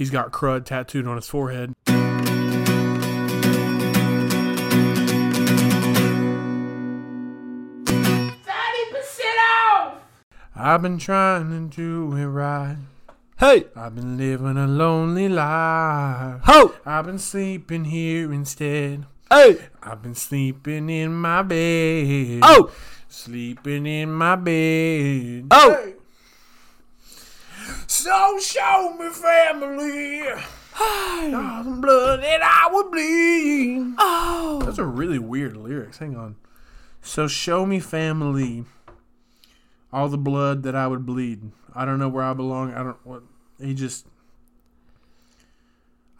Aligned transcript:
He's 0.00 0.08
got 0.08 0.32
crud 0.32 0.64
tattooed 0.64 1.06
on 1.06 1.16
his 1.16 1.28
forehead. 1.28 1.74
I've 10.56 10.80
been 10.80 10.96
trying 10.96 11.68
to 11.68 11.76
do 11.76 12.16
it 12.16 12.24
right. 12.24 12.78
Hey! 13.38 13.66
I've 13.76 13.94
been 13.94 14.16
living 14.16 14.56
a 14.56 14.66
lonely 14.66 15.28
life. 15.28 16.40
Ho! 16.44 16.74
I've 16.86 17.04
been 17.04 17.18
sleeping 17.18 17.84
here 17.84 18.32
instead. 18.32 19.04
Hey! 19.30 19.58
I've 19.82 20.00
been 20.00 20.14
sleeping 20.14 20.88
in 20.88 21.12
my 21.12 21.42
bed. 21.42 22.40
Oh! 22.42 22.72
Sleeping 23.10 23.84
in 23.84 24.10
my 24.10 24.36
bed. 24.36 25.48
Oh! 25.50 25.92
So 27.90 28.38
show 28.38 28.94
me 28.96 29.08
family. 29.10 30.22
Oh. 30.78 31.32
All 31.34 31.64
the 31.64 31.80
blood 31.80 32.22
that 32.22 32.40
I 32.40 32.72
would 32.72 32.92
bleed. 32.92 33.94
Oh! 33.98 34.62
Those 34.64 34.78
are 34.78 34.86
really 34.86 35.18
weird 35.18 35.56
lyrics. 35.56 35.98
Hang 35.98 36.16
on. 36.16 36.36
So 37.02 37.26
show 37.26 37.66
me 37.66 37.80
family. 37.80 38.64
All 39.92 40.08
the 40.08 40.16
blood 40.16 40.62
that 40.62 40.76
I 40.76 40.86
would 40.86 41.04
bleed. 41.04 41.50
I 41.74 41.84
don't 41.84 41.98
know 41.98 42.08
where 42.08 42.22
I 42.22 42.32
belong. 42.32 42.72
I 42.72 42.84
don't 42.84 43.04
what 43.04 43.24
he 43.60 43.74
just 43.74 44.06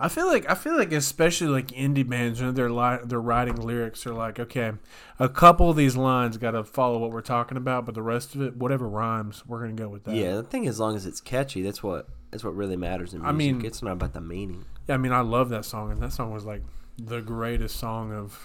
I 0.03 0.09
feel 0.09 0.27
like 0.27 0.49
I 0.51 0.55
feel 0.55 0.77
like 0.79 0.93
especially 0.93 1.49
like 1.49 1.69
indie 1.69 2.09
bands 2.09 2.41
when 2.41 2.55
they're 2.55 2.71
li- 2.71 3.01
they're 3.05 3.21
writing 3.21 3.57
lyrics 3.57 4.07
are 4.07 4.15
like 4.15 4.41
okay 4.41 4.73
a 5.19 5.29
couple 5.29 5.69
of 5.69 5.77
these 5.77 5.95
lines 5.97 6.39
got 6.39 6.53
to 6.53 6.65
follow 6.65 6.99
what 6.99 7.11
we're 7.11 7.21
talking 7.21 7.59
about 7.59 7.85
but 7.85 7.95
the 7.95 8.03
rest 8.03 8.35
of 8.35 8.41
it 8.41 8.57
whatever 8.57 8.89
rhymes 8.89 9.45
we're 9.47 9.61
gonna 9.61 9.75
go 9.75 9.89
with 9.89 10.05
that 10.05 10.15
Yeah, 10.15 10.39
I 10.39 10.43
think 10.43 10.67
as 10.67 10.81
long 10.81 10.97
as 10.97 11.05
it's 11.05 11.21
catchy, 11.21 11.61
that's 11.63 11.83
what 11.83 12.09
that's 12.31 12.43
what 12.43 12.57
really 12.57 12.77
matters 12.77 13.13
in 13.13 13.21
music. 13.21 13.29
I 13.29 13.37
mean- 13.37 13.65
it's 13.65 13.83
not 13.83 13.93
about 13.93 14.15
the 14.15 14.21
meaning. 14.21 14.65
Yeah, 14.89 14.95
I 14.95 14.99
mean, 14.99 15.13
I 15.13 15.21
love 15.21 15.51
that 15.51 15.65
song, 15.65 15.93
and 15.93 16.01
that 16.03 16.13
song 16.13 16.33
was 16.33 16.45
like 16.45 16.63
the 16.97 17.21
greatest 17.21 17.77
song 17.77 18.13
of 18.13 18.39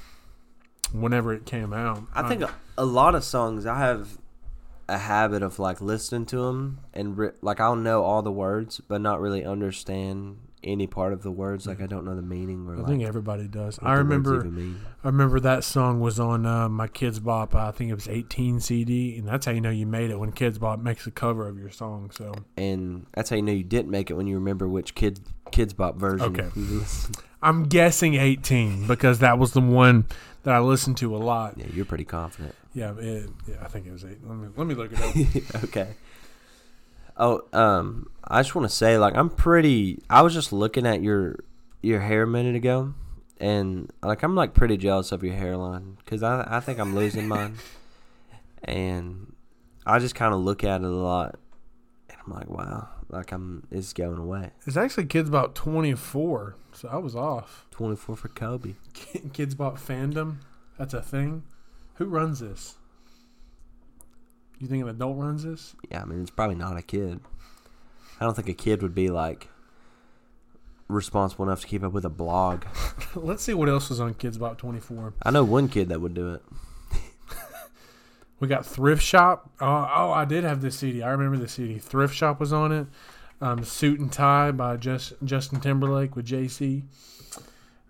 whenever 0.91 1.33
it 1.33 1.45
came 1.45 1.73
out. 1.73 2.03
I 2.13 2.27
think 2.27 2.41
a, 2.41 2.53
a 2.77 2.85
lot 2.85 3.15
of 3.15 3.23
songs 3.23 3.65
I 3.65 3.77
have 3.79 4.17
a 4.87 4.97
habit 4.99 5.41
of 5.41 5.57
like 5.57 5.81
listening 5.81 6.25
to 6.27 6.37
them 6.37 6.79
and 6.93 7.17
re- 7.17 7.31
like 7.41 7.59
I'll 7.59 7.75
know 7.75 8.03
all 8.03 8.21
the 8.21 8.31
words 8.31 8.79
but 8.87 9.01
not 9.01 9.19
really 9.19 9.43
understand 9.43 10.37
any 10.65 10.87
part 10.87 11.13
of 11.13 11.21
the 11.21 11.31
words. 11.31 11.67
Like 11.67 11.81
I 11.81 11.85
don't 11.85 12.03
know 12.03 12.15
the 12.15 12.21
meaning 12.21 12.67
or 12.67 12.75
I 12.75 12.77
like 12.79 12.87
think 12.87 13.03
everybody 13.03 13.47
does. 13.47 13.79
I 13.81 13.93
remember. 13.93 14.45
I 15.03 15.07
remember 15.07 15.39
that 15.39 15.63
song 15.63 15.99
was 15.99 16.19
on 16.19 16.45
uh, 16.45 16.67
my 16.67 16.87
Kidz 16.87 17.23
Bop. 17.23 17.55
I 17.55 17.71
think 17.71 17.91
it 17.91 17.95
was 17.95 18.07
18 18.07 18.59
CD, 18.59 19.17
and 19.17 19.27
that's 19.27 19.45
how 19.45 19.51
you 19.51 19.61
know 19.61 19.69
you 19.69 19.85
made 19.85 20.09
it 20.09 20.19
when 20.19 20.31
Kidz 20.31 20.59
Bop 20.59 20.79
makes 20.79 21.07
a 21.07 21.11
cover 21.11 21.47
of 21.47 21.57
your 21.57 21.69
song. 21.69 22.11
So 22.11 22.33
and 22.57 23.05
that's 23.13 23.29
how 23.29 23.35
you 23.35 23.41
know 23.41 23.53
you 23.53 23.63
didn't 23.63 23.91
make 23.91 24.09
it 24.09 24.15
when 24.15 24.27
you 24.27 24.35
remember 24.35 24.67
which 24.67 24.95
kid 24.95 25.19
kidz 25.51 25.75
bop 25.75 25.95
version. 25.97 26.39
Okay. 26.39 26.49
I'm 27.41 27.65
guessing 27.65 28.15
18 28.15 28.87
because 28.87 29.19
that 29.19 29.37
was 29.37 29.51
the 29.51 29.61
one 29.61 30.07
that 30.43 30.53
I 30.53 30.59
listened 30.59 30.97
to 30.97 31.15
a 31.15 31.17
lot. 31.17 31.57
yeah, 31.57 31.67
you're 31.73 31.85
pretty 31.85 32.05
confident. 32.05 32.55
Yeah, 32.73 32.93
it, 32.97 33.29
yeah, 33.47 33.55
I 33.61 33.67
think 33.67 33.85
it 33.85 33.91
was 33.91 34.03
eight. 34.03 34.17
Let 34.23 34.37
me 34.37 34.47
let 34.55 34.67
me 34.67 34.75
look 34.75 34.91
it 34.91 35.55
up. 35.55 35.63
okay. 35.65 35.89
Oh, 37.17 37.43
um, 37.53 38.09
I 38.23 38.41
just 38.41 38.55
want 38.55 38.69
to 38.69 38.75
say, 38.75 38.97
like, 38.97 39.15
I'm 39.15 39.29
pretty. 39.29 40.01
I 40.09 40.21
was 40.21 40.33
just 40.33 40.51
looking 40.51 40.85
at 40.85 41.01
your 41.01 41.37
your 41.81 41.99
hair 42.01 42.23
a 42.23 42.27
minute 42.27 42.55
ago, 42.55 42.93
and 43.39 43.91
like, 44.03 44.23
I'm 44.23 44.35
like 44.35 44.53
pretty 44.53 44.77
jealous 44.77 45.11
of 45.11 45.23
your 45.23 45.35
hairline 45.35 45.97
because 46.03 46.23
I 46.23 46.45
I 46.47 46.59
think 46.59 46.79
I'm 46.79 46.95
losing 46.95 47.27
mine, 47.27 47.55
and 48.63 49.33
I 49.85 49.99
just 49.99 50.15
kind 50.15 50.33
of 50.33 50.41
look 50.41 50.63
at 50.63 50.81
it 50.81 50.85
a 50.85 50.89
lot, 50.89 51.39
and 52.09 52.17
I'm 52.25 52.33
like, 52.33 52.49
wow, 52.49 52.89
like 53.09 53.31
I'm 53.31 53.65
it's 53.71 53.93
going 53.93 54.17
away. 54.17 54.51
it's 54.65 54.77
actually 54.77 55.05
Kids 55.05 55.29
about 55.29 55.55
24, 55.55 56.55
so 56.73 56.89
I 56.89 56.97
was 56.97 57.15
off. 57.15 57.65
24 57.71 58.15
for 58.15 58.27
Kobe. 58.29 58.75
Kidz 58.93 59.55
Bop 59.55 59.77
fandom, 59.77 60.37
that's 60.77 60.93
a 60.93 61.01
thing. 61.01 61.43
Who 61.95 62.05
runs 62.05 62.39
this? 62.39 62.75
You 64.59 64.67
think 64.67 64.83
an 64.83 64.89
adult 64.89 65.17
runs 65.17 65.43
this? 65.43 65.75
Yeah, 65.91 66.01
I 66.01 66.05
mean, 66.05 66.21
it's 66.21 66.31
probably 66.31 66.55
not 66.55 66.77
a 66.77 66.81
kid. 66.81 67.19
I 68.19 68.23
don't 68.23 68.35
think 68.35 68.49
a 68.49 68.53
kid 68.53 68.81
would 68.81 68.95
be 68.95 69.09
like 69.09 69.49
responsible 70.87 71.45
enough 71.45 71.61
to 71.61 71.67
keep 71.67 71.83
up 71.83 71.91
with 71.91 72.05
a 72.05 72.09
blog. 72.09 72.63
Let's 73.15 73.43
see 73.43 73.53
what 73.53 73.69
else 73.69 73.89
was 73.89 73.99
on 73.99 74.13
Kidz 74.13 74.39
Bop 74.39 74.57
24. 74.57 75.13
I 75.23 75.31
know 75.31 75.43
one 75.43 75.67
kid 75.67 75.89
that 75.89 76.01
would 76.01 76.13
do 76.13 76.33
it. 76.33 76.43
We 78.37 78.49
got 78.49 78.65
Thrift 78.65 79.01
Shop. 79.01 79.49
Oh, 79.61 79.89
oh, 79.95 80.11
I 80.11 80.25
did 80.25 80.43
have 80.43 80.61
this 80.61 80.77
CD. 80.77 81.01
I 81.01 81.09
remember 81.11 81.37
the 81.37 81.47
CD. 81.47 81.79
Thrift 81.79 82.13
Shop 82.13 82.37
was 82.39 82.51
on 82.51 82.73
it. 82.73 82.87
Um, 83.39 83.63
Suit 83.63 83.97
and 83.99 84.11
Tie 84.11 84.51
by 84.51 84.75
Just, 84.75 85.13
Justin 85.23 85.61
Timberlake 85.61 86.17
with 86.17 86.25
Jay-Z. 86.25 86.83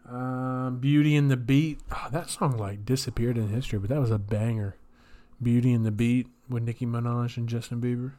Um, 0.07 0.77
Beauty 0.79 1.15
and 1.15 1.31
the 1.31 1.35
Beat. 1.37 1.79
Oh, 1.91 2.09
that 2.11 2.29
song 2.29 2.57
like 2.57 2.85
disappeared 2.85 3.39
in 3.39 3.49
history, 3.49 3.79
but 3.79 3.89
that 3.89 3.99
was 3.99 4.11
a 4.11 4.19
banger. 4.19 4.77
Beauty 5.41 5.73
and 5.73 5.83
the 5.83 5.91
Beat 5.91 6.27
with 6.49 6.63
Nicki 6.63 6.85
Minaj 6.85 7.37
and 7.37 7.49
Justin 7.49 7.81
Bieber. 7.81 8.13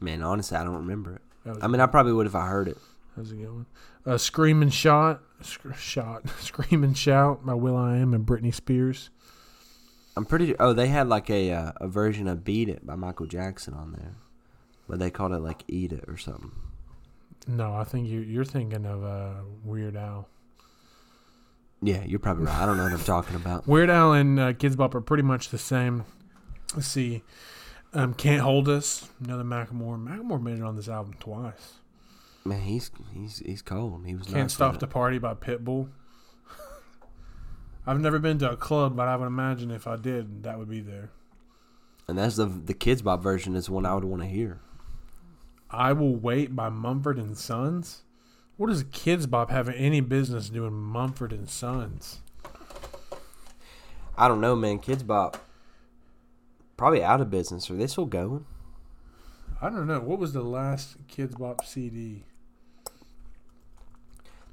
Man, 0.00 0.22
honestly, 0.22 0.56
I 0.56 0.64
don't 0.64 0.76
remember 0.76 1.16
it. 1.16 1.22
I 1.60 1.66
mean, 1.66 1.80
I 1.80 1.86
probably 1.86 2.12
would 2.12 2.26
if 2.26 2.34
I 2.34 2.46
heard 2.46 2.68
it. 2.68 2.76
That 3.14 3.22
was 3.22 3.32
a 3.32 3.36
good 3.36 3.52
one. 3.52 3.66
Uh, 4.06 4.18
Scream 4.18 4.62
and 4.62 4.72
Shot. 4.72 5.22
Sc- 5.40 5.74
shot. 5.76 6.28
Scream 6.40 6.84
and 6.84 6.96
Shout 6.96 7.44
by 7.44 7.54
will.i.am 7.54 8.14
and 8.14 8.26
Britney 8.26 8.54
Spears. 8.54 9.10
I'm 10.16 10.24
pretty. 10.24 10.54
Oh, 10.58 10.72
they 10.72 10.88
had 10.88 11.08
like 11.08 11.30
a 11.30 11.52
uh, 11.52 11.72
a 11.76 11.88
version 11.88 12.26
of 12.26 12.44
"Beat 12.44 12.68
It" 12.68 12.84
by 12.84 12.96
Michael 12.96 13.26
Jackson 13.26 13.74
on 13.74 13.92
there, 13.92 14.16
but 14.88 14.98
they 14.98 15.10
called 15.10 15.32
it 15.32 15.38
like 15.38 15.62
"Eat 15.68 15.92
It" 15.92 16.04
or 16.08 16.16
something. 16.16 16.50
No, 17.46 17.74
I 17.74 17.84
think 17.84 18.08
you, 18.08 18.20
you're 18.20 18.44
thinking 18.44 18.84
of 18.84 19.04
uh, 19.04 19.34
Weird 19.64 19.96
Al. 19.96 20.28
Yeah, 21.80 22.02
you're 22.04 22.18
probably 22.18 22.46
right. 22.46 22.56
I 22.56 22.66
don't 22.66 22.76
know 22.76 22.82
what 22.82 22.92
I'm 22.92 23.04
talking 23.04 23.36
about. 23.36 23.66
Weird 23.68 23.90
Al 23.90 24.12
and 24.12 24.40
uh, 24.40 24.52
Kidz 24.52 24.76
Bop 24.76 24.94
are 24.94 25.00
pretty 25.00 25.22
much 25.22 25.50
the 25.50 25.58
same. 25.58 26.04
Let's 26.74 26.88
see. 26.88 27.22
Um, 27.94 28.14
Can't 28.14 28.42
Hold 28.42 28.68
Us. 28.68 29.08
Another 29.24 29.44
Macklemore. 29.44 30.02
Macklemore 30.02 30.42
made 30.42 30.58
it 30.58 30.62
on 30.62 30.76
this 30.76 30.88
album 30.88 31.14
twice. 31.18 31.74
Man, 32.44 32.60
he's 32.60 32.90
he's 33.12 33.38
he's 33.38 33.62
cold. 33.62 34.06
He 34.06 34.14
was 34.14 34.26
Can't 34.26 34.36
nice 34.38 34.54
Stop 34.54 34.78
the. 34.78 34.86
Party 34.86 35.18
by 35.18 35.34
Pitbull. 35.34 35.88
I've 37.86 38.00
never 38.00 38.18
been 38.18 38.38
to 38.38 38.50
a 38.50 38.56
club, 38.56 38.96
but 38.96 39.08
I 39.08 39.16
would 39.16 39.26
imagine 39.26 39.70
if 39.70 39.86
I 39.86 39.96
did, 39.96 40.42
that 40.42 40.58
would 40.58 40.68
be 40.68 40.80
there. 40.80 41.10
And 42.06 42.18
that's 42.18 42.36
the 42.36 42.46
the 42.46 42.74
kidz 42.74 43.02
bop 43.02 43.22
version 43.22 43.54
is 43.54 43.68
one 43.70 43.86
I 43.86 43.94
would 43.94 44.04
want 44.04 44.22
to 44.22 44.28
hear. 44.28 44.60
I 45.70 45.92
Will 45.92 46.16
Wait 46.16 46.54
by 46.56 46.68
Mumford 46.70 47.18
and 47.18 47.36
Sons. 47.36 48.02
What 48.56 48.70
does 48.70 48.82
Kidz 48.84 49.28
Bop 49.30 49.50
have 49.50 49.68
any 49.68 50.00
business 50.00 50.48
doing 50.48 50.72
Mumford 50.72 51.32
and 51.32 51.48
Sons? 51.48 52.20
I 54.16 54.26
don't 54.26 54.40
know, 54.40 54.56
man. 54.56 54.80
Kidz 54.80 55.06
bop 55.06 55.36
probably 56.78 57.04
out 57.04 57.20
of 57.20 57.28
business. 57.28 57.70
Are 57.70 57.76
they 57.76 57.86
still 57.86 58.06
going? 58.06 58.46
I 59.60 59.68
don't 59.68 59.86
know. 59.86 60.00
What 60.00 60.18
was 60.18 60.32
the 60.32 60.42
last 60.42 61.06
Kidz 61.08 61.36
Bop 61.36 61.66
CD? 61.66 62.24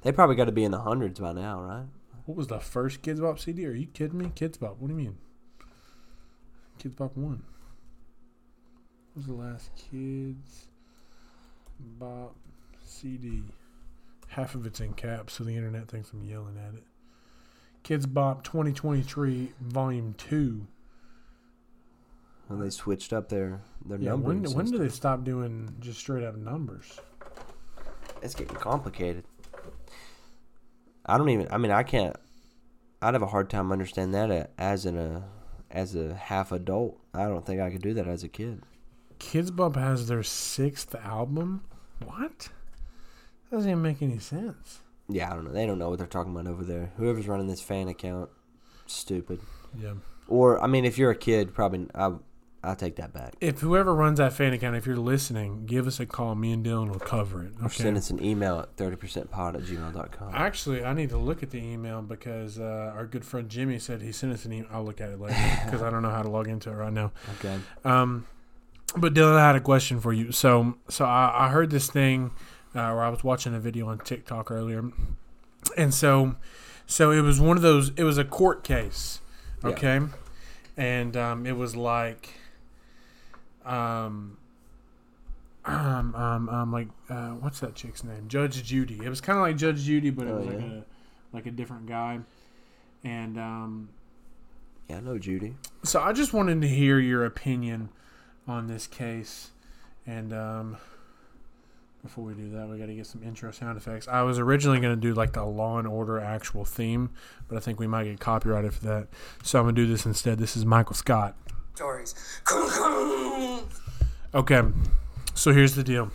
They 0.02 0.12
probably 0.12 0.36
got 0.36 0.44
to 0.44 0.52
be 0.52 0.64
in 0.64 0.72
the 0.72 0.80
hundreds 0.80 1.20
by 1.20 1.32
now, 1.32 1.62
right? 1.62 1.86
What 2.26 2.36
was 2.36 2.48
the 2.48 2.58
first 2.58 3.00
Kidz 3.02 3.20
Bop 3.20 3.38
CD? 3.38 3.64
Are 3.66 3.72
you 3.72 3.86
kidding 3.86 4.18
me? 4.18 4.26
Kidz 4.26 4.58
Bop. 4.58 4.76
What 4.78 4.88
do 4.88 4.94
you 4.94 5.00
mean? 5.00 5.16
Kidz 6.82 6.96
Bop 6.96 7.16
1. 7.16 7.30
What 7.30 7.42
was 9.14 9.26
the 9.26 9.32
last 9.32 9.70
Kidz 9.76 10.66
Bop 11.78 12.34
CD? 12.84 13.44
Half 14.28 14.56
of 14.56 14.66
it's 14.66 14.80
in 14.80 14.92
caps, 14.94 15.34
so 15.34 15.44
the 15.44 15.54
internet 15.54 15.88
thinks 15.88 16.10
I'm 16.12 16.24
yelling 16.24 16.58
at 16.58 16.74
it. 16.74 16.82
Kidz 17.84 18.12
Bop 18.12 18.42
2023 18.42 19.52
Volume 19.60 20.14
2. 20.18 20.66
When 22.48 22.60
they 22.60 22.70
switched 22.70 23.12
up 23.12 23.28
their 23.28 23.60
their 23.84 23.98
Yeah, 23.98 24.10
numbering 24.10 24.42
when, 24.42 24.52
when 24.52 24.66
do 24.66 24.78
they 24.78 24.88
stop 24.88 25.24
doing 25.24 25.74
just 25.80 25.98
straight 25.98 26.24
up 26.24 26.36
numbers? 26.36 27.00
It's 28.22 28.34
getting 28.34 28.56
complicated. 28.56 29.24
I 31.04 31.18
don't 31.18 31.28
even. 31.28 31.48
I 31.50 31.58
mean, 31.58 31.72
I 31.72 31.82
can't. 31.82 32.16
I'd 33.02 33.14
have 33.14 33.22
a 33.22 33.26
hard 33.26 33.50
time 33.50 33.72
understanding 33.72 34.12
that 34.12 34.50
as 34.58 34.86
an 34.86 34.96
uh, 34.96 35.22
as 35.70 35.94
a 35.94 36.14
half 36.14 36.52
adult. 36.52 36.98
I 37.14 37.24
don't 37.24 37.44
think 37.44 37.60
I 37.60 37.70
could 37.70 37.82
do 37.82 37.94
that 37.94 38.06
as 38.06 38.22
a 38.22 38.28
kid. 38.28 38.62
Kidz 39.18 39.54
Bop 39.54 39.76
has 39.76 40.08
their 40.08 40.22
sixth 40.22 40.94
album? 40.94 41.62
What? 42.04 42.48
That 43.50 43.56
doesn't 43.56 43.70
even 43.70 43.82
make 43.82 44.02
any 44.02 44.18
sense. 44.18 44.80
Yeah, 45.08 45.30
I 45.30 45.34
don't 45.34 45.44
know. 45.44 45.52
They 45.52 45.66
don't 45.66 45.78
know 45.78 45.88
what 45.88 45.98
they're 45.98 46.06
talking 46.06 46.32
about 46.32 46.50
over 46.50 46.64
there. 46.64 46.90
Whoever's 46.96 47.28
running 47.28 47.46
this 47.46 47.62
fan 47.62 47.88
account, 47.88 48.28
stupid. 48.86 49.40
Yeah. 49.80 49.94
Or 50.28 50.62
I 50.62 50.66
mean, 50.66 50.84
if 50.84 50.98
you're 50.98 51.10
a 51.12 51.16
kid, 51.16 51.54
probably 51.54 51.86
I 51.94 52.12
I 52.66 52.74
take 52.74 52.96
that 52.96 53.12
back. 53.12 53.34
If 53.40 53.60
whoever 53.60 53.94
runs 53.94 54.18
that 54.18 54.32
fan 54.32 54.52
account, 54.52 54.76
if 54.76 54.86
you're 54.86 54.96
listening, 54.96 55.66
give 55.66 55.86
us 55.86 56.00
a 56.00 56.06
call. 56.06 56.34
Me 56.34 56.52
and 56.52 56.64
Dillon 56.64 56.90
will 56.90 56.98
cover 56.98 57.42
it. 57.44 57.52
Or 57.62 57.70
send 57.70 57.96
us 57.96 58.10
an 58.10 58.22
email 58.22 58.58
at 58.58 58.76
30percentpod 58.76 59.54
at 59.54 59.62
gmail.com. 59.62 60.34
Actually, 60.34 60.84
I 60.84 60.92
need 60.92 61.10
to 61.10 61.18
look 61.18 61.42
at 61.42 61.50
the 61.50 61.58
email 61.58 62.02
because 62.02 62.58
uh, 62.58 62.92
our 62.94 63.06
good 63.06 63.24
friend 63.24 63.48
Jimmy 63.48 63.78
said 63.78 64.02
he 64.02 64.12
sent 64.12 64.32
us 64.32 64.44
an 64.44 64.52
email. 64.52 64.68
I'll 64.72 64.84
look 64.84 65.00
at 65.00 65.10
it 65.10 65.20
later 65.20 65.36
because 65.64 65.82
I 65.82 65.90
don't 65.90 66.02
know 66.02 66.10
how 66.10 66.22
to 66.22 66.28
log 66.30 66.48
into 66.48 66.70
it 66.70 66.74
right 66.74 66.92
now. 66.92 67.12
Okay. 67.38 67.58
Um, 67.84 68.26
but 68.96 69.14
Dillon, 69.14 69.36
I 69.36 69.46
had 69.46 69.56
a 69.56 69.60
question 69.60 70.00
for 70.00 70.12
you. 70.12 70.32
So, 70.32 70.76
so 70.88 71.04
I, 71.04 71.46
I 71.46 71.48
heard 71.50 71.70
this 71.70 71.90
thing 71.90 72.32
uh, 72.74 72.90
or 72.92 73.02
I 73.02 73.08
was 73.08 73.24
watching 73.24 73.54
a 73.54 73.60
video 73.60 73.88
on 73.88 73.98
TikTok 73.98 74.50
earlier, 74.50 74.90
and 75.76 75.94
so 75.94 76.36
so 76.86 77.10
it 77.10 77.20
was 77.22 77.40
one 77.40 77.56
of 77.56 77.62
those. 77.62 77.90
It 77.96 78.04
was 78.04 78.18
a 78.18 78.24
court 78.24 78.64
case, 78.64 79.20
Yeah. 79.62 79.70
okay, 79.70 80.00
and 80.76 81.16
um, 81.16 81.46
it 81.46 81.56
was 81.56 81.74
like, 81.74 82.34
um, 83.66 84.36
um, 85.64 86.14
um, 86.14 86.48
um 86.48 86.72
like 86.72 86.88
uh, 87.10 87.30
what's 87.30 87.60
that 87.60 87.74
chick's 87.74 88.04
name? 88.04 88.28
Judge 88.28 88.62
Judy. 88.62 89.00
It 89.04 89.08
was 89.08 89.20
kind 89.20 89.38
of 89.38 89.42
like 89.42 89.56
Judge 89.56 89.82
Judy, 89.82 90.10
but 90.10 90.26
it 90.26 90.30
Oh, 90.30 90.36
was 90.36 90.46
like 90.46 90.60
a 90.60 90.84
like 91.32 91.46
a 91.46 91.50
different 91.50 91.86
guy, 91.86 92.20
and 93.04 93.38
um, 93.38 93.88
Yeah, 94.88 94.98
I 94.98 95.00
know 95.00 95.18
Judy. 95.18 95.54
so 95.82 96.00
I 96.00 96.12
just 96.12 96.32
wanted 96.32 96.60
to 96.62 96.68
hear 96.68 96.98
your 96.98 97.24
opinion 97.24 97.88
on 98.46 98.68
this 98.68 98.86
case, 98.86 99.50
and 100.06 100.32
um, 100.32 100.76
before 102.02 102.22
we 102.24 102.34
do 102.34 102.48
that, 102.50 102.68
we 102.68 102.78
got 102.78 102.86
to 102.86 102.94
get 102.94 103.06
some 103.06 103.22
intro 103.24 103.50
sound 103.50 103.76
effects. 103.76 104.06
I 104.06 104.22
was 104.22 104.38
originally 104.38 104.78
going 104.78 104.94
to 104.94 105.00
do 105.00 105.12
like 105.14 105.32
the 105.32 105.44
Law 105.44 105.78
and 105.78 105.88
Order 105.88 106.20
actual 106.20 106.64
theme, 106.64 107.10
but 107.48 107.56
I 107.56 107.60
think 107.60 107.80
we 107.80 107.88
might 107.88 108.04
get 108.04 108.20
copyrighted 108.20 108.72
for 108.72 108.84
that, 108.84 109.08
so 109.42 109.58
I'm 109.58 109.64
going 109.64 109.74
to 109.74 109.82
do 109.84 109.88
this 109.90 110.06
instead. 110.06 110.38
This 110.38 110.56
is 110.56 110.64
Michael 110.64 110.94
Scott. 110.94 111.34
Stories. 111.76 112.14
Okay, 114.34 114.62
so 115.34 115.52
here's 115.52 115.74
the 115.74 115.84
deal. 115.84 116.10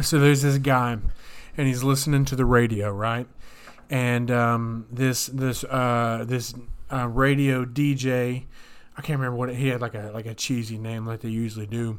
So 0.00 0.20
there's 0.20 0.42
this 0.42 0.58
guy, 0.58 0.98
and 1.56 1.66
he's 1.66 1.82
listening 1.82 2.24
to 2.26 2.36
the 2.36 2.44
radio, 2.44 2.92
right? 2.92 3.26
And 3.90 4.30
um, 4.30 4.86
this 4.90 5.26
this 5.26 5.64
uh, 5.64 6.24
this 6.26 6.54
uh, 6.92 7.08
radio 7.08 7.64
DJ, 7.64 8.44
I 8.96 9.02
can't 9.02 9.18
remember 9.18 9.36
what 9.36 9.50
it, 9.50 9.56
he 9.56 9.68
had 9.68 9.80
like 9.80 9.94
a 9.94 10.12
like 10.14 10.26
a 10.26 10.34
cheesy 10.34 10.78
name 10.78 11.04
like 11.04 11.20
they 11.20 11.30
usually 11.30 11.66
do, 11.66 11.98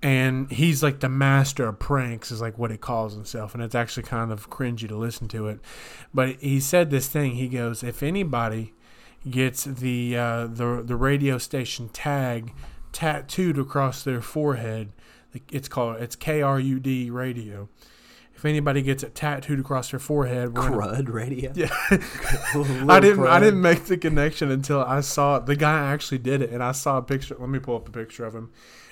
and 0.00 0.50
he's 0.50 0.80
like 0.80 1.00
the 1.00 1.08
master 1.08 1.66
of 1.66 1.80
pranks 1.80 2.30
is 2.30 2.40
like 2.40 2.56
what 2.56 2.70
he 2.70 2.76
calls 2.76 3.14
himself, 3.14 3.54
and 3.54 3.64
it's 3.64 3.74
actually 3.74 4.04
kind 4.04 4.30
of 4.30 4.48
cringy 4.48 4.86
to 4.86 4.96
listen 4.96 5.26
to 5.28 5.48
it. 5.48 5.58
But 6.14 6.36
he 6.36 6.60
said 6.60 6.90
this 6.90 7.08
thing. 7.08 7.32
He 7.32 7.48
goes, 7.48 7.82
if 7.82 8.02
anybody 8.02 8.74
gets 9.30 9.64
the 9.64 10.16
uh, 10.16 10.46
the 10.46 10.82
the 10.84 10.96
radio 10.96 11.38
station 11.38 11.88
tag 11.88 12.52
tattooed 12.92 13.58
across 13.58 14.02
their 14.02 14.20
forehead. 14.20 14.92
It's 15.50 15.68
called 15.68 15.96
it's 16.02 16.16
KRUD 16.16 17.10
radio. 17.12 17.68
If 18.34 18.44
anybody 18.46 18.82
gets 18.82 19.04
it 19.04 19.14
tattooed 19.14 19.60
across 19.60 19.92
their 19.92 20.00
forehead, 20.00 20.52
gonna- 20.54 20.76
Crud 20.76 21.08
radio. 21.12 21.52
yeah. 21.56 21.68
I 22.88 22.98
didn't 23.00 23.26
I 23.26 23.38
didn't 23.38 23.60
make 23.60 23.84
the 23.84 23.96
connection 23.96 24.50
until 24.50 24.80
I 24.82 25.00
saw 25.00 25.36
it. 25.36 25.46
The 25.46 25.54
guy 25.56 25.78
actually 25.92 26.18
did 26.18 26.42
it, 26.42 26.50
and 26.50 26.62
I 26.62 26.72
saw 26.72 26.98
a 26.98 27.02
picture. 27.02 27.36
Let 27.38 27.48
me 27.48 27.60
pull 27.60 27.76
up 27.76 27.88
a 27.88 27.92
picture 27.92 28.24
of 28.24 28.34
him, 28.34 28.50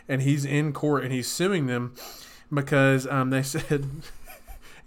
and 0.08 0.22
he's 0.22 0.44
in 0.44 0.72
court 0.72 1.02
and 1.04 1.12
he's 1.12 1.26
suing 1.28 1.66
them 1.66 1.94
because 2.52 3.06
um 3.08 3.30
they 3.30 3.42
said 3.54 3.86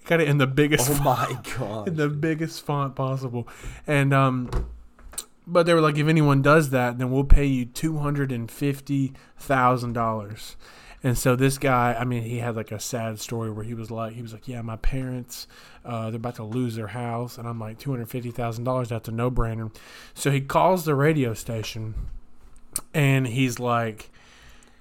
got 0.06 0.20
it 0.22 0.28
in 0.28 0.38
the 0.38 0.48
biggest 0.48 0.90
Oh 0.90 1.02
my 1.04 1.38
god. 1.58 1.88
in 1.90 1.96
the 1.98 2.10
biggest 2.10 2.66
font 2.66 2.96
possible. 2.96 3.48
And 3.86 4.14
um 4.14 4.50
but 5.46 5.66
they 5.66 5.74
were 5.74 5.82
like 5.82 5.98
if 5.98 6.08
anyone 6.08 6.42
does 6.42 6.70
that, 6.70 6.98
then 6.98 7.12
we'll 7.12 7.24
pay 7.24 7.46
you 7.46 7.66
two 7.66 7.98
hundred 7.98 8.32
and 8.32 8.50
fifty 8.50 9.14
thousand 9.38 9.94
dollars. 9.94 10.56
And 11.06 11.18
so 11.18 11.36
this 11.36 11.58
guy, 11.58 11.98
I 12.00 12.06
mean, 12.06 12.24
he 12.24 12.38
had 12.38 12.56
like 12.56 12.72
a 12.72 12.80
sad 12.80 13.20
story 13.20 13.52
where 13.52 13.66
he 13.66 13.74
was 13.74 13.92
like, 13.92 14.14
he 14.14 14.22
was 14.22 14.32
like, 14.32 14.48
yeah, 14.48 14.62
my 14.62 14.78
parents, 14.78 15.48
uh, 15.84 16.10
they're 16.10 16.16
about 16.16 16.36
to 16.36 16.46
lose 16.46 16.76
their 16.76 16.88
house, 16.88 17.38
and 17.38 17.46
I'm 17.46 17.60
like, 17.60 17.78
two 17.78 17.92
hundred 17.92 18.10
fifty 18.10 18.32
thousand 18.32 18.64
dollars. 18.64 18.90
That's 18.90 19.10
a 19.10 19.12
no 19.12 19.30
brainer. 19.30 19.76
So 20.14 20.32
he 20.32 20.40
calls 20.40 20.86
the 20.86 20.96
radio 20.96 21.34
station, 21.34 21.96
and 22.94 23.28
he's 23.28 23.60
like, 23.60 24.12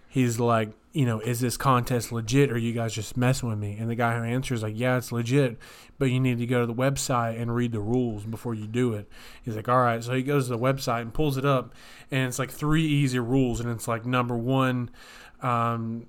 he's 0.09 0.39
like, 0.39 0.71
you 0.93 1.07
know, 1.07 1.21
is 1.21 1.41
this 1.41 1.57
contest 1.57 2.13
legit 2.13 2.53
or 2.53 2.59
you 2.59 2.73
guys 2.73 2.93
just 2.93 3.17
messing 3.17 3.49
with 3.49 3.59
me? 3.59 3.77
And 3.79 3.89
the 3.89 3.95
guy 3.95 4.17
who 4.17 4.25
answers 4.25 4.63
like, 4.63 4.75
yeah, 4.77 4.99
it's 4.99 5.11
legit, 5.11 5.59
but 5.99 6.07
you 6.07 6.21
need 6.21 6.39
to 6.39 6.47
go 6.47 6.61
to 6.61 6.67
the 6.67 6.75
website 6.75 7.41
and 7.41 7.55
read 7.55 7.73
the 7.73 7.81
rules 7.81 8.25
before 8.25 8.55
you 8.55 8.67
do 8.67 8.93
it. 8.95 9.09
He's 9.43 9.57
like, 9.57 9.69
all 9.69 9.81
right. 9.81 10.05
So 10.05 10.13
he 10.13 10.23
goes 10.23 10.47
to 10.47 10.51
the 10.51 10.59
website 10.59 11.03
and 11.03 11.15
pulls 11.15 11.37
it 11.37 11.47
up, 11.47 11.75
and 12.11 12.29
it's 12.29 12.39
like 12.39 12.51
three 12.51 12.85
easy 12.85 13.19
rules, 13.19 13.61
and 13.61 13.71
it's 13.71 13.89
like 13.89 14.05
number 14.05 14.37
one, 14.37 14.91
um, 15.41 16.07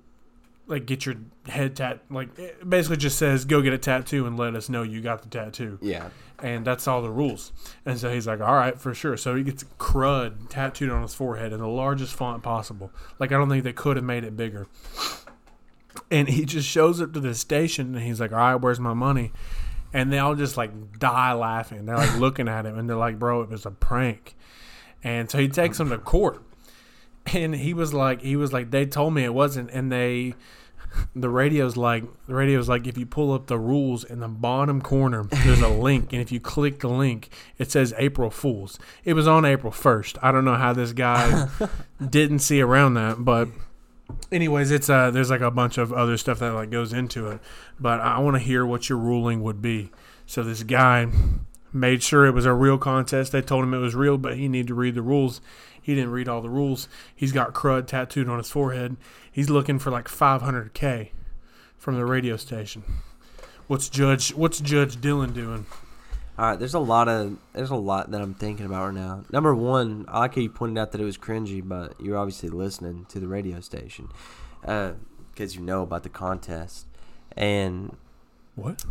like 0.66 0.86
get 0.86 1.04
your 1.04 1.16
head 1.46 1.76
tat, 1.76 2.00
like 2.10 2.38
it 2.38 2.68
basically 2.68 2.96
just 2.96 3.18
says 3.18 3.44
go 3.44 3.60
get 3.60 3.72
a 3.72 3.78
tattoo 3.78 4.26
and 4.26 4.38
let 4.38 4.54
us 4.54 4.68
know 4.68 4.82
you 4.82 5.00
got 5.00 5.22
the 5.22 5.28
tattoo 5.28 5.78
yeah. 5.82 6.08
and 6.42 6.64
that's 6.64 6.88
all 6.88 7.02
the 7.02 7.10
rules. 7.10 7.52
And 7.84 7.98
so 7.98 8.12
he's 8.12 8.26
like, 8.26 8.40
all 8.40 8.54
right, 8.54 8.78
for 8.80 8.94
sure. 8.94 9.16
So 9.16 9.34
he 9.34 9.42
gets 9.42 9.64
crud 9.78 10.48
tattooed 10.48 10.90
on 10.90 11.02
his 11.02 11.14
forehead 11.14 11.52
in 11.52 11.60
the 11.60 11.68
largest 11.68 12.14
font 12.14 12.42
possible. 12.42 12.90
Like 13.18 13.30
I 13.32 13.36
don't 13.36 13.48
think 13.48 13.64
they 13.64 13.72
could 13.72 13.96
have 13.96 14.04
made 14.04 14.24
it 14.24 14.36
bigger. 14.36 14.66
And 16.10 16.28
he 16.28 16.44
just 16.44 16.68
shows 16.68 17.00
up 17.00 17.12
to 17.12 17.20
the 17.20 17.34
station 17.34 17.94
and 17.94 18.04
he's 18.04 18.20
like, 18.20 18.32
all 18.32 18.38
right, 18.38 18.54
where's 18.56 18.80
my 18.80 18.94
money? 18.94 19.32
And 19.92 20.12
they 20.12 20.18
all 20.18 20.34
just 20.34 20.56
like 20.56 20.98
die 20.98 21.34
laughing. 21.34 21.86
They're 21.86 21.96
like 21.96 22.18
looking 22.18 22.48
at 22.48 22.66
him 22.66 22.78
and 22.78 22.88
they're 22.88 22.96
like, 22.96 23.18
bro, 23.18 23.42
it 23.42 23.50
was 23.50 23.66
a 23.66 23.70
prank. 23.70 24.34
And 25.04 25.30
so 25.30 25.38
he 25.38 25.48
takes 25.48 25.78
them 25.78 25.90
to 25.90 25.98
court. 25.98 26.42
And 27.32 27.54
he 27.54 27.72
was 27.72 27.94
like, 27.94 28.22
he 28.22 28.36
was 28.36 28.52
like, 28.52 28.70
they 28.70 28.84
told 28.84 29.14
me 29.14 29.24
it 29.24 29.32
wasn't. 29.32 29.70
And 29.70 29.90
they, 29.90 30.34
the 31.14 31.28
radio's 31.28 31.76
like 31.76 32.04
the 32.26 32.34
radio's 32.34 32.68
like 32.68 32.86
if 32.86 32.96
you 32.96 33.06
pull 33.06 33.32
up 33.32 33.46
the 33.46 33.58
rules 33.58 34.04
in 34.04 34.20
the 34.20 34.28
bottom 34.28 34.80
corner 34.80 35.24
there's 35.24 35.60
a 35.60 35.68
link. 35.88 36.12
And 36.12 36.20
if 36.20 36.32
you 36.32 36.40
click 36.40 36.80
the 36.80 36.88
link 36.88 37.30
it 37.58 37.70
says 37.70 37.94
april 37.98 38.30
fools. 38.30 38.78
It 39.04 39.14
was 39.14 39.26
on 39.26 39.44
april 39.44 39.72
1st 39.72 40.18
i 40.22 40.32
don't 40.32 40.44
know 40.44 40.54
how 40.54 40.72
this 40.72 40.92
guy 40.92 41.48
didn't 42.10 42.40
see 42.40 42.60
around 42.60 42.94
that 42.94 43.24
but 43.24 43.48
anyways 44.30 44.70
it's 44.70 44.88
uh 44.90 45.10
there's 45.10 45.30
like 45.30 45.40
a 45.40 45.50
bunch 45.50 45.78
of 45.78 45.92
other 45.92 46.16
stuff 46.16 46.38
that 46.40 46.52
like 46.52 46.70
goes 46.70 46.92
into 46.92 47.28
it. 47.28 47.40
But 47.78 48.00
i 48.00 48.18
want 48.18 48.36
to 48.36 48.40
hear 48.40 48.64
what 48.66 48.88
your 48.88 48.98
ruling 48.98 49.42
would 49.42 49.60
be. 49.62 49.90
So 50.26 50.42
this 50.42 50.62
guy 50.62 51.08
made 51.72 52.02
sure 52.02 52.24
it 52.24 52.32
was 52.32 52.46
a 52.46 52.52
real 52.52 52.78
contest. 52.78 53.32
They 53.32 53.42
told 53.42 53.64
him 53.64 53.74
it 53.74 53.78
was 53.78 53.94
real 53.94 54.18
but 54.18 54.36
he 54.36 54.48
needed 54.48 54.68
to 54.68 54.74
read 54.74 54.94
the 54.94 55.02
rules 55.02 55.40
he 55.84 55.94
didn't 55.94 56.12
read 56.12 56.30
all 56.30 56.40
the 56.40 56.48
rules. 56.48 56.88
He's 57.14 57.30
got 57.30 57.52
crud 57.52 57.86
tattooed 57.86 58.26
on 58.26 58.38
his 58.38 58.48
forehead. 58.48 58.96
He's 59.30 59.50
looking 59.50 59.78
for 59.78 59.90
like 59.90 60.08
500k 60.08 61.10
from 61.76 61.96
the 61.96 62.06
radio 62.06 62.38
station. 62.38 62.84
What's 63.66 63.90
judge 63.90 64.32
what's 64.32 64.60
judge 64.60 64.98
dillon 64.98 65.34
doing? 65.34 65.66
All 66.38 66.46
right, 66.46 66.58
there's 66.58 66.72
a 66.72 66.78
lot 66.78 67.06
of 67.06 67.36
there's 67.52 67.68
a 67.68 67.76
lot 67.76 68.10
that 68.12 68.22
I'm 68.22 68.32
thinking 68.32 68.64
about 68.64 68.86
right 68.86 68.94
now. 68.94 69.24
Number 69.30 69.54
one, 69.54 70.06
I 70.08 70.20
like 70.20 70.36
how 70.36 70.40
you 70.40 70.48
pointed 70.48 70.80
out 70.80 70.92
that 70.92 71.02
it 71.02 71.04
was 71.04 71.18
cringy, 71.18 71.60
but 71.62 72.00
you're 72.00 72.16
obviously 72.16 72.48
listening 72.48 73.04
to 73.10 73.20
the 73.20 73.28
radio 73.28 73.60
station 73.60 74.08
uh, 74.64 74.92
because 75.32 75.54
you 75.54 75.60
know 75.60 75.82
about 75.82 76.02
the 76.02 76.08
contest. 76.08 76.86
And 77.36 77.94
what 78.54 78.86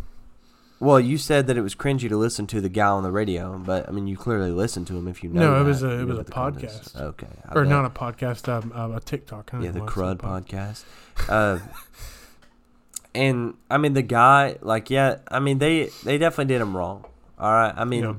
well, 0.84 1.00
you 1.00 1.16
said 1.18 1.46
that 1.46 1.56
it 1.56 1.62
was 1.62 1.74
cringy 1.74 2.08
to 2.08 2.16
listen 2.16 2.46
to 2.48 2.60
the 2.60 2.68
guy 2.68 2.86
on 2.88 3.02
the 3.02 3.10
radio, 3.10 3.56
but 3.58 3.88
I 3.88 3.92
mean, 3.92 4.06
you 4.06 4.16
clearly 4.16 4.50
listened 4.50 4.86
to 4.88 4.96
him 4.96 5.08
if 5.08 5.24
you 5.24 5.30
know. 5.30 5.40
No, 5.40 5.54
it 5.54 5.58
that. 5.60 5.64
was 5.64 5.82
a- 5.82 6.00
it 6.00 6.04
was 6.04 6.18
a 6.18 6.20
about 6.20 6.26
the 6.26 6.32
contest. 6.32 6.94
podcast. 6.96 7.00
Okay, 7.00 7.26
I 7.48 7.52
or 7.54 7.62
bet. 7.62 7.70
not 7.70 7.84
a 7.86 7.90
podcast 7.90 8.48
um, 8.48 8.72
uh, 8.74 8.96
a 8.96 9.00
tiktok 9.00 9.50
yeah, 9.60 9.70
the 9.70 9.80
crud 9.80 10.18
podcast. 10.18 10.84
Uh, 11.28 11.58
and 13.14 13.54
I 13.70 13.78
mean, 13.78 13.92
the 13.94 14.02
guy, 14.02 14.56
like, 14.60 14.90
yeah, 14.90 15.16
I 15.28 15.40
mean, 15.40 15.58
they 15.58 15.90
they 16.04 16.18
definitely 16.18 16.52
did 16.54 16.60
him 16.60 16.76
wrong. 16.76 17.04
All 17.38 17.52
right, 17.52 17.74
I 17.76 17.84
mean, 17.84 18.02
Yeah. 18.04 18.14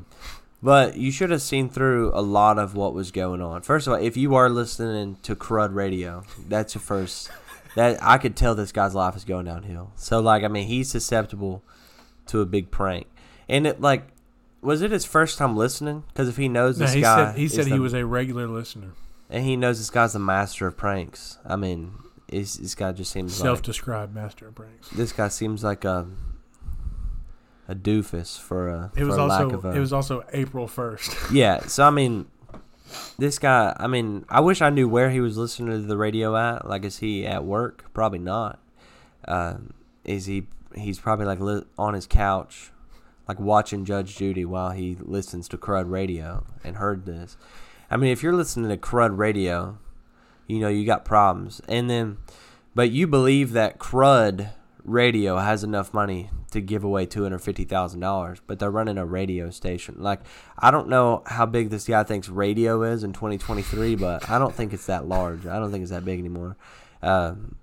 but 0.61 0.97
you 0.97 1.11
should 1.11 1.29
have 1.31 1.41
seen 1.41 1.69
through 1.69 2.11
a 2.13 2.21
lot 2.21 2.57
of 2.59 2.75
what 2.75 2.93
was 2.93 3.11
going 3.11 3.41
on. 3.41 3.61
First 3.61 3.87
of 3.87 3.93
all, 3.93 3.99
if 3.99 4.17
you 4.17 4.35
are 4.35 4.49
listening 4.49 5.17
to 5.23 5.35
crud 5.35 5.73
radio, 5.73 6.23
that's 6.47 6.75
your 6.75 6.81
first. 6.81 7.29
That 7.75 8.01
I 8.01 8.17
could 8.17 8.37
tell 8.37 8.55
this 8.55 8.71
guy's 8.71 8.95
life 8.95 9.17
is 9.17 9.25
going 9.25 9.45
downhill. 9.45 9.91
So, 9.97 10.21
like, 10.21 10.43
I 10.43 10.47
mean, 10.47 10.65
he's 10.67 10.89
susceptible 10.89 11.61
to 12.27 12.41
a 12.41 12.45
big 12.45 12.71
prank, 12.71 13.07
and 13.49 13.65
it 13.67 13.81
like. 13.81 14.07
Was 14.61 14.81
it 14.81 14.89
his 14.89 15.05
first 15.05 15.37
time 15.37 15.55
listening? 15.55 16.05
Because 16.07 16.27
if 16.27 16.37
he 16.37 16.49
knows 16.49 16.79
No, 16.79 16.85
this 16.85 16.95
he 16.95 17.01
guy, 17.01 17.27
said 17.27 17.37
he 17.37 17.47
said 17.47 17.67
he 17.67 17.77
was 17.77 17.93
a 17.93 18.03
regular 18.03 18.47
listener 18.47 18.93
and 19.29 19.45
he 19.45 19.55
knows 19.55 19.77
this 19.77 19.91
guy's 19.91 20.13
the 20.13 20.19
master 20.19 20.65
of 20.65 20.75
pranks. 20.75 21.37
I 21.45 21.55
mean, 21.55 21.91
is 22.31 22.55
this 22.55 22.73
guy 22.73 22.91
just 22.91 23.11
seems 23.11 23.39
like 23.39 23.45
self-described 23.45 24.13
master 24.13 24.47
of 24.47 24.55
pranks 24.55 24.89
this 24.89 25.11
guy 25.11 25.27
seems 25.27 25.63
like 25.63 25.85
a 25.85 26.07
a 27.67 27.75
doofus 27.75 28.39
for 28.39 28.69
a 28.69 28.91
it 28.95 29.03
was 29.03 29.15
for 29.15 29.21
a 29.21 29.25
lack 29.25 29.41
also 29.41 29.55
of 29.57 29.65
a 29.65 29.71
it 29.71 29.79
was 29.79 29.93
also 29.93 30.23
april 30.33 30.67
1st 30.67 31.31
yeah. 31.31 31.59
So 31.67 31.83
I 31.83 31.89
mean, 31.89 32.25
this 33.17 33.39
guy. 33.39 33.75
I 33.79 33.87
mean, 33.87 34.25
I 34.29 34.39
wish 34.41 34.61
I 34.61 34.69
knew 34.69 34.87
where 34.87 35.09
he 35.09 35.19
was 35.19 35.37
listening 35.37 35.69
to 35.71 35.79
the 35.79 35.97
radio 35.97 36.35
at. 36.35 36.67
Like, 36.67 36.85
is 36.85 36.99
he 36.99 37.25
at 37.25 37.43
work? 37.43 37.85
Probably 37.93 38.19
not. 38.19 38.59
Um, 39.27 39.73
is 40.03 40.27
he? 40.27 40.47
He's 40.75 40.99
probably 40.99 41.25
like 41.25 41.39
li- 41.39 41.65
on 41.77 41.93
his 41.93 42.07
couch, 42.07 42.71
like 43.27 43.39
watching 43.39 43.85
Judge 43.85 44.15
Judy 44.15 44.45
while 44.45 44.71
he 44.71 44.97
listens 44.99 45.47
to 45.49 45.57
Crud 45.57 45.89
Radio 45.89 46.45
and 46.63 46.75
heard 46.77 47.05
this. 47.05 47.37
I 47.89 47.97
mean, 47.97 48.11
if 48.11 48.21
you're 48.21 48.33
listening 48.33 48.69
to 48.69 48.77
Crud 48.77 49.17
Radio, 49.17 49.77
you 50.47 50.59
know 50.59 50.67
you 50.67 50.85
got 50.85 51.05
problems. 51.05 51.61
And 51.67 51.89
then, 51.89 52.17
but 52.73 52.91
you 52.91 53.07
believe 53.07 53.53
that 53.53 53.79
Crud 53.79 54.51
Radio 54.83 55.37
has 55.37 55.63
enough 55.63 55.93
money 55.93 56.29
to 56.51 56.61
give 56.61 56.83
away 56.83 57.05
two 57.05 57.23
hundred 57.23 57.39
fifty 57.39 57.63
thousand 57.63 57.99
dollars, 57.99 58.41
but 58.45 58.59
they're 58.59 58.71
running 58.71 58.97
a 58.97 59.05
radio 59.05 59.49
station. 59.49 59.95
Like, 59.99 60.21
I 60.59 60.71
don't 60.71 60.89
know 60.89 61.23
how 61.25 61.45
big 61.45 61.69
this 61.69 61.87
guy 61.87 62.03
thinks 62.03 62.29
radio 62.29 62.83
is 62.83 63.03
in 63.03 63.13
twenty 63.13 63.37
twenty 63.37 63.61
three, 63.61 63.95
but 63.95 64.29
I 64.29 64.39
don't 64.39 64.53
think 64.53 64.73
it's 64.73 64.85
that 64.85 65.07
large. 65.07 65.45
I 65.45 65.59
don't 65.59 65.71
think 65.71 65.81
it's 65.81 65.91
that 65.91 66.05
big 66.05 66.19
anymore. 66.19 66.57
Um, 67.01 67.55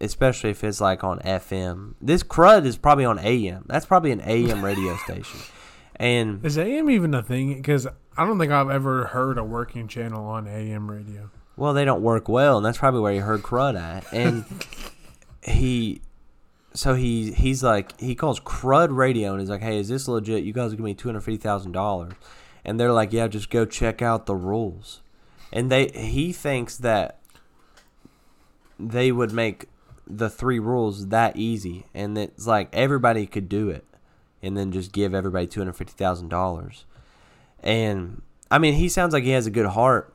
especially 0.00 0.50
if 0.50 0.62
it's 0.64 0.80
like 0.80 1.02
on 1.04 1.18
FM. 1.20 1.94
This 2.00 2.22
crud 2.22 2.64
is 2.66 2.76
probably 2.76 3.04
on 3.04 3.18
AM. 3.18 3.64
That's 3.68 3.86
probably 3.86 4.12
an 4.12 4.20
AM 4.22 4.64
radio 4.64 4.96
station. 5.04 5.40
And 5.96 6.44
Is 6.44 6.58
AM 6.58 6.90
even 6.90 7.14
a 7.14 7.22
thing? 7.22 7.54
Because 7.54 7.86
I 8.16 8.26
don't 8.26 8.38
think 8.38 8.52
I've 8.52 8.70
ever 8.70 9.06
heard 9.06 9.38
a 9.38 9.44
working 9.44 9.88
channel 9.88 10.26
on 10.26 10.46
AM 10.46 10.90
radio. 10.90 11.30
well, 11.56 11.72
they 11.72 11.84
don't 11.86 12.02
work 12.02 12.28
well, 12.28 12.58
and 12.58 12.66
that's 12.66 12.76
probably 12.78 13.00
where 13.00 13.12
he 13.14 13.18
heard 13.20 13.42
crud 13.42 13.80
at. 13.80 14.04
And 14.12 14.44
he, 15.42 16.02
so 16.74 16.92
he 16.94 17.32
he's 17.32 17.62
like 17.62 17.98
he 17.98 18.14
calls 18.14 18.38
crud 18.40 18.94
radio 18.94 19.32
and 19.32 19.40
he's 19.40 19.48
like, 19.48 19.62
hey, 19.62 19.78
is 19.78 19.88
this 19.88 20.06
legit? 20.06 20.44
You 20.44 20.52
guys 20.52 20.72
give 20.72 20.80
me 20.80 20.92
two 20.92 21.08
hundred 21.08 21.22
fifty 21.22 21.38
thousand 21.38 21.72
dollars, 21.72 22.12
and 22.64 22.78
they're 22.78 22.92
like, 22.92 23.14
yeah, 23.14 23.26
just 23.28 23.48
go 23.48 23.64
check 23.64 24.02
out 24.02 24.26
the 24.26 24.34
rules. 24.36 25.00
And 25.50 25.70
they 25.72 25.88
he 25.88 26.34
thinks 26.34 26.76
that 26.76 27.20
they 28.78 29.10
would 29.10 29.32
make 29.32 29.66
the 30.06 30.30
three 30.30 30.58
rules 30.58 31.08
that 31.08 31.36
easy, 31.36 31.86
and 31.94 32.16
it's 32.16 32.46
like 32.46 32.68
everybody 32.72 33.26
could 33.26 33.48
do 33.48 33.68
it, 33.68 33.84
and 34.42 34.56
then 34.56 34.72
just 34.72 34.92
give 34.92 35.14
everybody 35.14 35.46
two 35.46 35.60
hundred 35.60 35.74
fifty 35.74 35.94
thousand 35.94 36.28
dollars. 36.28 36.84
And 37.62 38.22
I 38.50 38.58
mean, 38.58 38.74
he 38.74 38.88
sounds 38.88 39.12
like 39.12 39.24
he 39.24 39.30
has 39.30 39.46
a 39.46 39.50
good 39.50 39.66
heart, 39.66 40.14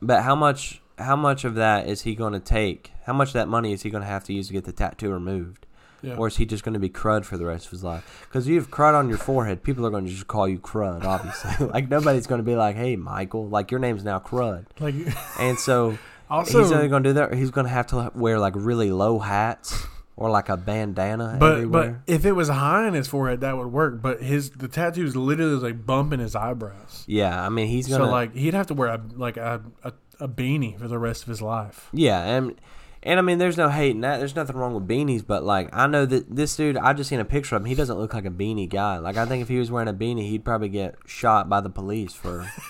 but 0.00 0.22
how 0.22 0.34
much 0.34 0.80
how 0.98 1.16
much 1.16 1.44
of 1.44 1.54
that 1.56 1.86
is 1.86 2.02
he 2.02 2.14
going 2.14 2.32
to 2.32 2.40
take? 2.40 2.92
How 3.04 3.12
much 3.12 3.28
of 3.28 3.34
that 3.34 3.48
money 3.48 3.72
is 3.72 3.82
he 3.82 3.90
going 3.90 4.02
to 4.02 4.08
have 4.08 4.24
to 4.24 4.32
use 4.32 4.48
to 4.48 4.52
get 4.52 4.64
the 4.64 4.72
tattoo 4.72 5.10
removed? 5.10 5.66
Yeah. 6.02 6.16
Or 6.16 6.28
is 6.28 6.36
he 6.36 6.46
just 6.46 6.62
going 6.62 6.74
to 6.74 6.80
be 6.80 6.90
crud 6.90 7.24
for 7.24 7.36
the 7.36 7.46
rest 7.46 7.66
of 7.66 7.70
his 7.72 7.82
life? 7.82 8.26
Because 8.28 8.46
you 8.46 8.56
have 8.56 8.70
crud 8.70 8.94
on 8.94 9.08
your 9.08 9.18
forehead, 9.18 9.62
people 9.62 9.84
are 9.86 9.90
going 9.90 10.04
to 10.04 10.10
just 10.10 10.26
call 10.26 10.46
you 10.46 10.58
crud. 10.58 11.04
Obviously, 11.04 11.66
like 11.72 11.88
nobody's 11.88 12.26
going 12.26 12.38
to 12.38 12.44
be 12.44 12.54
like, 12.54 12.76
"Hey, 12.76 12.96
Michael," 12.96 13.48
like 13.48 13.70
your 13.70 13.80
name's 13.80 14.04
now 14.04 14.18
crud. 14.18 14.66
like 14.78 14.94
And 15.40 15.58
so 15.58 15.98
also, 16.30 16.60
he's 16.60 16.72
either 16.72 16.88
going 16.88 17.02
to 17.02 17.10
do 17.10 17.14
that, 17.14 17.32
or 17.32 17.36
he's 17.36 17.50
going 17.50 17.66
to 17.66 17.72
have 17.72 17.86
to 17.88 18.10
wear 18.14 18.38
like 18.38 18.54
really 18.56 18.90
low 18.90 19.18
hats 19.18 19.86
or 20.16 20.30
like 20.30 20.48
a 20.48 20.56
bandana 20.56 21.36
but 21.38 21.52
everywhere. 21.52 22.02
but 22.06 22.12
if 22.12 22.24
it 22.24 22.32
was 22.32 22.48
high 22.48 22.86
on 22.86 22.94
his 22.94 23.06
forehead, 23.06 23.40
that 23.42 23.56
would 23.56 23.68
work. 23.68 24.00
But 24.00 24.22
his 24.22 24.50
the 24.50 24.68
tattoo 24.68 25.04
is 25.04 25.14
literally 25.14 25.56
like 25.56 25.84
bumping 25.84 26.20
his 26.20 26.34
eyebrows. 26.34 27.04
yeah, 27.06 27.44
I 27.44 27.48
mean, 27.48 27.68
he's 27.68 27.88
going 27.88 28.00
to 28.00 28.06
So 28.06 28.10
like 28.10 28.34
he'd 28.34 28.54
have 28.54 28.68
to 28.68 28.74
wear 28.74 28.88
a 28.88 29.00
like 29.14 29.36
a, 29.36 29.62
a 29.84 29.92
a 30.18 30.28
beanie 30.28 30.78
for 30.78 30.88
the 30.88 30.98
rest 30.98 31.22
of 31.22 31.28
his 31.28 31.42
life. 31.42 31.88
Yeah, 31.92 32.22
and 32.22 32.58
and 33.02 33.18
I 33.20 33.22
mean, 33.22 33.38
there's 33.38 33.56
no 33.56 33.68
hate 33.68 33.90
in 33.90 34.00
that. 34.00 34.18
There's 34.18 34.34
nothing 34.34 34.56
wrong 34.56 34.74
with 34.74 34.88
beanies, 34.88 35.24
but 35.24 35.44
like 35.44 35.68
I 35.72 35.86
know 35.86 36.06
that 36.06 36.34
this 36.34 36.56
dude, 36.56 36.76
I 36.76 36.92
just 36.94 37.10
seen 37.10 37.20
a 37.20 37.24
picture 37.24 37.54
of 37.56 37.62
him. 37.62 37.66
He 37.66 37.74
doesn't 37.74 37.98
look 37.98 38.14
like 38.14 38.24
a 38.24 38.30
beanie 38.30 38.68
guy. 38.68 38.98
Like 38.98 39.16
I 39.16 39.26
think 39.26 39.42
if 39.42 39.48
he 39.48 39.58
was 39.58 39.70
wearing 39.70 39.88
a 39.88 39.94
beanie, 39.94 40.28
he'd 40.28 40.44
probably 40.44 40.70
get 40.70 40.96
shot 41.06 41.48
by 41.48 41.60
the 41.60 41.70
police 41.70 42.14
for. 42.14 42.50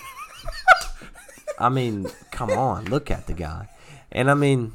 I 1.59 1.69
mean, 1.69 2.07
come 2.31 2.49
on, 2.51 2.85
look 2.85 3.09
at 3.11 3.27
the 3.27 3.33
guy, 3.33 3.69
and 4.11 4.29
I 4.29 4.33
mean, 4.33 4.73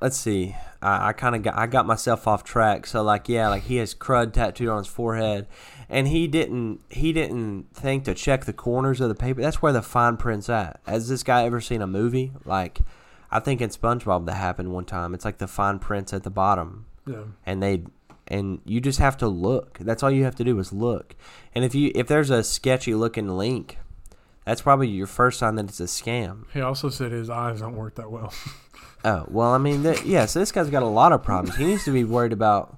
let's 0.00 0.16
see. 0.16 0.56
I, 0.80 1.08
I 1.08 1.12
kind 1.12 1.34
of 1.36 1.42
got 1.42 1.56
I 1.56 1.66
got 1.66 1.86
myself 1.86 2.26
off 2.26 2.44
track. 2.44 2.86
So 2.86 3.02
like, 3.02 3.28
yeah, 3.28 3.48
like 3.48 3.64
he 3.64 3.76
has 3.76 3.94
crud 3.94 4.32
tattooed 4.32 4.68
on 4.68 4.78
his 4.78 4.86
forehead, 4.88 5.46
and 5.88 6.08
he 6.08 6.26
didn't 6.26 6.80
he 6.90 7.12
didn't 7.12 7.66
think 7.72 8.04
to 8.04 8.14
check 8.14 8.44
the 8.44 8.52
corners 8.52 9.00
of 9.00 9.08
the 9.08 9.14
paper. 9.14 9.40
That's 9.40 9.62
where 9.62 9.72
the 9.72 9.82
fine 9.82 10.16
print's 10.16 10.48
at. 10.48 10.80
Has 10.86 11.08
this 11.08 11.22
guy 11.22 11.44
ever 11.44 11.60
seen 11.60 11.82
a 11.82 11.86
movie? 11.86 12.32
Like, 12.44 12.80
I 13.30 13.40
think 13.40 13.60
in 13.60 13.70
SpongeBob 13.70 14.26
that 14.26 14.34
happened 14.34 14.72
one 14.72 14.84
time. 14.84 15.14
It's 15.14 15.24
like 15.24 15.38
the 15.38 15.48
fine 15.48 15.78
print's 15.78 16.12
at 16.12 16.22
the 16.24 16.30
bottom, 16.30 16.86
Yeah. 17.06 17.24
and 17.46 17.62
they 17.62 17.84
and 18.28 18.60
you 18.64 18.80
just 18.80 18.98
have 18.98 19.16
to 19.18 19.28
look. 19.28 19.78
That's 19.78 20.02
all 20.02 20.10
you 20.10 20.24
have 20.24 20.36
to 20.36 20.44
do 20.44 20.58
is 20.58 20.72
look. 20.72 21.14
And 21.54 21.64
if 21.64 21.74
you 21.74 21.92
if 21.94 22.08
there's 22.08 22.30
a 22.30 22.42
sketchy 22.42 22.94
looking 22.94 23.28
link, 23.28 23.78
that's 24.44 24.62
probably 24.62 24.88
your 24.88 25.06
first 25.06 25.38
sign 25.38 25.54
that 25.56 25.66
it's 25.68 25.80
a 25.80 25.84
scam. 25.84 26.44
He 26.52 26.60
also 26.60 26.88
said 26.88 27.12
his 27.12 27.30
eyes 27.30 27.60
don't 27.60 27.76
work 27.76 27.94
that 27.96 28.10
well. 28.10 28.32
Oh 29.04 29.26
well, 29.28 29.50
I 29.50 29.58
mean, 29.58 29.82
th- 29.82 30.04
yeah. 30.04 30.26
So 30.26 30.38
this 30.38 30.52
guy's 30.52 30.70
got 30.70 30.84
a 30.84 30.86
lot 30.86 31.10
of 31.10 31.24
problems. 31.24 31.56
He 31.56 31.64
needs 31.64 31.84
to 31.86 31.90
be 31.90 32.04
worried 32.04 32.32
about. 32.32 32.76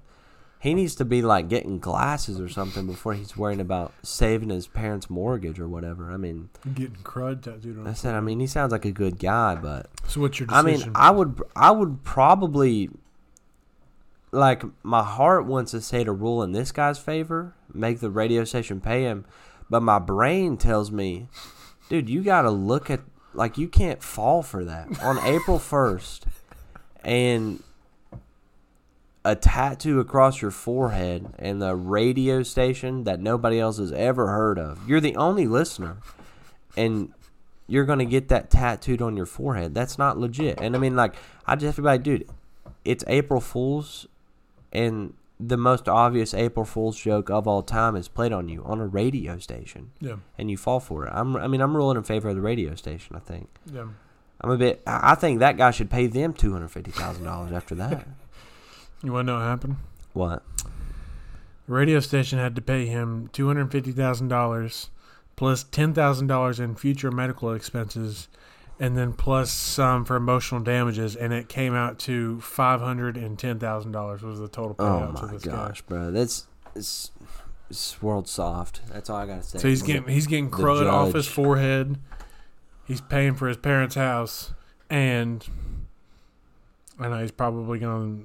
He 0.58 0.72
needs 0.72 0.94
to 0.94 1.04
be 1.04 1.20
like 1.20 1.50
getting 1.50 1.78
glasses 1.78 2.40
or 2.40 2.48
something 2.48 2.86
before 2.86 3.12
he's 3.12 3.36
worrying 3.36 3.60
about 3.60 3.92
saving 4.02 4.48
his 4.48 4.66
parents' 4.66 5.10
mortgage 5.10 5.60
or 5.60 5.68
whatever. 5.68 6.10
I 6.10 6.16
mean, 6.16 6.48
Getting 6.74 6.96
crud 7.02 7.42
tattooed 7.42 7.78
on. 7.78 7.86
I 7.86 7.92
said, 7.92 8.14
I 8.14 8.20
mean, 8.20 8.40
he 8.40 8.46
sounds 8.46 8.72
like 8.72 8.86
a 8.86 8.90
good 8.90 9.18
guy, 9.18 9.54
but 9.56 9.90
So 10.08 10.22
what's 10.22 10.40
your 10.40 10.48
I 10.50 10.62
mean, 10.62 10.90
I 10.94 11.10
would, 11.10 11.42
I 11.54 11.70
would 11.70 12.02
probably, 12.04 12.88
like, 14.32 14.62
my 14.82 15.02
heart 15.02 15.44
wants 15.44 15.72
to 15.72 15.82
say 15.82 16.04
to 16.04 16.12
rule 16.12 16.42
in 16.42 16.52
this 16.52 16.72
guy's 16.72 16.98
favor, 16.98 17.54
make 17.72 18.00
the 18.00 18.08
radio 18.10 18.44
station 18.44 18.80
pay 18.80 19.02
him, 19.02 19.26
but 19.68 19.82
my 19.82 19.98
brain 19.98 20.56
tells 20.56 20.90
me, 20.90 21.28
dude, 21.94 22.08
you 22.08 22.24
got 22.24 22.42
to 22.42 22.50
look 22.50 22.90
at, 22.90 23.00
like, 23.34 23.56
you 23.56 23.68
can't 23.68 24.02
fall 24.02 24.42
for 24.42 24.64
that 24.64 25.00
on 25.00 25.18
April 25.24 25.60
first, 25.60 26.26
and 27.04 27.62
a 29.24 29.36
tattoo 29.36 30.00
across 30.00 30.42
your 30.42 30.50
forehead 30.50 31.32
and 31.38 31.62
the 31.62 31.76
radio 31.76 32.42
station 32.42 33.04
that 33.04 33.20
nobody 33.20 33.60
else 33.60 33.78
has 33.78 33.92
ever 33.92 34.26
heard 34.26 34.58
of. 34.58 34.88
You're 34.88 35.00
the 35.00 35.14
only 35.14 35.46
listener, 35.46 35.98
and 36.76 37.12
you're 37.68 37.84
gonna 37.84 38.04
get 38.04 38.28
that 38.28 38.50
tattooed 38.50 39.00
on 39.00 39.16
your 39.16 39.24
forehead. 39.24 39.72
That's 39.72 39.96
not 39.96 40.18
legit. 40.18 40.60
And 40.60 40.74
I 40.74 40.80
mean, 40.80 40.96
like, 40.96 41.14
I 41.46 41.54
just 41.54 41.66
have 41.66 41.76
to 41.76 41.82
be 41.82 41.86
like, 41.86 42.02
dude, 42.02 42.28
it's 42.84 43.04
April 43.06 43.40
Fools, 43.40 44.08
and 44.72 45.14
the 45.40 45.56
most 45.56 45.88
obvious 45.88 46.32
April 46.32 46.64
Fool's 46.64 46.98
joke 46.98 47.28
of 47.30 47.48
all 47.48 47.62
time 47.62 47.96
is 47.96 48.08
played 48.08 48.32
on 48.32 48.48
you 48.48 48.62
on 48.64 48.80
a 48.80 48.86
radio 48.86 49.38
station, 49.38 49.90
yeah, 50.00 50.16
and 50.38 50.50
you 50.50 50.56
fall 50.56 50.80
for 50.80 51.06
it. 51.06 51.12
I'm, 51.12 51.36
I 51.36 51.48
mean, 51.48 51.60
I'm 51.60 51.76
ruling 51.76 51.96
in 51.96 52.02
favor 52.04 52.28
of 52.28 52.36
the 52.36 52.40
radio 52.40 52.74
station. 52.74 53.16
I 53.16 53.18
think 53.18 53.48
yeah. 53.72 53.86
I'm 54.40 54.50
a 54.50 54.56
bit. 54.56 54.82
I 54.86 55.14
think 55.14 55.40
that 55.40 55.56
guy 55.56 55.70
should 55.70 55.90
pay 55.90 56.06
them 56.06 56.32
two 56.32 56.52
hundred 56.52 56.68
fifty 56.68 56.90
thousand 56.90 57.24
dollars 57.24 57.52
after 57.52 57.74
that. 57.76 58.06
You 59.02 59.12
want 59.12 59.26
to 59.26 59.32
know 59.32 59.38
what 59.38 59.44
happened? 59.44 59.76
what? 60.14 60.42
The 61.66 61.72
radio 61.74 62.00
station 62.00 62.38
had 62.38 62.56
to 62.56 62.62
pay 62.62 62.86
him 62.86 63.28
two 63.34 63.46
hundred 63.46 63.70
fifty 63.70 63.92
thousand 63.92 64.28
dollars, 64.28 64.88
plus 65.36 65.62
plus 65.62 65.70
ten 65.70 65.92
thousand 65.92 66.28
dollars 66.28 66.58
in 66.58 66.74
future 66.74 67.10
medical 67.10 67.52
expenses, 67.52 68.28
and 68.80 68.96
then 68.96 69.12
plus 69.12 69.52
some 69.52 70.04
for 70.04 70.16
emotional 70.16 70.60
damages, 70.60 71.14
and 71.16 71.32
it 71.32 71.48
came 71.48 71.74
out 71.74 71.98
to 72.00 72.40
five 72.40 72.80
hundred 72.80 73.16
and 73.16 73.38
ten 73.38 73.58
thousand 73.58 73.92
dollars 73.92 74.22
was 74.22 74.40
the 74.40 74.48
total 74.48 74.76
Oh 74.78 74.84
payout 74.84 75.20
to 75.20 75.26
this 75.26 75.42
guy. 75.44 75.52
Oh 75.52 75.56
my 75.56 75.68
gosh, 75.68 75.82
bro, 75.82 76.10
that's 76.10 76.46
it's, 76.74 77.10
it's 77.70 78.02
world 78.02 78.28
soft. 78.28 78.80
That's 78.92 79.08
all 79.08 79.16
I 79.16 79.26
gotta 79.26 79.42
say. 79.42 79.58
So 79.58 79.68
he's 79.68 79.82
getting 79.82 80.08
he's 80.08 80.26
getting 80.26 80.50
crud 80.50 80.90
off 80.90 81.12
his 81.12 81.26
forehead. 81.26 81.98
He's 82.84 83.00
paying 83.00 83.34
for 83.34 83.48
his 83.48 83.56
parents' 83.56 83.94
house, 83.94 84.52
and 84.90 85.46
I 86.98 87.08
know 87.08 87.20
he's 87.20 87.30
probably 87.30 87.78
gonna 87.78 88.18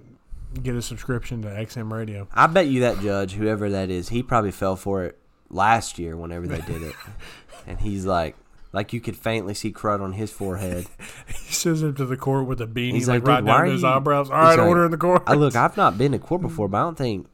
get 0.62 0.76
a 0.76 0.82
subscription 0.82 1.42
to 1.44 1.50
XM 1.50 1.92
Radio. 1.92 2.28
I 2.34 2.48
bet 2.48 2.68
you 2.68 2.82
that 2.82 3.00
judge, 3.00 3.34
whoever 3.34 3.70
that 3.70 3.90
is, 3.90 4.10
he 4.10 4.24
probably 4.24 4.52
fell 4.52 4.76
for 4.76 5.04
it 5.04 5.18
last 5.50 6.00
year 6.00 6.18
whenever 6.18 6.48
they 6.48 6.62
did 6.62 6.82
it, 6.82 6.96
and 7.68 7.80
he's 7.80 8.06
like, 8.06 8.36
like 8.72 8.94
you 8.94 9.02
could 9.02 9.18
faintly 9.18 9.54
see 9.54 9.72
crud 9.72 10.02
on 10.02 10.14
his 10.14 10.32
forehead. 10.32 10.88
He 11.28 11.54
sends 11.54 11.82
him 11.82 11.96
to 11.96 12.06
the 12.06 12.18
court 12.18 12.46
with 12.46 12.62
a 12.62 12.68
beanie, 12.68 12.94
He's 12.94 13.08
like, 13.08 13.24
like, 13.24 13.44
right 13.44 13.46
down 13.46 13.66
to 13.66 13.72
his 13.72 13.82
you-" 13.82 13.88
eyebrows. 13.88 14.30
All 14.30 14.38
right, 14.38 14.58
like, 14.58 14.68
order 14.68 14.86
in 14.86 14.92
the 14.92 14.98
court. 14.98 15.24
I 15.26 15.34
look, 15.34 15.56
I've 15.56 15.76
not 15.76 15.98
been 15.98 16.12
to 16.12 16.20
court 16.20 16.42
before, 16.50 16.68
but 16.68 16.78
I 16.78 16.82
don't 16.82 16.98
think 16.98 17.28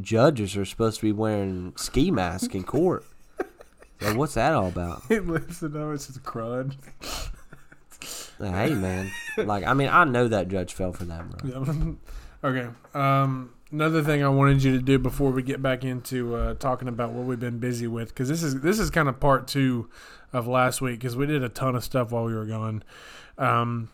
judges 0.00 0.56
are 0.56 0.64
supposed 0.64 1.00
to 1.00 1.06
be 1.06 1.12
wearing 1.12 1.72
ski 1.76 2.10
masks 2.10 2.54
in 2.54 2.62
court. 2.62 3.04
So 4.00 4.14
what's 4.14 4.34
that 4.34 4.52
all 4.52 4.68
about? 4.68 5.02
He 5.08 5.18
lifts 5.18 5.62
it 5.62 5.74
up. 5.74 5.94
It's 5.94 6.06
just 6.06 6.22
crud. 6.22 6.76
Hey 8.38 8.74
man, 8.74 9.10
like 9.38 9.64
I 9.64 9.72
mean, 9.72 9.88
I 9.88 10.04
know 10.04 10.28
that 10.28 10.48
judge 10.48 10.74
fell 10.74 10.92
for 10.92 11.04
that, 11.04 11.30
bro. 11.30 11.96
Yeah. 12.42 12.48
okay. 12.48 12.68
Um, 12.92 13.54
another 13.72 14.02
thing 14.02 14.22
I 14.22 14.28
wanted 14.28 14.62
you 14.62 14.72
to 14.72 14.82
do 14.82 14.98
before 14.98 15.30
we 15.30 15.42
get 15.42 15.62
back 15.62 15.84
into 15.84 16.36
uh, 16.36 16.54
talking 16.54 16.88
about 16.88 17.12
what 17.12 17.24
we've 17.24 17.40
been 17.40 17.58
busy 17.58 17.86
with, 17.86 18.08
because 18.08 18.28
this 18.28 18.42
is 18.42 18.60
this 18.60 18.78
is 18.78 18.90
kind 18.90 19.08
of 19.08 19.18
part 19.18 19.48
two 19.48 19.88
of 20.36 20.46
last 20.46 20.80
week, 20.80 20.98
because 21.00 21.16
we 21.16 21.26
did 21.26 21.42
a 21.42 21.48
ton 21.48 21.74
of 21.74 21.82
stuff 21.84 22.12
while 22.12 22.24
we 22.24 22.34
were 22.34 22.44
gone. 22.46 22.82
Um, 23.38 23.88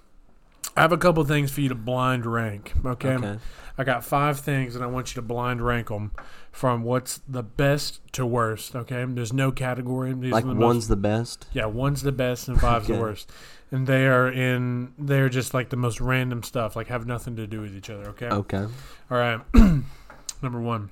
I 0.76 0.80
have 0.82 0.92
a 0.92 0.99
couple 0.99 1.22
things 1.25 1.50
for 1.50 1.61
you 1.61 1.68
to 1.68 1.75
blind 1.75 2.25
rank. 2.26 2.72
Okay? 2.84 3.14
Okay. 3.14 3.38
I 3.78 3.84
got 3.84 4.04
five 4.04 4.40
things, 4.40 4.75
and 4.75 4.84
I 4.84 4.87
want 4.87 5.11
you 5.11 5.14
to 5.20 5.26
blind 5.26 5.62
rank 5.62 5.88
them 5.88 6.12
from 6.50 6.82
what's 6.82 7.18
the 7.28 7.42
best 7.42 8.00
to 8.12 8.26
worst. 8.26 8.76
Okay, 8.76 9.04
there's 9.08 9.32
no 9.32 9.50
category. 9.50 10.12
These 10.12 10.32
Like 10.32 10.44
the 10.44 10.54
most- 10.54 10.62
one's 10.66 10.88
the 10.88 10.96
best. 10.96 11.46
yeah, 11.52 11.64
one's 11.66 12.02
the 12.02 12.12
best 12.12 12.49
and 12.49 12.61
five's 12.61 12.88
the 12.88 12.99
worst. 12.99 13.30
And 13.70 13.87
they 13.87 14.06
are 14.06 14.28
in 14.30 14.92
they're 14.99 15.30
just 15.30 15.54
like 15.54 15.70
the 15.70 15.76
most 15.76 15.99
random 16.02 16.42
stuff, 16.42 16.76
like 16.76 16.88
have 16.88 17.06
nothing 17.06 17.37
to 17.37 17.46
do 17.46 17.62
with 17.62 17.75
each 17.75 17.88
other, 17.88 18.08
okay? 18.11 18.26
Okay. 18.28 18.66
All 19.11 19.18
right. 19.18 19.40
Number 20.42 20.61
1. 20.61 20.90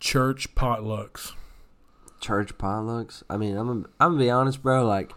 Church 0.00 0.54
potlucks. 0.54 1.32
Church 2.20 2.56
potlucks. 2.58 3.22
I 3.30 3.36
mean, 3.36 3.56
I'm 3.56 3.68
I'm 3.98 4.12
gonna 4.12 4.18
be 4.18 4.30
honest, 4.30 4.62
bro. 4.62 4.86
Like, 4.86 5.12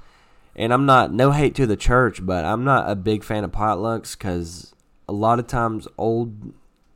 and 0.56 0.74
I'm 0.74 0.86
not 0.86 1.14
no 1.14 1.32
hate 1.32 1.56
to 1.56 1.66
the 1.68 1.78
church, 1.78 2.26
but 2.26 2.46
I'm 2.46 2.64
not 2.64 2.90
a 2.90 2.96
big 2.96 3.24
fan 3.24 3.44
of 3.44 3.52
potlucks 3.52 4.18
because 4.18 4.74
a 5.08 5.14
lot 5.14 5.40
of 5.40 5.48
times 5.48 5.88
old 5.98 6.54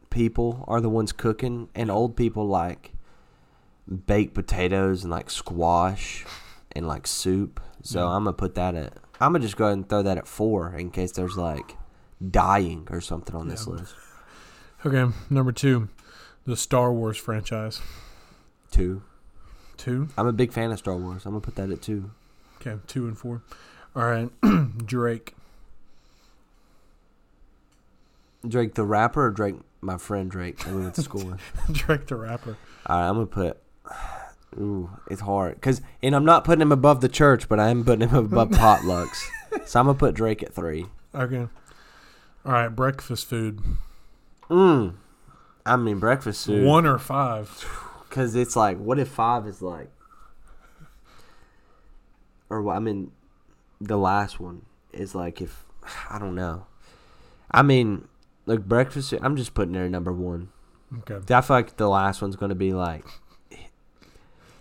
people 0.10 0.64
are 0.68 0.82
the 0.82 0.90
ones 0.90 1.12
cooking, 1.12 1.70
and 1.76 1.92
old 1.92 2.16
people 2.16 2.48
like 2.48 2.94
baked 4.06 4.34
potatoes 4.34 5.04
and 5.04 5.12
like 5.12 5.30
squash 5.30 6.26
and 6.74 6.88
like 6.88 7.08
soup. 7.08 7.60
So 7.84 8.00
Yeah. 8.00 8.16
I'm 8.16 8.24
gonna 8.24 8.34
put 8.34 8.56
that 8.56 8.76
at 8.76 8.94
I'm 9.22 9.32
gonna 9.32 9.44
just 9.44 9.58
go 9.58 9.66
ahead 9.66 9.78
and 9.78 9.88
throw 9.90 10.04
that 10.04 10.18
at 10.18 10.28
four 10.28 10.74
in 10.76 10.90
case 10.92 11.12
there's 11.12 11.38
like 11.38 11.76
dying 12.30 12.88
or 12.92 13.02
something 13.02 13.36
on 13.36 13.48
this 13.48 13.68
list. 13.68 13.96
Okay, 14.86 15.12
number 15.30 15.52
two, 15.52 15.90
the 16.46 16.56
Star 16.58 16.94
Wars 16.94 17.18
franchise. 17.18 17.82
Two. 18.72 19.02
Two. 19.78 20.10
I'm 20.18 20.28
a 20.28 20.34
big 20.34 20.52
fan 20.52 20.72
of 20.72 20.80
Star 20.80 20.96
Wars. 20.96 21.26
I'm 21.26 21.32
gonna 21.32 21.42
put 21.42 21.56
that 21.56 21.70
at 21.70 21.82
two. 21.82 22.12
Okay, 22.60 22.80
two 22.88 23.08
and 23.08 23.18
four. 23.18 23.44
All 23.96 24.06
right, 24.06 24.30
Drake. 24.86 25.36
Drake 28.48 28.76
the 28.76 28.84
rapper 28.84 29.26
or 29.26 29.32
Drake 29.32 29.56
my 29.82 29.98
friend 29.98 30.30
Drake 30.30 30.60
that 30.60 30.74
we 30.74 30.82
went 30.82 30.96
to 30.96 31.02
school 31.02 31.26
with. 31.26 31.42
Drake 31.72 32.08
the 32.08 32.16
rapper. 32.16 32.58
All 32.86 33.00
right, 33.00 33.08
I'm 33.08 33.16
gonna 33.16 33.26
put. 33.28 33.58
Ooh, 34.60 34.90
it's 35.12 35.22
hard 35.22 35.56
because, 35.56 35.82
and 36.02 36.16
I'm 36.16 36.26
not 36.26 36.44
putting 36.44 36.62
him 36.62 36.72
above 36.72 37.02
the 37.02 37.10
church, 37.10 37.48
but 37.48 37.60
I 37.60 37.70
am 37.70 37.84
putting 37.84 38.10
him 38.10 38.16
above 38.16 38.50
potlucks. 38.52 39.28
So 39.66 39.80
I'm 39.80 39.86
gonna 39.86 39.98
put 39.98 40.16
Drake 40.16 40.42
at 40.42 40.54
three. 40.54 40.88
Okay. 41.14 41.48
All 42.46 42.52
right, 42.52 42.70
breakfast 42.70 43.28
food. 43.28 43.62
Mm. 44.50 44.96
I 45.66 45.76
mean 45.76 46.00
breakfast 46.00 46.46
food. 46.46 46.66
One 46.66 46.86
or 46.86 46.98
five. 46.98 47.84
Because 48.18 48.34
it's 48.34 48.56
like, 48.56 48.80
what 48.80 48.98
if 48.98 49.10
five 49.10 49.46
is 49.46 49.62
like, 49.62 49.92
or 52.50 52.68
I 52.68 52.80
mean, 52.80 53.12
the 53.80 53.96
last 53.96 54.40
one 54.40 54.64
is 54.92 55.14
like 55.14 55.40
if 55.40 55.66
I 56.10 56.18
don't 56.18 56.34
know. 56.34 56.66
I 57.52 57.62
mean, 57.62 58.08
like 58.48 58.68
breakfast. 58.68 59.14
I'm 59.22 59.36
just 59.36 59.54
putting 59.54 59.74
there 59.74 59.88
number 59.88 60.12
one. 60.12 60.50
Okay. 60.98 61.20
I 61.32 61.42
feel 61.42 61.58
like 61.58 61.78
the 61.78 61.88
last 61.88 62.20
one's 62.20 62.36
gonna 62.36 62.56
be 62.56 62.74
like 62.74 63.06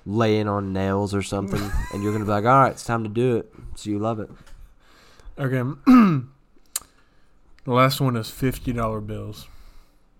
laying 0.04 0.48
on 0.48 0.74
nails 0.74 1.14
or 1.14 1.22
something, 1.22 1.70
and 1.94 2.02
you're 2.02 2.12
gonna 2.12 2.26
be 2.26 2.32
like, 2.32 2.44
all 2.44 2.60
right, 2.60 2.72
it's 2.72 2.84
time 2.84 3.04
to 3.04 3.08
do 3.08 3.38
it. 3.38 3.50
So 3.74 3.88
you 3.88 3.98
love 3.98 4.20
it. 4.20 4.28
Okay. 5.38 5.62
the 5.86 6.26
last 7.64 8.02
one 8.02 8.18
is 8.18 8.28
fifty 8.28 8.74
dollar 8.74 9.00
bills. 9.00 9.46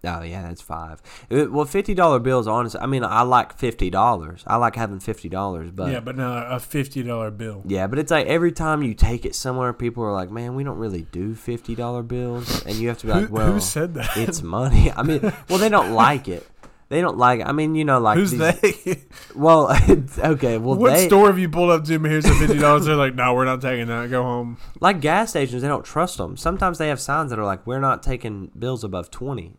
Oh 0.06 0.22
yeah, 0.22 0.42
that's 0.42 0.60
five. 0.62 1.02
It- 1.28 1.50
well, 1.52 1.64
fifty 1.64 1.94
dollar 1.94 2.18
bills. 2.18 2.46
Honestly, 2.46 2.80
I 2.80 2.86
mean, 2.86 3.04
I 3.04 3.22
like 3.22 3.56
fifty 3.58 3.90
dollars. 3.90 4.44
I 4.46 4.56
like 4.56 4.76
having 4.76 5.00
fifty 5.00 5.28
dollars, 5.28 5.70
but 5.72 5.90
yeah, 5.92 6.00
but 6.00 6.16
no, 6.16 6.32
a 6.48 6.60
fifty 6.60 7.02
dollar 7.02 7.30
bill. 7.30 7.62
Yeah, 7.66 7.86
but 7.86 7.98
it's 7.98 8.10
like 8.10 8.26
every 8.26 8.52
time 8.52 8.82
you 8.82 8.94
take 8.94 9.24
it 9.24 9.34
somewhere, 9.34 9.72
people 9.72 10.02
are 10.04 10.12
like, 10.12 10.30
"Man, 10.30 10.54
we 10.54 10.64
don't 10.64 10.78
really 10.78 11.02
do 11.10 11.34
fifty 11.34 11.74
dollar 11.74 12.02
bills," 12.02 12.64
and 12.64 12.76
you 12.76 12.88
have 12.88 12.98
to 12.98 13.06
be 13.06 13.12
Who, 13.12 13.20
like, 13.20 13.30
"Well, 13.30 13.52
who 13.52 13.60
said 13.60 13.94
that? 13.94 14.16
it's 14.16 14.42
money." 14.42 14.92
I 14.96 15.02
mean, 15.02 15.20
well, 15.48 15.58
they 15.58 15.68
don't 15.68 15.92
like 15.92 16.28
it. 16.28 16.46
They 16.88 17.00
don't 17.00 17.18
like. 17.18 17.40
It. 17.40 17.46
I 17.48 17.52
mean, 17.52 17.74
you 17.74 17.84
know, 17.84 17.98
like 17.98 18.16
Who's 18.16 18.30
these- 18.30 18.60
they? 18.84 19.02
Well, 19.34 19.76
okay. 20.18 20.56
Well, 20.56 20.76
what 20.76 20.92
they 20.94 21.08
store 21.08 21.26
have 21.26 21.38
you 21.38 21.48
pulled 21.48 21.70
up 21.70 21.84
to? 21.84 21.98
Me, 21.98 22.08
here's 22.10 22.24
the 22.24 22.32
fifty 22.34 22.58
dollars. 22.58 22.86
They're 22.86 22.94
like, 22.94 23.14
no, 23.16 23.34
we're 23.34 23.44
not 23.44 23.60
taking 23.60 23.88
that. 23.88 24.08
Go 24.08 24.22
home. 24.22 24.56
like 24.80 25.00
gas 25.00 25.30
stations. 25.30 25.62
They 25.62 25.68
don't 25.68 25.84
trust 25.84 26.16
them. 26.18 26.36
Sometimes 26.36 26.78
they 26.78 26.86
have 26.88 27.00
signs 27.00 27.30
that 27.30 27.38
are 27.40 27.44
like, 27.44 27.66
"We're 27.66 27.80
not 27.80 28.02
taking 28.04 28.52
bills 28.56 28.84
above 28.84 29.10
20. 29.10 29.56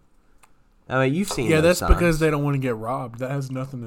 I 0.90 1.06
mean, 1.06 1.14
you've 1.14 1.30
seen. 1.30 1.50
Yeah, 1.50 1.62
that's 1.62 1.82
because 1.82 2.20
they 2.20 2.30
don't 2.30 2.44
want 2.44 2.56
to 2.56 2.60
get 2.60 2.76
robbed. 2.76 3.20
That 3.20 3.32
has 3.32 3.52
nothing 3.52 3.82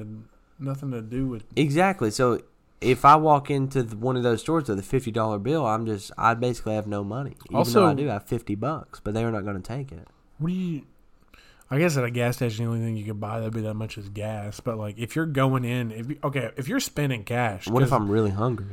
to 0.59 0.63
nothing 0.65 0.91
to 0.91 1.01
do 1.01 1.27
with. 1.27 1.45
exactly. 1.57 2.11
So 2.11 2.43
if 2.81 3.05
I 3.05 3.17
walk 3.17 3.51
into 3.51 3.83
the, 3.83 3.97
one 3.97 4.17
of 4.17 4.23
those 4.23 4.41
stores 4.41 4.69
with 4.69 4.79
a 4.79 4.83
fifty 4.83 5.11
dollar 5.11 5.39
bill, 5.39 5.67
I'm 5.67 5.87
just 5.87 6.11
I 6.19 6.35
basically 6.35 6.75
have 6.75 6.87
no 6.87 7.03
money. 7.05 7.37
Even 7.47 7.57
Also- 7.57 7.81
though 7.81 7.87
I 7.87 7.95
do 7.95 8.07
have 8.09 8.27
fifty 8.27 8.55
bucks, 8.55 9.01
but 9.01 9.15
they're 9.15 9.31
not 9.31 9.45
going 9.45 9.57
to 9.57 9.63
take 9.63 9.93
it. 9.93 10.07
What 10.39 10.49
do 10.49 10.55
you? 10.55 10.83
I 11.73 11.79
guess 11.79 11.97
at 11.97 12.05
a 12.05 12.11
gas 12.11 12.35
station, 12.37 12.65
the 12.65 12.71
only 12.73 12.85
thing 12.85 12.97
you 12.97 13.05
could 13.05 13.21
buy 13.21 13.39
that'd 13.39 13.55
be 13.55 13.61
that 13.61 13.75
much 13.75 13.97
is 13.97 14.09
gas. 14.09 14.59
But 14.59 14.77
like, 14.77 14.99
if 14.99 15.15
you're 15.15 15.25
going 15.27 15.65
in, 15.65 15.93
if 15.93 16.09
you, 16.11 16.19
okay, 16.25 16.51
if 16.57 16.67
you're 16.67 16.81
spending 16.81 17.23
cash, 17.23 17.69
What 17.69 17.85
if 17.85 17.93
I'm 17.93 18.11
really 18.11 18.31
hungry? 18.33 18.67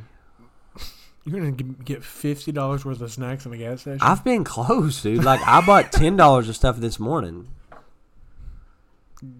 you're 1.26 1.40
gonna 1.40 1.52
get 1.52 2.04
fifty 2.04 2.52
dollars 2.52 2.86
worth 2.86 3.02
of 3.02 3.12
snacks 3.12 3.46
in 3.46 3.54
a 3.54 3.58
gas 3.58 3.82
station? 3.82 4.00
I've 4.02 4.24
been 4.24 4.44
close, 4.46 5.02
dude. 5.02 5.24
Like 5.24 5.42
I 5.46 5.64
bought 5.66 5.92
ten 5.92 6.16
dollars 6.18 6.50
of 6.50 6.56
stuff 6.56 6.78
this 6.78 7.00
morning, 7.00 7.50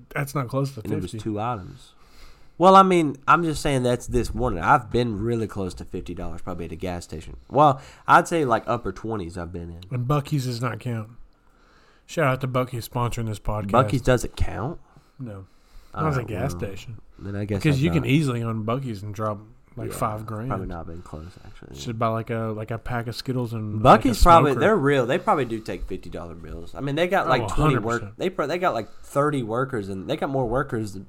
That's 0.10 0.34
not 0.36 0.48
close 0.48 0.74
to 0.74 0.82
and 0.84 0.94
it 0.94 1.02
was 1.02 1.12
two 1.12 1.40
items. 1.40 1.94
Well, 2.60 2.76
I 2.76 2.82
mean, 2.82 3.18
I'm 3.28 3.44
just 3.44 3.62
saying 3.62 3.84
that's 3.84 4.08
this 4.08 4.34
morning. 4.34 4.60
I've 4.60 4.90
been 4.90 5.20
really 5.20 5.48
close 5.48 5.74
to 5.76 5.86
fifty 5.86 6.16
dollars, 6.16 6.42
probably 6.42 6.66
at 6.66 6.72
a 6.72 6.76
gas 6.76 7.04
station. 7.04 7.38
Well, 7.50 7.80
I'd 8.08 8.28
say 8.28 8.46
like 8.46 8.64
upper 8.66 8.92
twenties. 8.92 9.38
I've 9.38 9.52
been 9.52 9.70
in. 9.70 9.82
And 9.92 10.08
Buc-ee's 10.08 10.46
does 10.46 10.62
not 10.62 10.80
count. 10.80 11.10
Shout 12.08 12.26
out 12.26 12.42
to 12.42 12.48
Buc-ee's 12.48 12.88
sponsoring 12.88 13.28
this 13.28 13.40
podcast. 13.40 13.72
Buc-ee's 13.72 14.02
doesn't 14.02 14.36
count. 14.36 14.80
no, 15.20 15.46
All 15.94 16.04
not 16.04 16.14
as 16.14 16.18
a 16.18 16.24
gas 16.24 16.54
well, 16.54 16.62
station 16.62 17.00
Then 17.20 17.36
I 17.36 17.46
guess 17.46 17.62
because 17.62 17.84
you 17.84 17.92
can 17.92 18.06
easily 18.06 18.42
own 18.42 18.66
Buc-ee's 18.66 19.04
and 19.04 19.14
drop 19.14 19.40
like 19.78 19.92
yeah, 19.92 19.98
five 19.98 20.26
grand. 20.26 20.50
Probably 20.50 20.68
not 20.68 20.88
been 20.88 21.02
close 21.02 21.32
actually. 21.46 21.80
Should 21.80 22.00
buy 22.00 22.08
like 22.08 22.30
a 22.30 22.54
like 22.56 22.72
a 22.72 22.78
pack 22.78 23.08
of 23.08 23.16
Skittles 23.16 23.54
and 23.54 23.82
Buc-ee's 23.82 24.18
like 24.18 24.24
probably 24.24 24.54
they're 24.56 24.76
real. 24.76 25.06
They 25.06 25.20
probably 25.20 25.46
do 25.46 25.60
take 25.60 25.84
fifty 25.84 26.10
dollar 26.10 26.34
bills. 26.34 26.74
I 26.76 26.82
mean, 26.82 26.96
they 26.96 27.08
got 27.08 27.28
oh, 27.28 27.30
like 27.30 27.44
Oh, 27.44 27.48
twenty 27.48 27.78
work. 27.78 28.18
They 28.18 28.30
pro- 28.30 28.48
they 28.48 28.58
got 28.58 28.74
like 28.74 28.90
thirty 29.04 29.44
workers, 29.44 29.88
and 29.88 30.10
they 30.10 30.18
got 30.18 30.30
more 30.30 30.48
workers 30.48 30.94
than 30.94 31.06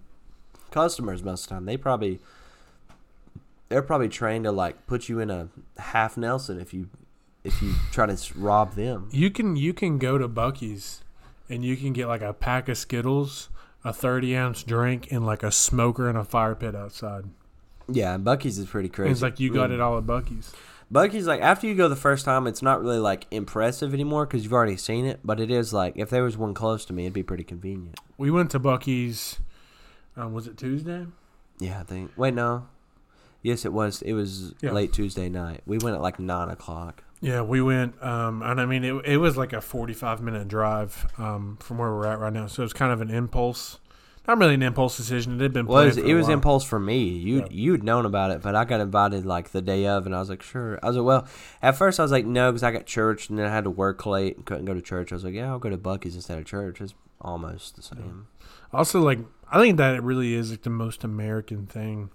customers 0.70 1.22
most 1.22 1.44
of 1.44 1.48
the 1.48 1.54
time. 1.54 1.64
They 1.64 1.76
probably 1.76 2.20
they're 3.68 3.82
probably 3.82 4.08
trained 4.08 4.44
to 4.44 4.52
like 4.52 4.86
put 4.86 5.08
you 5.08 5.18
in 5.20 5.30
a 5.30 5.48
half 5.78 6.16
Nelson 6.16 6.60
if 6.60 6.74
you 6.74 6.88
if 7.44 7.62
you 7.62 7.74
try 7.92 8.06
to 8.06 8.38
rob 8.38 8.74
them. 8.74 9.08
You 9.12 9.30
can 9.30 9.56
you 9.56 9.72
can 9.72 9.98
go 9.98 10.18
to 10.18 10.28
Buc-ee's 10.28 11.02
and 11.48 11.64
you 11.64 11.76
can 11.76 11.92
get 11.92 12.06
like 12.06 12.22
a 12.22 12.32
pack 12.32 12.68
of 12.68 12.76
Skittles, 12.76 13.48
a 13.84 13.92
thirty 13.92 14.36
ounce 14.36 14.62
drink, 14.62 15.10
and 15.10 15.24
like 15.24 15.42
a 15.42 15.50
smoker 15.50 16.08
and 16.08 16.18
a 16.18 16.24
fire 16.24 16.54
pit 16.54 16.74
outside. 16.74 17.24
Yeah, 17.90 18.18
Buc-ee's 18.18 18.58
is 18.58 18.66
pretty 18.66 18.88
crazy. 18.88 19.10
it's 19.12 19.22
like 19.22 19.40
you 19.40 19.52
got 19.52 19.70
it 19.70 19.80
all 19.80 19.96
at 19.98 20.04
Buc-ee's. 20.04 20.52
Buc-ee's 20.92 21.26
like 21.26 21.40
after 21.42 21.66
you 21.66 21.74
go 21.74 21.88
the 21.88 21.96
first 21.96 22.24
time, 22.24 22.46
it's 22.46 22.62
not 22.62 22.80
really 22.82 22.98
like 22.98 23.26
impressive 23.30 23.92
anymore 23.94 24.26
because 24.26 24.42
you've 24.44 24.52
already 24.52 24.76
seen 24.76 25.04
it. 25.06 25.20
But 25.24 25.40
it 25.40 25.50
is 25.50 25.72
like 25.72 25.94
if 25.96 26.10
there 26.10 26.22
was 26.22 26.36
one 26.36 26.54
close 26.54 26.84
to 26.86 26.92
me, 26.92 27.04
it'd 27.04 27.12
be 27.12 27.22
pretty 27.22 27.44
convenient. 27.44 27.98
We 28.16 28.30
went 28.30 28.50
to 28.52 28.60
Buc-ee's. 28.60 29.38
Um, 30.16 30.32
was 30.32 30.46
it 30.46 30.56
Tuesday? 30.56 31.06
Yeah, 31.58 31.80
I 31.80 31.82
think. 31.84 32.10
Wait, 32.16 32.34
no. 32.34 32.66
Yes, 33.42 33.64
it 33.64 33.72
was. 33.72 34.02
It 34.02 34.14
was 34.14 34.54
Yeah. 34.60 34.72
late 34.72 34.92
Tuesday 34.92 35.28
night. 35.28 35.62
We 35.66 35.78
went 35.78 35.94
at 35.94 36.02
like 36.02 36.18
nine 36.18 36.48
o'clock. 36.48 37.04
Yeah, 37.20 37.42
we 37.42 37.60
went, 37.60 38.00
um, 38.02 38.42
and 38.42 38.60
I 38.60 38.64
mean, 38.66 38.84
it, 38.84 38.94
it 39.04 39.16
was 39.16 39.36
like 39.36 39.52
a 39.52 39.60
45 39.60 40.22
minute 40.22 40.46
drive 40.46 41.06
um, 41.18 41.56
from 41.60 41.78
where 41.78 41.90
we're 41.90 42.06
at 42.06 42.20
right 42.20 42.32
now. 42.32 42.46
So 42.46 42.62
it 42.62 42.66
was 42.66 42.72
kind 42.72 42.92
of 42.92 43.00
an 43.00 43.10
impulse. 43.10 43.78
Not 44.28 44.38
really 44.38 44.54
an 44.54 44.62
impulse 44.62 44.98
decision. 44.98 45.40
It 45.40 45.42
had 45.42 45.54
been 45.54 45.66
Well, 45.66 45.82
it 45.82 45.86
was, 45.86 45.96
it 45.96 46.12
was 46.12 46.28
impulse 46.28 46.62
for 46.62 46.78
me. 46.78 47.04
You 47.04 47.38
Yeah. 47.38 47.46
you'd 47.50 47.82
known 47.82 48.04
about 48.04 48.30
it, 48.30 48.42
but 48.42 48.54
I 48.54 48.66
got 48.66 48.78
invited 48.80 49.24
like 49.24 49.52
the 49.52 49.62
day 49.62 49.86
of, 49.86 50.04
and 50.04 50.14
I 50.14 50.20
was 50.20 50.28
like, 50.28 50.42
sure. 50.42 50.78
I 50.82 50.88
was 50.88 50.96
like, 50.96 51.06
well, 51.06 51.26
at 51.62 51.76
first 51.76 51.98
I 51.98 52.02
was 52.02 52.12
like, 52.12 52.26
no, 52.26 52.52
because 52.52 52.62
I 52.62 52.70
got 52.70 52.84
church, 52.84 53.30
and 53.30 53.38
then 53.38 53.46
I 53.46 53.54
had 53.54 53.64
to 53.64 53.70
work 53.70 54.04
late 54.04 54.36
and 54.36 54.44
couldn't 54.44 54.66
go 54.66 54.74
to 54.74 54.82
church. 54.82 55.12
I 55.12 55.14
was 55.14 55.24
like, 55.24 55.32
yeah, 55.32 55.48
I'll 55.48 55.58
go 55.58 55.70
to 55.70 55.78
Buc-ee's 55.78 56.14
instead 56.14 56.36
of 56.38 56.44
church. 56.44 56.78
It's 56.82 56.92
almost 57.22 57.76
the 57.76 57.82
same. 57.82 58.26
Also, 58.70 59.00
like, 59.00 59.20
I 59.50 59.58
think 59.58 59.78
that 59.78 59.94
it 59.96 60.02
really 60.02 60.34
is 60.34 60.50
like 60.50 60.62
the 60.62 60.68
most 60.70 61.04
American 61.04 61.66
thing 61.66 62.10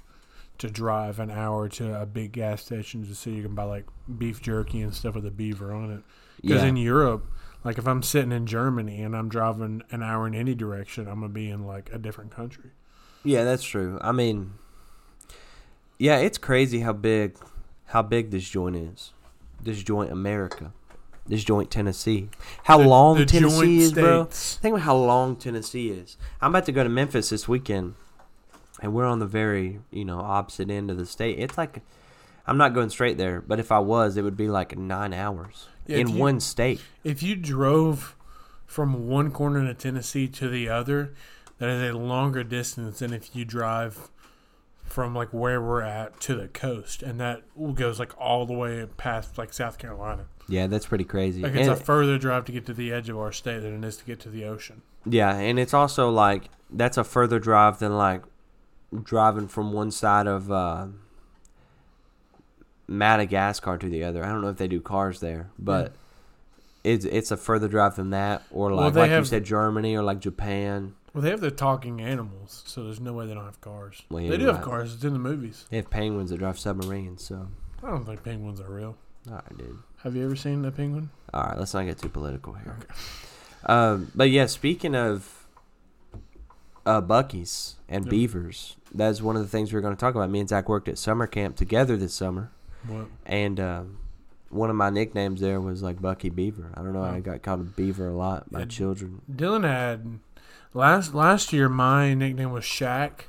to 0.59 0.69
drive 0.69 1.19
an 1.19 1.31
hour 1.31 1.67
to 1.67 1.99
a 1.99 2.05
big 2.05 2.31
gas 2.31 2.61
station 2.61 3.03
just 3.03 3.23
so 3.23 3.31
you 3.31 3.41
can 3.41 3.55
buy 3.55 3.63
like 3.63 3.85
beef 4.19 4.39
jerky 4.39 4.81
and 4.81 4.93
stuff 4.93 5.15
with 5.15 5.25
a 5.25 5.31
beaver 5.31 5.73
on 5.73 5.91
it. 5.91 6.03
Because 6.41 6.61
Yeah, 6.61 6.69
in 6.69 6.77
Europe, 6.77 7.25
like 7.63 7.77
if 7.77 7.87
I'm 7.87 8.03
sitting 8.03 8.31
in 8.31 8.45
Germany 8.45 9.01
and 9.01 9.15
I'm 9.15 9.29
driving 9.29 9.83
an 9.91 10.03
hour 10.03 10.27
in 10.27 10.35
any 10.35 10.53
direction, 10.55 11.07
I'm 11.07 11.21
gonna 11.21 11.29
be 11.29 11.49
in 11.49 11.65
like 11.65 11.89
a 11.93 11.97
different 11.97 12.31
country. 12.31 12.71
yeah, 13.23 13.43
that's 13.43 13.63
true. 13.63 13.97
I 14.01 14.11
mean, 14.11 14.53
yeah, 15.97 16.17
it's 16.17 16.37
crazy 16.37 16.81
how 16.81 16.93
big 16.93 17.37
how 17.87 18.01
big 18.01 18.31
this 18.31 18.47
joint 18.49 18.75
is. 18.75 19.13
This 19.61 19.81
joint 19.83 20.11
America. 20.11 20.71
This 21.25 21.43
joint 21.43 21.71
Tennessee. 21.71 22.29
How 22.63 22.79
The- 22.79 22.87
long 22.87 23.17
the 23.17 23.25
Tennessee 23.25 23.79
is, 23.79 23.93
bro? 23.93 24.25
Think 24.29 24.73
about 24.73 24.83
how 24.83 24.95
long 24.97 25.37
Tennessee 25.37 25.89
is. 25.89 26.17
I'm 26.41 26.51
about 26.51 26.65
to 26.65 26.73
go 26.73 26.83
to 26.83 26.89
Memphis 26.89 27.29
this 27.29 27.47
weekend, 27.47 27.93
and 28.81 28.93
we're 28.93 29.05
on 29.05 29.19
the 29.19 29.25
very, 29.25 29.79
you 29.89 30.03
know, 30.03 30.19
opposite 30.19 30.69
end 30.69 30.91
of 30.91 30.97
the 30.97 31.05
state. 31.05 31.39
It's 31.39 31.57
like, 31.57 31.81
I'm 32.45 32.57
not 32.57 32.73
going 32.73 32.89
straight 32.89 33.17
there, 33.17 33.41
but 33.41 33.59
if 33.59 33.71
I 33.71 33.79
was, 33.79 34.17
it 34.17 34.23
would 34.23 34.35
be 34.37 34.49
like 34.49 34.77
nine 34.77 35.13
hours 35.13 35.67
Yeah, 35.87 35.97
in 35.97 36.09
you- 36.09 36.17
one 36.19 36.39
state. 36.39 36.81
If 37.03 37.23
you 37.23 37.35
drove 37.35 38.15
from 38.65 39.07
one 39.07 39.31
corner 39.31 39.69
of 39.69 39.77
Tennessee 39.77 40.27
to 40.27 40.49
the 40.49 40.67
other, 40.69 41.13
that 41.59 41.69
is 41.69 41.93
a 41.93 41.97
longer 41.97 42.43
distance 42.43 42.99
than 42.99 43.13
if 43.13 43.35
you 43.35 43.45
drive 43.45 44.09
from 44.83 45.15
like 45.15 45.29
where 45.29 45.61
we're 45.61 45.81
at 45.81 46.19
to 46.21 46.35
the 46.35 46.47
coast, 46.49 47.01
and 47.01 47.19
that 47.19 47.43
goes 47.75 47.99
like 47.99 48.11
all 48.19 48.45
the 48.45 48.53
way 48.53 48.85
past 48.97 49.37
like 49.37 49.53
South 49.53 49.77
Carolina. 49.77 50.25
Yeah, 50.49 50.67
that's 50.67 50.85
pretty 50.85 51.05
crazy. 51.05 51.41
Like 51.41 51.53
it's 51.55 51.67
And- 51.69 51.77
a 51.77 51.81
further 51.81 52.17
drive 52.17 52.45
to 52.45 52.51
get 52.51 52.65
to 52.65 52.73
the 52.73 52.91
edge 52.91 53.07
of 53.09 53.17
our 53.17 53.31
state 53.31 53.59
than 53.61 53.81
it 53.83 53.87
is 53.87 53.97
to 53.97 54.05
get 54.05 54.19
to 54.21 54.29
the 54.29 54.43
ocean. 54.45 54.81
yeah, 55.05 55.35
and 55.35 55.57
it's 55.59 55.73
also 55.73 56.09
like 56.09 56.49
that's 56.69 56.97
a 56.97 57.03
further 57.03 57.39
drive 57.39 57.79
than 57.79 57.95
like 57.97 58.23
driving 59.03 59.47
from 59.47 59.71
one 59.71 59.89
side 59.91 60.27
of 60.27 60.51
uh, 60.51 60.87
Madagascar 62.87 63.77
to 63.77 63.89
the 63.89 64.03
other. 64.03 64.23
I 64.23 64.27
don't 64.29 64.41
know 64.41 64.49
if 64.49 64.57
they 64.57 64.67
do 64.67 64.81
cars 64.81 65.19
there, 65.19 65.49
but. 65.57 65.93
It's, 66.85 67.05
it's 67.05 67.31
a 67.31 67.37
further 67.37 67.69
drive 67.69 67.95
than 67.95 68.09
that, 68.09 68.43
or 68.51 68.67
Well, 68.67 68.75
like 68.75 68.93
they 68.93 68.99
like 68.99 69.11
you 69.11 69.23
said, 69.23 69.45
Germany, 69.45 69.95
or 69.95 70.03
like 70.03 70.19
Japan. 70.19 70.95
Well, 71.13 71.21
they 71.21 71.29
have 71.29 71.39
the 71.39 71.49
talking 71.49 72.01
animals, 72.01 72.61
so 72.65 72.83
there's 72.83 72.99
no 72.99 73.13
way 73.13 73.25
they 73.25 73.33
don't 73.33 73.45
have 73.45 73.61
cars. 73.61 74.01
Well, 74.09 74.21
yeah, 74.21 74.31
they 74.31 74.35
do 74.35 74.43
you're 74.43 74.53
have 74.53 74.63
cars. 74.63 74.93
It's 74.93 75.03
in 75.05 75.13
the 75.13 75.19
movies. 75.19 75.65
They 75.69 75.77
have 75.77 75.89
penguins 75.89 76.31
that 76.31 76.39
drive 76.39 76.59
submarines, 76.59 77.23
so 77.23 77.47
I 77.81 77.89
don't 77.89 78.03
think 78.03 78.21
penguins 78.25 78.59
are 78.59 78.69
real. 78.69 78.97
All 79.29 79.35
right, 79.35 79.57
dude. 79.57 79.77
Have 80.03 80.17
you 80.17 80.25
ever 80.25 80.35
seen 80.35 80.65
a 80.65 80.71
penguin? 80.71 81.09
All 81.33 81.43
right, 81.43 81.57
let's 81.57 81.73
not 81.73 81.85
get 81.85 81.99
too 81.99 82.09
political 82.09 82.51
here. 82.51 82.75
Okay. 82.79 82.93
Um, 83.65 84.11
but 84.13 84.29
yeah, 84.29 84.47
speaking 84.47 84.93
of 84.95 85.45
uh, 86.85 87.01
Buc-ee's 87.01 87.75
and 87.87 88.03
Yep. 88.05 88.09
Beavers, 88.11 88.75
that's 88.93 89.21
one 89.21 89.37
of 89.37 89.41
the 89.41 89.47
things 89.47 89.71
we 89.71 89.77
are 89.77 89.81
going 89.81 89.95
to 89.95 89.99
talk 89.99 90.15
about. 90.15 90.29
Me 90.29 90.41
and 90.41 90.49
Zach 90.49 90.67
worked 90.67 90.89
at 90.89 90.97
summer 90.97 91.27
camp 91.27 91.55
together 91.55 91.95
this 91.95 92.13
summer, 92.13 92.51
What? 92.87 93.07
and 93.25 93.59
um, 93.59 93.97
one 94.49 94.69
of 94.69 94.75
my 94.75 94.89
nicknames 94.89 95.41
there 95.41 95.59
was 95.61 95.81
like 95.81 96.01
Bucky 96.01 96.29
Beaver. 96.29 96.71
I 96.75 96.81
don't 96.81 96.93
know. 96.93 97.03
I 97.03 97.19
got 97.19 97.41
called 97.41 97.61
a 97.61 97.63
beaver 97.63 98.07
a 98.09 98.13
lot 98.15 98.51
by 98.51 98.59
Yeah. 98.59 98.65
children. 98.65 99.21
Dillon 99.33 99.63
had 99.63 100.19
last 100.73 101.13
last 101.13 101.53
year. 101.53 101.69
My 101.69 102.13
nickname 102.13 102.51
was 102.51 102.63
Shaq 102.65 103.21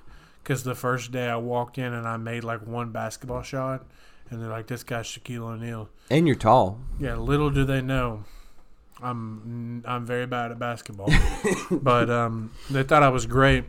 because 0.42 0.64
the 0.64 0.74
first 0.74 1.12
day 1.12 1.28
I 1.28 1.36
walked 1.36 1.78
in 1.78 1.92
and 1.92 2.06
I 2.06 2.16
made 2.16 2.44
like 2.44 2.66
one 2.66 2.90
basketball 2.92 3.42
shot, 3.42 3.84
and 4.30 4.42
they're 4.42 4.50
like, 4.50 4.66
"This 4.66 4.82
guy's 4.82 5.06
Shaquille 5.06 5.42
O'Neal." 5.42 5.88
And 6.10 6.26
you're 6.26 6.36
tall. 6.36 6.80
Yeah, 7.00 7.16
little 7.16 7.50
do 7.50 7.64
they 7.64 7.80
know, 7.80 8.24
I'm 9.02 9.82
I'm 9.86 10.04
very 10.06 10.26
bad 10.26 10.50
at 10.50 10.58
basketball, 10.58 11.10
but 11.70 12.10
um, 12.10 12.52
they 12.70 12.82
thought 12.82 13.02
I 13.02 13.08
was 13.08 13.26
great. 13.26 13.64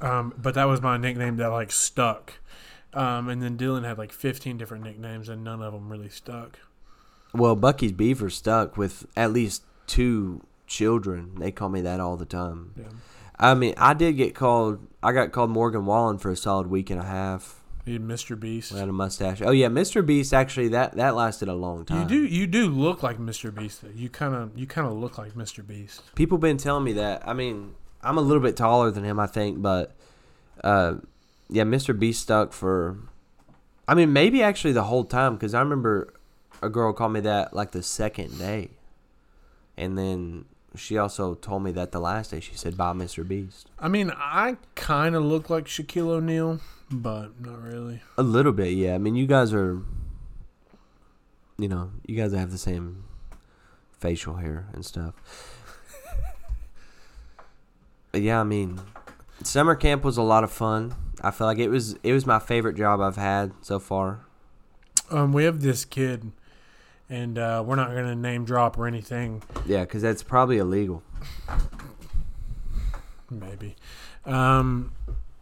Um, 0.00 0.34
but 0.36 0.54
that 0.54 0.64
was 0.64 0.80
my 0.82 0.96
nickname 0.96 1.36
that 1.36 1.48
like 1.48 1.70
stuck. 1.70 2.34
Um, 2.96 3.28
and 3.28 3.42
then 3.42 3.58
Dillon 3.58 3.84
had 3.84 3.98
like 3.98 4.10
15 4.10 4.56
different 4.56 4.82
nicknames, 4.82 5.28
and 5.28 5.44
none 5.44 5.60
of 5.60 5.74
them 5.74 5.90
really 5.90 6.08
stuck. 6.08 6.58
Well, 7.34 7.54
Buc-ee's 7.54 7.92
Beaver 7.92 8.30
stuck 8.30 8.78
with 8.78 9.06
at 9.14 9.32
least 9.32 9.62
two 9.86 10.42
children. 10.66 11.32
They 11.38 11.52
call 11.52 11.68
me 11.68 11.82
that 11.82 12.00
all 12.00 12.16
the 12.16 12.24
time. 12.24 12.72
Yeah. 12.74 12.84
I 13.38 13.52
mean, 13.52 13.74
I 13.76 13.92
did 13.92 14.16
get 14.16 14.34
called. 14.34 14.86
I 15.02 15.12
got 15.12 15.30
called 15.30 15.50
Morgan 15.50 15.84
Wallen 15.84 16.16
for 16.16 16.30
a 16.30 16.36
solid 16.36 16.68
week 16.68 16.88
and 16.88 16.98
a 16.98 17.04
half. 17.04 17.60
He 17.84 17.92
had 17.92 18.02
Mr. 18.02 18.38
Beast. 18.38 18.74
I 18.74 18.78
had 18.78 18.88
a 18.88 18.92
mustache. 18.92 19.42
Oh 19.42 19.50
yeah, 19.50 19.68
Mr. 19.68 20.04
Beast. 20.04 20.32
Actually, 20.32 20.68
that 20.68 20.96
that 20.96 21.14
lasted 21.14 21.48
a 21.48 21.54
long 21.54 21.84
time. 21.84 22.02
You 22.02 22.08
do 22.08 22.34
you 22.34 22.46
do 22.46 22.68
look 22.68 23.02
like 23.02 23.18
Mr. 23.18 23.54
Beast. 23.54 23.82
Though. 23.82 23.90
You 23.94 24.08
kind 24.08 24.34
of 24.34 24.58
you 24.58 24.66
kind 24.66 24.86
of 24.86 24.94
look 24.94 25.18
like 25.18 25.34
Mr. 25.34 25.64
Beast. 25.64 26.02
People 26.14 26.38
been 26.38 26.56
telling 26.56 26.82
me 26.82 26.94
that. 26.94 27.28
I 27.28 27.34
mean, 27.34 27.74
I'm 28.02 28.16
a 28.16 28.22
little 28.22 28.42
bit 28.42 28.56
taller 28.56 28.90
than 28.90 29.04
him, 29.04 29.20
I 29.20 29.26
think, 29.26 29.60
but 29.60 29.94
uh, 30.64 30.94
yeah, 31.48 31.64
Mr. 31.64 31.98
Beast 31.98 32.22
stuck 32.22 32.52
for. 32.52 32.98
I 33.88 33.94
mean, 33.94 34.12
maybe 34.12 34.42
actually 34.42 34.72
the 34.72 34.84
whole 34.84 35.04
time 35.04 35.34
because 35.34 35.54
I 35.54 35.60
remember 35.60 36.12
a 36.60 36.68
girl 36.68 36.92
called 36.92 37.12
me 37.12 37.20
that 37.20 37.54
like 37.54 37.70
the 37.72 37.82
second 37.82 38.38
day, 38.38 38.70
and 39.76 39.96
then 39.96 40.46
she 40.74 40.98
also 40.98 41.34
told 41.34 41.62
me 41.62 41.70
that 41.72 41.92
the 41.92 42.00
last 42.00 42.30
day 42.32 42.40
she 42.40 42.54
said, 42.54 42.76
"Bye, 42.76 42.92
Mr. 42.92 43.26
Beast." 43.26 43.70
I 43.78 43.88
mean, 43.88 44.12
I 44.14 44.56
kind 44.74 45.14
of 45.14 45.22
look 45.22 45.48
like 45.48 45.66
Shaquille 45.66 46.08
O'Neal, 46.08 46.60
but 46.90 47.40
not 47.40 47.62
really. 47.62 48.02
A 48.18 48.22
little 48.22 48.52
bit, 48.52 48.72
yeah. 48.72 48.94
I 48.94 48.98
mean, 48.98 49.14
you 49.16 49.26
guys 49.26 49.52
are, 49.54 49.82
you 51.58 51.68
know, 51.68 51.90
you 52.06 52.16
guys 52.16 52.32
have 52.32 52.50
the 52.50 52.58
same 52.58 53.04
facial 53.98 54.34
hair 54.34 54.68
and 54.72 54.84
stuff. 54.84 55.14
But 58.12 58.20
yeah, 58.22 58.40
I 58.40 58.44
mean, 58.44 58.80
summer 59.42 59.74
camp 59.74 60.04
was 60.04 60.16
a 60.16 60.22
lot 60.22 60.44
of 60.44 60.52
fun. 60.52 60.94
I 61.20 61.30
feel 61.30 61.46
like 61.46 61.58
it 61.58 61.68
was 61.68 61.96
it 62.02 62.12
was 62.12 62.26
my 62.26 62.38
favorite 62.38 62.76
job 62.76 63.00
I've 63.00 63.16
had 63.16 63.52
so 63.62 63.78
far. 63.78 64.20
Um, 65.10 65.32
we 65.32 65.44
have 65.44 65.62
this 65.62 65.84
kid, 65.84 66.32
and 67.08 67.38
uh, 67.38 67.62
we're 67.66 67.76
not 67.76 67.88
gonna 67.88 68.14
name 68.14 68.44
drop 68.44 68.76
or 68.78 68.86
anything. 68.86 69.42
Yeah, 69.64 69.82
because 69.84 70.02
that's 70.02 70.22
probably 70.22 70.58
illegal. 70.58 71.02
maybe. 73.30 73.76
Um, 74.24 74.92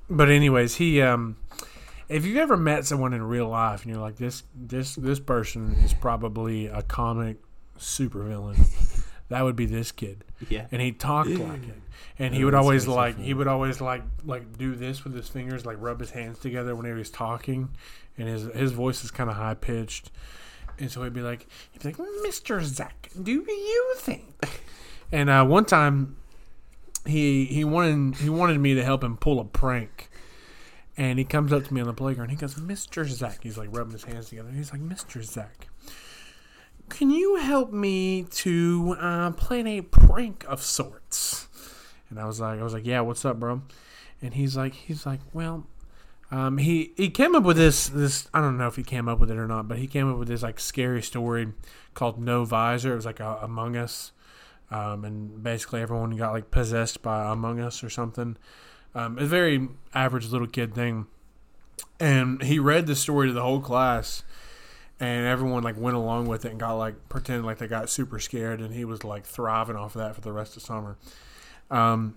but 0.08 0.30
anyways, 0.30 0.76
he 0.76 1.00
um, 1.02 1.36
if 2.08 2.24
you've 2.24 2.36
ever 2.36 2.56
met 2.56 2.84
someone 2.86 3.12
in 3.12 3.22
real 3.22 3.48
life 3.48 3.82
and 3.84 3.92
you're 3.92 4.02
like 4.02 4.16
this 4.16 4.42
this 4.54 4.94
this 4.94 5.20
person 5.20 5.74
is 5.84 5.94
probably 5.94 6.66
a 6.66 6.82
comic 6.82 7.38
supervillain, 7.78 9.02
that 9.28 9.42
would 9.42 9.56
be 9.56 9.66
this 9.66 9.92
kid. 9.92 10.24
Yeah. 10.48 10.66
And 10.70 10.80
he 10.82 10.92
talked 10.92 11.30
like 11.30 11.62
it. 11.68 11.74
And 12.16 12.32
he 12.32 12.42
Oh, 12.42 12.46
would 12.46 12.54
always 12.54 12.86
like 12.86 13.18
he 13.18 13.34
would 13.34 13.48
always 13.48 13.80
like 13.80 14.02
like 14.24 14.56
do 14.56 14.76
this 14.76 15.02
with 15.02 15.14
his 15.14 15.28
fingers, 15.28 15.66
like 15.66 15.78
rub 15.80 15.98
his 15.98 16.10
hands 16.10 16.38
together 16.38 16.76
whenever 16.76 16.98
he's 16.98 17.10
talking, 17.10 17.70
and 18.16 18.28
his 18.28 18.44
his 18.54 18.70
voice 18.70 19.02
is 19.02 19.10
kind 19.10 19.28
of 19.28 19.34
high 19.34 19.54
pitched, 19.54 20.12
and 20.78 20.92
so 20.92 21.02
he'd 21.02 21.12
be 21.12 21.22
like 21.22 21.48
he'd 21.72 21.82
be 21.82 21.88
like 21.88 21.98
Mister 22.22 22.60
Zach, 22.62 23.10
do 23.20 23.32
you 23.32 23.94
think? 23.96 24.60
And 25.10 25.28
uh, 25.28 25.44
one 25.44 25.64
time, 25.64 26.16
he 27.04 27.46
he 27.46 27.64
wanted 27.64 28.20
he 28.20 28.30
wanted 28.30 28.60
me 28.60 28.74
to 28.74 28.84
help 28.84 29.02
him 29.02 29.16
pull 29.16 29.40
a 29.40 29.44
prank, 29.44 30.08
and 30.96 31.18
he 31.18 31.24
comes 31.24 31.52
up 31.52 31.64
to 31.64 31.74
me 31.74 31.80
on 31.80 31.88
the 31.88 31.94
playground. 31.94 32.28
He 32.28 32.36
goes, 32.36 32.56
Mister 32.56 33.04
Zach. 33.06 33.40
He's 33.42 33.58
like 33.58 33.70
rubbing 33.72 33.92
his 33.92 34.04
hands 34.04 34.28
together. 34.28 34.50
He's 34.50 34.70
like, 34.70 34.80
Mister 34.80 35.20
Zach, 35.22 35.66
can 36.88 37.10
you 37.10 37.36
help 37.36 37.72
me 37.72 38.22
to 38.30 38.96
uh, 39.00 39.30
plan 39.32 39.66
a 39.66 39.80
prank 39.80 40.44
of 40.48 40.62
sorts? 40.62 41.48
And 42.14 42.22
I 42.22 42.26
was 42.26 42.38
like, 42.38 42.60
I 42.60 42.62
was 42.62 42.72
like, 42.72 42.86
yeah, 42.86 43.00
what's 43.00 43.24
up, 43.24 43.40
bro? 43.40 43.62
And 44.22 44.34
he's 44.34 44.56
like, 44.56 44.72
he's 44.72 45.04
like, 45.04 45.18
well, 45.32 45.66
um, 46.30 46.58
he 46.58 46.92
he 46.96 47.10
came 47.10 47.34
up 47.34 47.42
with 47.42 47.56
this 47.56 47.88
this 47.88 48.28
I 48.32 48.40
don't 48.40 48.56
know 48.56 48.68
if 48.68 48.76
he 48.76 48.84
came 48.84 49.08
up 49.08 49.18
with 49.18 49.32
it 49.32 49.36
or 49.36 49.48
not, 49.48 49.66
but 49.66 49.78
he 49.78 49.88
came 49.88 50.08
up 50.08 50.16
with 50.16 50.28
this 50.28 50.44
like 50.44 50.60
scary 50.60 51.02
story 51.02 51.48
called 51.94 52.20
No 52.20 52.44
Visor. 52.44 52.92
It 52.92 52.96
was 52.96 53.04
like 53.04 53.18
a, 53.18 53.40
Among 53.42 53.76
Us, 53.76 54.12
um, 54.70 55.04
and 55.04 55.42
basically 55.42 55.80
everyone 55.80 56.16
got 56.16 56.32
like 56.32 56.52
possessed 56.52 57.02
by 57.02 57.30
Among 57.30 57.58
Us 57.58 57.82
or 57.82 57.90
something. 57.90 58.36
Um, 58.94 59.18
a 59.18 59.26
very 59.26 59.68
average 59.92 60.28
little 60.30 60.46
kid 60.46 60.72
thing, 60.72 61.08
and 61.98 62.40
he 62.44 62.60
read 62.60 62.86
the 62.86 62.94
story 62.94 63.26
to 63.26 63.32
the 63.32 63.42
whole 63.42 63.60
class, 63.60 64.22
and 65.00 65.26
everyone 65.26 65.64
like 65.64 65.76
went 65.76 65.96
along 65.96 66.28
with 66.28 66.44
it 66.44 66.52
and 66.52 66.60
got 66.60 66.74
like 66.74 67.08
pretended 67.08 67.44
like 67.44 67.58
they 67.58 67.66
got 67.66 67.90
super 67.90 68.20
scared, 68.20 68.60
and 68.60 68.72
he 68.72 68.84
was 68.84 69.02
like 69.02 69.26
thriving 69.26 69.74
off 69.74 69.96
of 69.96 70.00
that 70.00 70.14
for 70.14 70.20
the 70.20 70.32
rest 70.32 70.56
of 70.56 70.62
summer. 70.62 70.96
Um, 71.70 72.16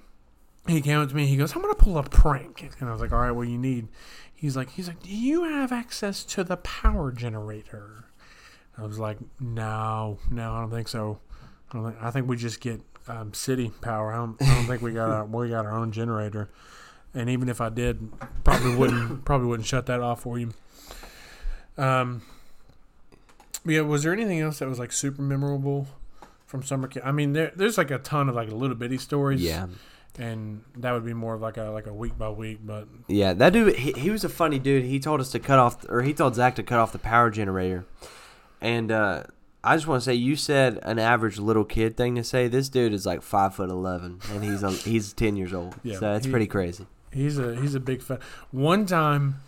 he 0.68 0.82
came 0.82 1.00
up 1.00 1.10
to 1.10 1.16
me. 1.16 1.28
He 1.28 1.38
goes, 1.38 1.56
"I'm 1.56 1.62
gonna 1.62 1.76
pull 1.76 1.98
a 1.98 2.04
prank," 2.04 2.70
and 2.80 2.90
I 2.90 2.92
was 2.92 3.02
like, 3.02 3.12
"All 3.12 3.20
right, 3.20 3.32
what 3.32 3.46
do 3.46 3.52
you 3.52 3.58
need?" 3.58 3.88
He's 4.34 4.56
like, 4.56 4.72
"He's 4.72 4.88
like, 4.88 5.02
do 5.02 5.10
you 5.10 5.46
have 5.46 5.72
access 5.72 6.24
to 6.26 6.44
the 6.44 6.58
power 6.58 7.12
generator?" 7.12 8.06
I 8.78 8.86
was 8.86 9.00
like, 9.00 9.18
"No, 9.40 10.20
no, 10.30 10.54
I 10.54 10.62
don't 10.62 10.72
think 10.72 10.88
so. 10.88 11.20
I, 11.72 11.78
don't 11.78 11.92
think, 11.92 12.04
I 12.04 12.12
think 12.12 12.28
we 12.28 12.38
just 12.38 12.60
get 12.60 12.82
um, 13.08 13.34
city 13.34 13.72
power. 13.82 14.12
I 14.12 14.18
don't, 14.18 14.42
I 14.42 14.56
don't 14.56 14.66
think 14.66 14.82
we 14.82 14.94
got 14.94 15.10
our, 15.10 15.26
we 15.26 15.50
got 15.50 15.66
our 15.66 15.78
own 15.78 15.92
generator. 15.92 16.50
And 17.14 17.30
even 17.30 17.50
if 17.50 17.62
I 17.62 17.70
did, 17.70 18.12
probably 18.44 18.76
wouldn't 18.76 19.26
probably 19.26 19.48
wouldn't 19.48 19.68
shut 19.68 19.86
that 19.88 20.02
off 20.02 20.22
for 20.22 20.38
you." 20.38 20.54
Um. 21.78 22.22
Yeah, 23.66 23.82
was 23.82 24.04
there 24.04 24.14
anything 24.14 24.40
else 24.40 24.60
that 24.60 24.70
was 24.70 24.80
like 24.80 24.94
super 24.94 25.22
memorable 25.22 25.88
from 26.48 26.64
summer 26.64 26.88
camp? 26.88 27.06
I 27.06 27.12
mean, 27.12 27.34
there, 27.34 27.52
there's 27.56 27.78
like 27.78 27.92
a 27.92 28.00
ton 28.00 28.28
of 28.30 28.34
like 28.36 28.50
little 28.52 28.76
bitty 28.76 28.98
stories. 28.98 29.42
Yeah. 29.42 29.68
and 30.18 30.64
that 30.78 30.94
would 30.94 31.06
be 31.06 31.14
more 31.14 31.36
of 31.36 31.42
like 31.42 31.58
a 31.58 31.66
like 31.66 31.86
a 31.86 31.94
week 31.94 32.18
by 32.18 32.30
week. 32.30 32.60
But 32.66 32.88
Yeah, 33.08 33.34
that 33.34 33.54
dude, 33.54 33.76
he, 33.76 33.92
he 33.92 34.10
was 34.10 34.24
a 34.24 34.30
funny 34.30 34.58
dude. 34.58 34.84
He 34.86 35.00
told 35.00 35.20
us 35.22 35.30
to 35.32 35.40
cut 35.40 35.60
off, 35.60 35.86
or 35.90 36.02
he 36.02 36.14
told 36.14 36.34
Zach 36.36 36.56
to 36.56 36.64
cut 36.64 36.80
off 36.80 36.92
the 36.92 36.98
power 37.00 37.30
generator. 37.30 37.86
And 38.60 38.92
uh, 38.92 39.24
I 39.64 39.76
just 39.76 39.86
want 39.86 40.02
to 40.02 40.06
say, 40.06 40.16
you 40.16 40.36
said 40.36 40.80
an 40.82 40.98
average 40.98 41.38
little 41.38 41.66
kid 41.66 41.96
thing 41.98 42.16
to 42.16 42.24
say. 42.24 42.48
This 42.48 42.70
dude 42.70 42.94
is 42.94 43.06
like 43.06 43.22
five 43.22 43.54
foot 43.54 43.70
eleven, 43.70 44.20
and 44.32 44.44
he's 44.44 44.64
a, 44.64 44.72
he's 44.72 45.14
ten 45.14 45.36
years 45.36 45.54
old. 45.54 45.76
Yeah, 45.84 45.96
so 46.00 46.12
that's 46.14 46.26
he- 46.26 46.32
pretty 46.32 46.48
crazy. 46.48 46.88
he's 47.14 47.38
a 47.38 47.56
he's 47.60 47.76
a 47.76 47.80
big 47.80 48.02
fan. 48.02 48.20
One 48.52 48.86
time, 48.88 49.42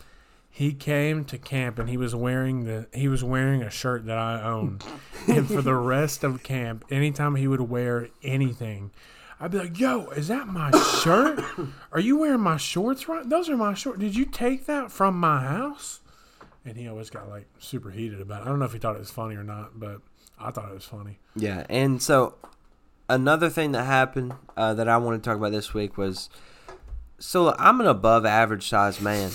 he 0.59 0.73
came 0.73 1.23
to 1.23 1.37
camp 1.37 1.79
and 1.79 1.87
he 1.87 1.95
was 1.95 2.13
wearing 2.13 2.65
the 2.65 2.85
he 2.93 3.07
was 3.07 3.23
wearing 3.23 3.61
a 3.61 3.69
shirt 3.69 4.05
that 4.07 4.17
I 4.17 4.41
owned, 4.41 4.83
and 5.25 5.47
for 5.47 5.61
the 5.61 5.73
rest 5.73 6.21
of 6.25 6.43
camp, 6.43 6.83
anytime 6.91 7.35
he 7.35 7.47
would 7.47 7.61
wear 7.61 8.09
anything. 8.23 8.91
I'd 9.39 9.51
be 9.51 9.57
like, 9.57 9.79
"Yo, 9.79 10.09
is 10.09 10.27
that 10.27 10.47
my 10.47 10.69
shirt? 11.01 11.41
Are 11.93 12.01
you 12.01 12.17
wearing 12.17 12.41
my 12.41 12.57
shorts? 12.57 13.07
Right? 13.07 13.27
Those 13.29 13.47
are 13.47 13.55
my 13.55 13.73
shorts. 13.73 14.01
Did 14.01 14.17
you 14.17 14.25
take 14.25 14.65
that 14.65 14.91
from 14.91 15.17
my 15.17 15.39
house?" 15.39 16.01
And 16.65 16.75
he 16.75 16.89
always 16.89 17.09
got 17.09 17.29
like 17.29 17.47
super 17.59 17.89
heated 17.89 18.19
about 18.19 18.41
it. 18.41 18.45
I 18.45 18.49
don't 18.49 18.59
know 18.59 18.65
if 18.65 18.73
he 18.73 18.79
thought 18.79 18.97
it 18.97 18.99
was 18.99 19.11
funny 19.11 19.37
or 19.37 19.45
not, 19.45 19.79
but 19.79 20.01
I 20.37 20.51
thought 20.51 20.69
it 20.69 20.75
was 20.75 20.83
funny. 20.83 21.19
Yeah, 21.37 21.65
and 21.69 22.03
so 22.03 22.35
another 23.07 23.49
thing 23.49 23.71
that 23.71 23.85
happened 23.85 24.33
uh, 24.57 24.73
that 24.73 24.89
I 24.89 24.97
want 24.97 25.23
to 25.23 25.25
talk 25.25 25.37
about 25.37 25.53
this 25.53 25.73
week 25.73 25.97
was, 25.97 26.29
so 27.17 27.55
I'm 27.57 27.79
an 27.79 27.87
above 27.87 28.25
average 28.25 28.67
size 28.67 28.99
man, 28.99 29.31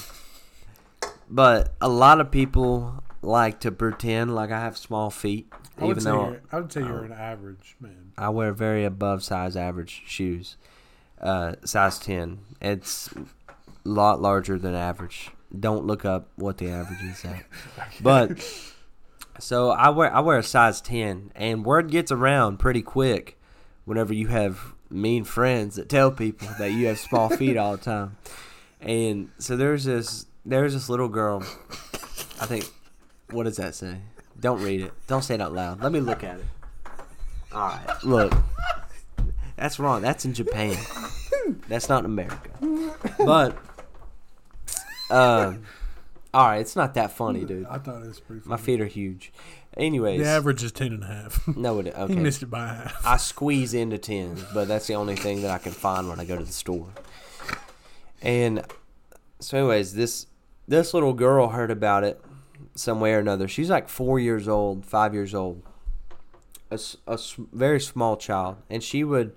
but 1.29 1.75
a 1.81 1.89
lot 1.89 2.21
of 2.21 2.31
people 2.31 3.03
like 3.23 3.61
to 3.61 3.73
pretend 3.73 4.35
like 4.35 4.51
I 4.51 4.61
have 4.61 4.77
small 4.77 5.11
feet, 5.11 5.53
I 5.79 5.89
even 5.89 6.05
though 6.05 6.37
I 6.53 6.61
would 6.61 6.73
say 6.73 6.81
you're 6.81 7.05
an 7.05 7.13
average 7.13 7.77
man. 7.81 8.13
I 8.17 8.29
wear 8.29 8.53
very 8.53 8.85
above 8.85 9.23
size 9.23 9.57
average 9.57 10.03
shoes, 10.07 10.57
uh, 11.21 11.55
size 11.65 11.99
ten. 11.99 12.41
It's 12.61 13.09
a 13.15 13.25
lot 13.85 14.21
larger 14.21 14.59
than 14.59 14.75
average. 14.75 15.31
Don't 15.59 15.87
look 15.87 16.05
up 16.05 16.29
what 16.37 16.59
the 16.59 16.69
average 16.69 17.03
is 17.03 17.25
at. 17.25 17.45
But 18.01 18.39
so 19.39 19.71
I 19.71 19.91
wear 19.91 20.13
I 20.15 20.21
wear 20.21 20.39
a 20.39 20.43
size 20.43 20.81
ten, 20.81 21.33
and 21.35 21.65
word 21.65 21.91
gets 21.91 22.13
around 22.13 22.59
pretty 22.59 22.83
quick 22.83 23.39
whenever 23.85 24.15
you 24.15 24.29
have 24.29 24.75
mean 24.91 25.25
friends 25.25 25.77
that 25.77 25.89
tell 25.89 26.11
people 26.11 26.49
that 26.59 26.73
you 26.73 26.87
have 26.87 26.99
small 26.99 27.29
feet 27.29 27.57
all 27.57 27.77
the 27.77 27.83
time. 27.83 28.17
And 28.81 29.31
so 29.39 29.57
there's 29.57 29.85
this 29.85 30.27
there's 30.45 30.75
this 30.75 30.89
little 30.89 31.09
girl. 31.09 31.43
I 32.41 32.47
think 32.47 32.65
what 33.31 33.45
does 33.45 33.57
that 33.57 33.75
say? 33.75 33.99
Don't 34.39 34.63
read 34.63 34.81
it. 34.81 34.93
Don't 35.07 35.23
say 35.23 35.35
it 35.35 35.41
out 35.41 35.53
loud. 35.53 35.83
Let 35.83 35.93
me 35.93 36.01
look 36.01 36.25
at 36.25 36.39
it. 36.39 36.45
All 37.53 37.69
right, 37.69 38.05
look. 38.05 38.33
That's 39.57 39.79
wrong. 39.79 40.03
That's 40.03 40.25
in 40.25 40.35
Japan. 40.35 40.77
That's 41.69 41.89
not 41.89 42.01
in 42.01 42.07
America. 42.07 42.51
But, 43.19 43.57
um, 45.11 45.63
all 46.33 46.47
right, 46.49 46.59
it's 46.59 46.75
not 46.75 46.95
that 46.95 47.13
funny, 47.13 47.45
dude. 47.45 47.67
I 47.67 47.79
thought 47.79 48.03
it 48.03 48.09
was 48.09 48.21
pretty. 48.21 48.41
Funny. 48.41 48.51
My 48.51 48.57
feet 48.57 48.81
are 48.81 48.87
huge. 48.87 49.33
Anyways, 49.77 50.21
The 50.21 50.27
average 50.29 50.63
is 50.63 50.73
ten 50.73 50.93
and 50.93 51.05
a 51.05 51.07
half. 51.07 51.47
no, 51.57 51.79
it 51.79 51.87
He 51.87 51.93
okay. 51.93 52.15
missed 52.15 52.43
it 52.43 52.47
by 52.47 52.67
half. 52.67 53.07
I 53.07 53.17
squeeze 53.17 53.73
into 53.75 53.99
ten, 53.99 54.37
but 54.53 54.67
that's 54.69 54.87
the 54.87 54.95
only 54.95 55.17
thing 55.17 55.43
that 55.43 55.51
I 55.51 55.59
can 55.59 55.73
find 55.73 56.09
when 56.09 56.19
I 56.19 56.25
go 56.25 56.37
to 56.37 56.45
the 56.45 56.53
store. 56.53 56.89
And 58.21 58.65
so, 59.39 59.59
anyways, 59.59 59.95
this 59.95 60.27
this 60.67 60.95
little 60.95 61.13
girl 61.13 61.49
heard 61.49 61.71
about 61.71 62.05
it 62.05 62.21
some 62.75 63.01
way 63.01 63.15
or 63.15 63.19
another. 63.19 63.49
She's 63.49 63.71
like 63.71 63.89
four 63.89 64.19
years 64.19 64.49
old, 64.49 64.85
five 64.85 65.15
years 65.15 65.35
old, 65.35 65.63
a, 66.71 66.79
a 67.07 67.19
very 67.53 67.81
small 67.81 68.17
child, 68.17 68.57
and 68.69 68.83
she 68.83 69.05
would 69.05 69.35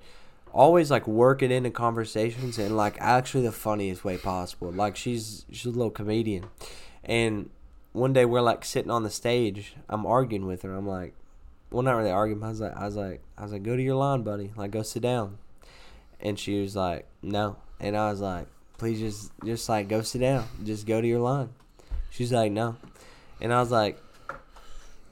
always 0.54 0.90
like 0.90 1.08
work 1.08 1.44
it 1.44 1.52
into 1.52 1.70
conversations 1.70 2.58
in 2.58 2.76
like 2.76 2.98
actually 3.00 3.44
the 3.44 3.52
funniest 3.52 4.04
way 4.04 4.18
possible. 4.18 4.72
Like 4.72 4.96
she's 4.96 5.46
she's 5.52 5.66
a 5.66 5.70
little 5.70 5.92
comedian, 5.92 6.46
and 7.04 7.50
one 7.94 8.14
day 8.14 8.26
we're 8.26 8.42
like 8.42 8.64
sitting 8.64 8.92
on 8.92 9.04
the 9.04 9.10
stage. 9.10 9.76
I'm 9.90 10.06
arguing 10.06 10.46
with 10.46 10.62
her. 10.62 10.74
I'm 10.74 10.88
like, 10.88 11.14
well, 11.72 11.84
not 11.84 11.96
really 11.96 12.12
arguing. 12.12 12.44
I 12.44 12.50
was 12.50 12.62
like, 12.62 12.76
I 12.76 12.86
was 12.86 12.96
like, 12.96 13.22
I 13.38 13.44
was 13.44 13.52
like, 13.52 13.64
go 13.64 13.76
to 13.76 13.82
your 13.82 13.96
line, 13.96 14.24
buddy. 14.24 14.52
Like, 14.56 14.72
go 14.72 14.84
sit 14.84 15.02
down. 15.02 15.38
And 16.20 16.40
she 16.40 16.62
was 16.62 16.76
like, 16.76 17.08
no. 17.22 17.58
And 17.80 17.98
I 17.98 18.10
was 18.10 18.22
like, 18.22 18.48
please 18.78 19.00
just, 19.00 19.32
just 19.44 19.70
like, 19.70 19.88
go 19.88 20.02
sit 20.02 20.20
down. 20.20 20.48
Just 20.64 20.86
go 20.86 21.02
to 21.02 21.08
your 21.08 21.20
line. 21.20 21.50
She's 22.10 22.32
like, 22.32 22.52
no. 22.52 22.78
And 23.40 23.54
I 23.54 23.60
was 23.60 23.72
like, 23.72 24.00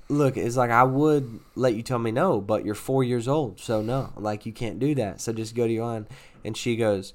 look, 0.10 0.38
it's 0.38 0.58
like 0.58 0.71
I 0.71 0.84
would 0.84 1.39
let 1.56 1.75
you 1.75 1.82
tell 1.82 1.99
me 1.99 2.12
no, 2.12 2.41
but 2.41 2.65
you're 2.65 2.75
four 2.75 3.04
years 3.04 3.28
old, 3.28 3.60
so 3.60 3.82
no, 3.82 4.12
like 4.15 4.45
you 4.45 4.54
can't 4.54 4.80
do 4.80 4.95
that. 4.95 5.21
So 5.21 5.34
just 5.34 5.56
go 5.56 5.67
to 5.67 5.73
your 5.73 5.86
line. 5.86 6.08
And 6.43 6.56
she 6.56 6.75
goes, 6.75 7.13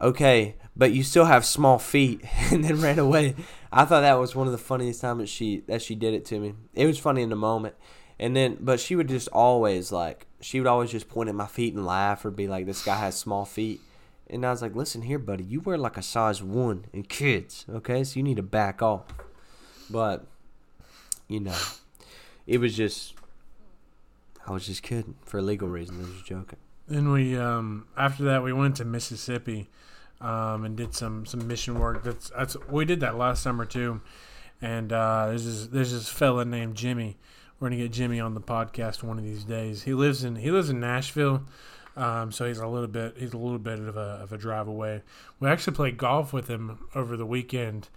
okay, 0.00 0.56
but 0.76 0.92
you 0.92 1.02
still 1.02 1.24
have 1.24 1.44
small 1.44 1.78
feet, 1.78 2.20
and 2.52 2.64
then 2.64 2.80
ran 2.80 2.98
away. 2.98 3.34
I 3.72 3.84
thought 3.84 4.02
that 4.02 4.18
was 4.18 4.34
one 4.34 4.46
of 4.46 4.52
the 4.52 4.58
funniest 4.58 5.00
times 5.00 5.20
that 5.20 5.28
she 5.28 5.60
that 5.66 5.82
she 5.82 5.94
did 5.94 6.14
it 6.14 6.24
to 6.26 6.38
me. 6.38 6.54
It 6.74 6.86
was 6.86 6.98
funny 6.98 7.22
in 7.22 7.30
the 7.30 7.36
moment, 7.36 7.74
and 8.18 8.34
then 8.34 8.56
but 8.60 8.80
she 8.80 8.96
would 8.96 9.08
just 9.08 9.28
always 9.28 9.92
like 9.92 10.26
she 10.40 10.60
would 10.60 10.68
always 10.68 10.90
just 10.90 11.08
point 11.08 11.28
at 11.28 11.34
my 11.34 11.46
feet 11.46 11.74
and 11.74 11.84
laugh 11.84 12.24
or 12.24 12.30
be 12.30 12.46
like, 12.48 12.66
"This 12.66 12.84
guy 12.84 12.96
has 12.96 13.16
small 13.16 13.44
feet." 13.44 13.80
And 14.30 14.44
I 14.44 14.50
was 14.50 14.62
like, 14.62 14.74
"Listen 14.74 15.02
here, 15.02 15.18
buddy, 15.18 15.44
you 15.44 15.60
wear 15.60 15.78
like 15.78 15.96
a 15.96 16.02
size 16.02 16.42
one 16.42 16.84
in 16.92 17.04
kids, 17.04 17.64
okay? 17.70 18.04
So 18.04 18.18
you 18.18 18.22
need 18.22 18.36
to 18.36 18.42
back 18.42 18.82
off." 18.82 19.04
But 19.90 20.26
you 21.28 21.40
know, 21.40 21.56
it 22.46 22.58
was 22.58 22.76
just 22.76 23.14
I 24.48 24.52
was 24.52 24.66
just 24.66 24.82
kidding 24.82 25.14
for 25.24 25.42
legal 25.42 25.68
reasons. 25.68 26.06
I 26.06 26.10
was 26.10 26.22
joking. 26.22 26.58
Then 26.88 27.12
we 27.12 27.36
um 27.36 27.86
after 27.96 28.24
that 28.24 28.42
we 28.42 28.52
went 28.52 28.76
to 28.76 28.84
Mississippi 28.84 29.68
um 30.20 30.64
and 30.64 30.76
did 30.76 30.94
some 30.94 31.26
some 31.26 31.46
mission 31.46 31.78
work. 31.78 32.02
That's 32.02 32.30
that's 32.30 32.56
we 32.68 32.84
did 32.84 33.00
that 33.00 33.16
last 33.16 33.42
summer 33.42 33.66
too. 33.66 34.00
And 34.60 34.92
uh 34.92 35.26
there's 35.28 35.44
this 35.44 35.66
there's 35.66 35.92
this 35.92 36.08
fella 36.08 36.44
named 36.44 36.76
Jimmy. 36.76 37.18
We're 37.60 37.68
gonna 37.68 37.82
get 37.82 37.92
Jimmy 37.92 38.20
on 38.20 38.34
the 38.34 38.40
podcast 38.40 39.02
one 39.02 39.18
of 39.18 39.24
these 39.24 39.44
days. 39.44 39.82
He 39.82 39.92
lives 39.92 40.24
in 40.24 40.36
he 40.36 40.50
lives 40.50 40.70
in 40.70 40.80
Nashville. 40.80 41.44
Um, 41.98 42.30
so 42.30 42.46
he's 42.46 42.58
a 42.58 42.66
little 42.66 42.86
bit 42.86 43.14
he's 43.18 43.32
a 43.32 43.38
little 43.38 43.58
bit 43.58 43.80
of 43.80 43.96
a 43.96 44.20
of 44.22 44.32
a 44.32 44.38
drive 44.38 44.68
away. 44.68 45.02
We 45.40 45.48
actually 45.48 45.74
played 45.74 45.98
golf 45.98 46.32
with 46.32 46.46
him 46.46 46.78
over 46.94 47.16
the 47.16 47.26
weekend, 47.26 47.88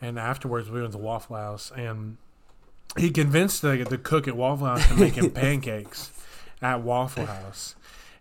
and 0.00 0.18
afterwards 0.18 0.70
we 0.70 0.80
went 0.80 0.92
to 0.92 0.98
Waffle 0.98 1.36
House, 1.36 1.72
and 1.74 2.16
he 2.96 3.10
convinced 3.10 3.60
the 3.60 3.84
the 3.88 3.98
cook 3.98 4.28
at 4.28 4.36
Waffle 4.36 4.68
House 4.68 4.86
to 4.88 4.94
make 4.94 5.14
him 5.14 5.30
pancakes 5.32 6.12
at 6.62 6.82
Waffle 6.82 7.26
House. 7.26 7.74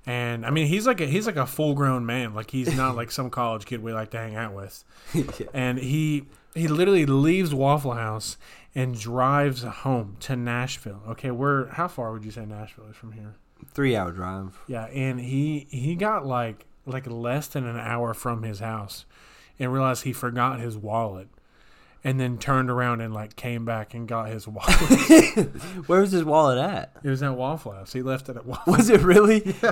And 0.06 0.46
I 0.46 0.50
mean, 0.50 0.66
he's 0.66 0.88
like 0.88 1.00
a 1.00 1.06
he's 1.06 1.28
like 1.28 1.36
a 1.36 1.46
full 1.46 1.76
grown 1.76 2.06
man. 2.06 2.34
Like 2.34 2.50
he's 2.50 2.76
not 2.76 2.96
like 2.96 3.12
some 3.12 3.30
college 3.30 3.66
kid 3.66 3.84
we 3.84 3.94
like 3.94 4.10
to 4.12 4.18
hang 4.18 4.36
out 4.36 4.54
with. 4.54 4.84
And 5.54 5.78
he 5.78 6.26
he 6.56 6.68
literally 6.68 7.06
leaves 7.06 7.54
Waffle 7.54 7.94
House 7.94 8.38
and 8.74 8.98
drives 8.98 9.62
home 9.62 10.18
to 10.22 10.36
Nashville. 10.36 11.04
Okay, 11.10 11.30
we're 11.30 11.68
how 11.68 11.88
far 11.88 12.12
would 12.12 12.26
you 12.26 12.32
say 12.32 12.46
Nashville 12.46 12.88
is 12.90 12.96
from 12.96 13.12
here? 13.12 13.36
Three 13.74 13.96
hour 13.96 14.12
drive. 14.12 14.58
Yeah, 14.68 14.86
and 14.86 15.20
he 15.20 15.68
he 15.70 15.96
got 15.96 16.26
like 16.26 16.66
like 16.86 17.06
less 17.08 17.48
than 17.48 17.66
an 17.66 17.78
hour 17.78 18.14
from 18.14 18.44
his 18.44 18.60
house, 18.60 19.06
and 19.60 19.72
realized 19.72 20.04
he 20.04 20.14
forgot 20.14 20.60
his 20.60 20.76
wallet, 20.78 21.28
and 22.04 22.20
then 22.20 22.38
turned 22.38 22.70
around 22.70 23.02
and 23.02 23.14
like 23.14 23.36
came 23.36 23.66
back 23.66 23.94
and 23.94 24.08
got 24.08 24.30
his 24.30 24.48
wallet. 24.48 24.70
Where 25.88 26.02
was 26.02 26.12
his 26.12 26.24
wallet 26.24 26.58
at? 26.58 26.94
it 27.04 27.10
was 27.10 27.22
at 27.22 27.36
Waffle 27.36 27.74
House. 27.74 27.94
He 27.94 28.02
left 28.02 28.30
it 28.30 28.38
at 28.38 28.46
Waffle. 28.46 28.74
Was 28.74 28.90
it 28.90 29.02
really? 29.02 29.42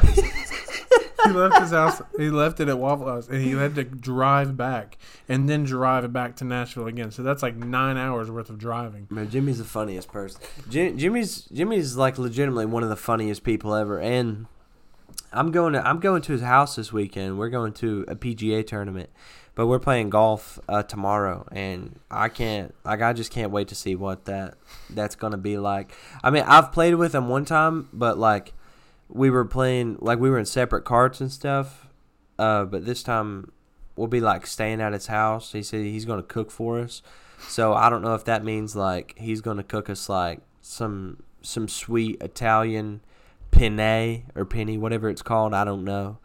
he 1.28 1.34
left 1.34 1.60
his 1.60 1.72
house. 1.72 2.02
He 2.18 2.30
left 2.30 2.60
it 2.60 2.70
at 2.70 2.78
Waffle 2.78 3.08
House, 3.08 3.28
and 3.28 3.42
he 3.42 3.52
had 3.52 3.76
to 3.76 3.84
drive 3.84 4.58
back 4.58 4.98
and 5.28 5.50
then 5.50 5.64
drive 5.64 6.04
it 6.04 6.14
back 6.14 6.36
to 6.38 6.46
Nashville 6.46 6.88
again. 6.88 7.12
So 7.12 7.24
that's 7.24 7.44
like 7.44 7.56
nine 7.56 7.98
hours 7.98 8.30
worth 8.32 8.50
of 8.50 8.58
driving. 8.58 9.08
Man, 9.10 9.30
Jimmy's 9.30 9.60
the 9.60 9.64
funniest 9.64 10.12
person. 10.12 10.42
Jim, 10.70 10.98
Jimmy's 10.98 11.42
Jimmy's 11.46 11.96
like 11.96 12.18
legitimately 12.18 12.66
one 12.66 12.84
of 12.84 12.90
the 12.90 12.96
funniest 12.96 13.44
people 13.44 13.76
ever. 13.76 14.00
And 14.00 14.48
I'm 15.32 15.52
going 15.52 15.74
to 15.74 15.88
I'm 15.88 16.00
going 16.00 16.22
to 16.24 16.32
his 16.32 16.42
house 16.42 16.76
this 16.76 16.94
weekend. 16.94 17.38
We're 17.38 17.50
going 17.50 17.74
to 17.74 18.06
a 18.08 18.16
PGA 18.16 18.66
tournament, 18.66 19.10
but 19.56 19.68
we're 19.68 19.80
playing 19.80 20.10
golf 20.10 20.60
uh, 20.70 20.84
tomorrow, 20.84 21.48
and 21.52 22.00
I 22.10 22.30
can't 22.30 22.74
like 22.86 23.02
I 23.02 23.14
just 23.14 23.32
can't 23.32 23.52
wait 23.52 23.68
to 23.70 23.76
see 23.76 23.96
what 23.96 24.26
that 24.26 24.56
that's 24.90 25.16
gonna 25.16 25.38
be 25.38 25.58
like. 25.58 25.92
I 26.24 26.30
mean, 26.30 26.44
I've 26.44 26.72
played 26.72 26.96
with 26.96 27.14
him 27.14 27.28
one 27.28 27.46
time, 27.46 27.90
but 27.92 28.18
like 28.18 28.54
we 29.10 29.30
were 29.30 29.46
playing 29.46 29.98
like 30.00 30.20
we 30.20 30.30
were 30.30 30.40
in 30.40 30.46
separate 30.46 30.84
carts 30.84 31.22
and 31.22 31.32
stuff. 31.32 31.88
Uh, 32.38 32.66
but 32.66 32.86
this 32.86 33.04
time 33.04 33.52
we'll 33.96 34.08
be 34.08 34.22
like 34.22 34.46
staying 34.46 34.82
at 34.82 34.94
his 34.94 35.08
house. 35.08 35.52
He 35.52 35.64
said 35.64 35.82
he's 35.82 36.06
gonna 36.06 36.24
cook 36.24 36.52
for 36.52 36.80
us. 36.80 37.02
So 37.48 37.74
I 37.74 37.90
don't 37.90 38.02
know 38.02 38.16
if 38.16 38.26
that 38.26 38.44
means 38.44 38.76
like 38.76 39.18
he's 39.18 39.42
gonna 39.42 39.64
cook 39.64 39.90
us 39.90 40.10
like 40.10 40.42
some 40.62 41.24
some 41.42 41.68
sweet 41.68 42.22
Italian 42.22 43.02
penne 43.52 44.24
or 44.36 44.46
penny, 44.46 44.78
whatever 44.78 45.10
it's 45.10 45.22
called. 45.22 45.54
I 45.54 45.64
don't 45.64 45.84
know, 45.84 46.20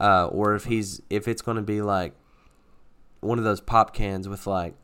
uh, 0.00 0.26
or 0.26 0.54
if 0.54 0.64
he's 0.64 1.02
if 1.10 1.28
it's 1.28 1.42
gonna 1.42 1.62
be 1.62 1.82
like 1.82 2.14
one 3.20 3.38
of 3.38 3.44
those 3.44 3.60
pop 3.60 3.94
cans 3.94 4.28
with 4.28 4.46
like 4.46 4.74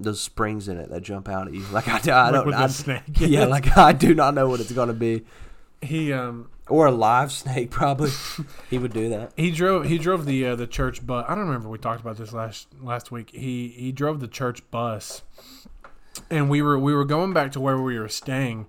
those 0.00 0.20
springs 0.20 0.68
in 0.68 0.78
it 0.78 0.90
that 0.90 1.02
jump 1.02 1.28
out 1.28 1.48
at 1.48 1.54
you. 1.54 1.64
Like 1.66 1.88
I, 1.88 2.28
I 2.28 2.32
don't, 2.32 2.46
with 2.46 2.54
I, 2.54 3.02
yeah, 3.18 3.44
like 3.44 3.76
I 3.76 3.92
do 3.92 4.14
not 4.14 4.34
know 4.34 4.48
what 4.48 4.60
it's 4.60 4.72
gonna 4.72 4.92
be, 4.92 5.24
He 5.82 6.12
um 6.12 6.48
or 6.68 6.86
a 6.86 6.90
live 6.90 7.32
snake 7.32 7.70
probably. 7.70 8.10
he 8.70 8.78
would 8.78 8.92
do 8.92 9.08
that. 9.10 9.32
he 9.36 9.50
drove 9.50 9.86
he 9.86 9.98
drove 9.98 10.26
the 10.26 10.46
uh, 10.46 10.56
the 10.56 10.66
church 10.66 11.04
bus. 11.06 11.24
I 11.28 11.34
don't 11.34 11.46
remember 11.46 11.68
we 11.68 11.78
talked 11.78 12.00
about 12.00 12.16
this 12.16 12.32
last 12.32 12.68
last 12.80 13.10
week. 13.10 13.30
He 13.30 13.68
he 13.68 13.92
drove 13.92 14.20
the 14.20 14.28
church 14.28 14.68
bus, 14.70 15.22
and 16.30 16.48
we 16.48 16.62
were 16.62 16.78
we 16.78 16.94
were 16.94 17.04
going 17.04 17.32
back 17.32 17.52
to 17.52 17.60
where 17.60 17.80
we 17.80 17.98
were 17.98 18.08
staying, 18.08 18.66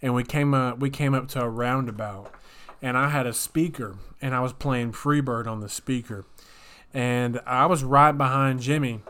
and 0.00 0.14
we 0.14 0.24
came 0.24 0.54
uh, 0.54 0.74
we 0.74 0.88
came 0.90 1.14
up 1.14 1.28
to 1.28 1.42
a 1.42 1.48
roundabout, 1.48 2.32
and 2.80 2.96
I 2.96 3.08
had 3.08 3.26
a 3.26 3.32
speaker 3.32 3.96
and 4.22 4.34
I 4.34 4.40
was 4.40 4.52
playing 4.52 4.92
Freebird 4.92 5.48
on 5.48 5.60
the 5.60 5.68
speaker, 5.68 6.24
and 6.94 7.40
I 7.44 7.66
was 7.66 7.82
right 7.82 8.12
behind 8.12 8.60
Jimmy. 8.60 9.00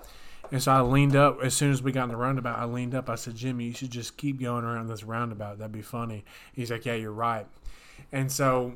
And 0.52 0.62
so 0.62 0.70
I 0.70 0.82
leaned 0.82 1.16
up 1.16 1.38
as 1.42 1.54
soon 1.54 1.72
as 1.72 1.82
we 1.82 1.92
got 1.92 2.04
in 2.04 2.08
the 2.10 2.16
roundabout. 2.16 2.58
I 2.58 2.66
leaned 2.66 2.94
up. 2.94 3.08
I 3.08 3.14
said, 3.14 3.34
"Jimmy, 3.34 3.64
you 3.64 3.72
should 3.72 3.90
just 3.90 4.18
keep 4.18 4.38
going 4.38 4.64
around 4.64 4.86
this 4.88 5.02
roundabout. 5.02 5.58
That'd 5.58 5.72
be 5.72 5.80
funny." 5.80 6.26
He's 6.52 6.70
like, 6.70 6.84
"Yeah, 6.84 6.94
you're 6.94 7.10
right." 7.10 7.46
And 8.12 8.30
so 8.30 8.74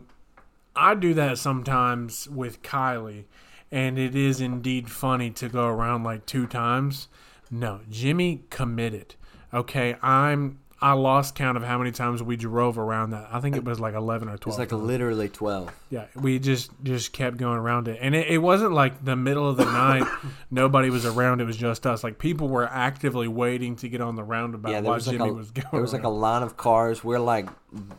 I 0.75 0.95
do 0.95 1.13
that 1.15 1.37
sometimes 1.37 2.29
with 2.29 2.63
Kylie, 2.63 3.25
and 3.71 3.99
it 3.99 4.17
is 4.17 4.41
indeed 4.41 4.91
funny 4.91 5.31
to 5.33 5.51
go 5.51 5.69
around 5.69 6.03
like 6.03 6.25
two 6.25 6.47
times. 6.47 7.09
No, 7.51 7.81
Jimmy 7.91 8.45
committed. 8.49 9.15
Okay, 9.53 9.97
I'm. 10.03 10.59
I 10.81 10.93
lost 10.93 11.35
count 11.35 11.57
of 11.57 11.63
how 11.65 11.79
many 11.79 11.91
times 11.91 12.23
we 12.23 12.37
drove 12.37 12.77
around 12.79 13.11
that. 13.11 13.29
I 13.33 13.41
think 13.41 13.57
it 13.57 13.65
was 13.65 13.81
like 13.81 13.95
eleven 13.95 14.29
or 14.29 14.37
twelve. 14.37 14.55
It's 14.55 14.59
like 14.59 14.69
times. 14.69 14.83
literally 14.83 15.29
twelve. 15.29 15.73
Yeah, 15.89 16.05
we 16.15 16.39
just 16.39 16.71
just 16.83 17.13
kept 17.13 17.39
going 17.39 17.57
around 17.59 17.89
it, 17.89 17.99
and 18.03 18.15
it, 18.15 18.27
it 18.29 18.39
wasn't 18.39 18.73
like 18.73 19.05
the 19.05 19.17
middle 19.17 19.49
of 19.49 19.57
the 19.57 19.65
night. 19.65 20.07
Nobody 20.51 20.91
was 20.91 21.07
around. 21.07 21.41
It 21.41 21.45
was 21.45 21.57
just 21.57 21.87
us. 21.87 22.05
Like 22.05 22.19
people 22.19 22.49
were 22.49 22.67
actively 22.69 23.27
waiting 23.29 23.77
to 23.77 23.89
get 23.89 24.01
on 24.03 24.17
the 24.17 24.23
roundabout 24.25 24.69
Yeah, 24.71 24.81
there 24.83 24.89
while 24.91 24.95
was 24.97 25.07
like 25.09 25.19
a 25.19 25.33
was 25.33 25.51
going. 25.51 25.67
there 25.73 25.81
was 25.81 25.93
like 25.95 26.03
a 26.05 26.09
around. 26.09 26.21
line 26.21 26.43
of 26.43 26.57
cars. 26.59 27.03
We're 27.03 27.19
like 27.21 27.49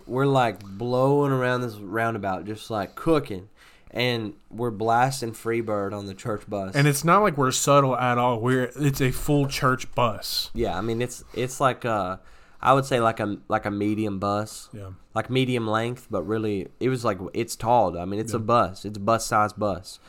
we're 0.05 0.25
like 0.27 0.63
blowing 0.63 1.31
around 1.31 1.61
this 1.61 1.75
roundabout, 1.75 2.45
just 2.45 2.69
like 2.69 2.93
cooking, 2.93 3.49
and 3.89 4.33
we're 4.51 4.69
blasting 4.71 5.31
Freebird 5.31 5.97
on 5.97 6.05
the 6.05 6.13
church 6.13 6.47
bus. 6.47 6.75
and 6.75 6.87
it's 6.87 7.03
not 7.03 7.23
like 7.23 7.37
we're 7.39 7.49
subtle 7.51 7.97
at 7.97 8.19
all. 8.19 8.39
We're 8.39 8.71
it's 8.75 9.01
a 9.01 9.09
full 9.09 9.47
church 9.47 9.91
bus. 9.95 10.51
yeah, 10.53 10.77
I 10.77 10.81
mean 10.81 11.01
it's 11.01 11.23
it's 11.33 11.59
like 11.59 11.83
a 11.83 12.19
I 12.61 12.73
would 12.73 12.85
say 12.85 12.99
like 12.99 13.19
a 13.19 13.37
like 13.47 13.65
a 13.65 13.71
medium 13.71 14.19
bus, 14.19 14.69
Yeah, 14.73 14.91
like 15.13 15.29
medium 15.29 15.67
length, 15.67 16.07
but 16.09 16.23
really 16.23 16.67
it 16.79 16.89
was 16.89 17.05
like 17.05 17.19
it's 17.33 17.55
tall. 17.55 17.97
I 17.97 18.05
mean 18.05 18.19
it's 18.19 18.33
a 18.33 18.39
bus. 18.39 18.83
It's 18.85 18.97
a 18.97 19.01
bus 19.01 19.25
size 19.25 19.53
bus, 19.53 19.99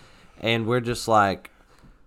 and 0.41 0.67
we're 0.67 0.81
just 0.81 1.07
like 1.09 1.51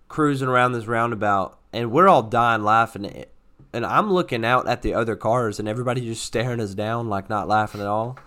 cruising 0.08 0.48
around 0.48 0.72
this 0.72 0.86
roundabout, 0.86 1.58
and 1.72 1.90
we're 1.92 2.08
all 2.08 2.22
dying 2.22 2.62
laughing. 2.64 3.04
It- 3.04 3.28
and 3.74 3.86
I'm 3.86 4.12
looking 4.12 4.44
out 4.44 4.68
at 4.68 4.82
the 4.82 4.92
other 4.92 5.16
cars, 5.16 5.58
and 5.58 5.66
everybody 5.66 6.00
just 6.12 6.24
staring 6.24 6.60
us 6.60 6.74
down, 6.74 7.08
like 7.08 7.30
not 7.30 7.48
laughing 7.48 7.80
at 7.80 7.86
all. 7.86 8.18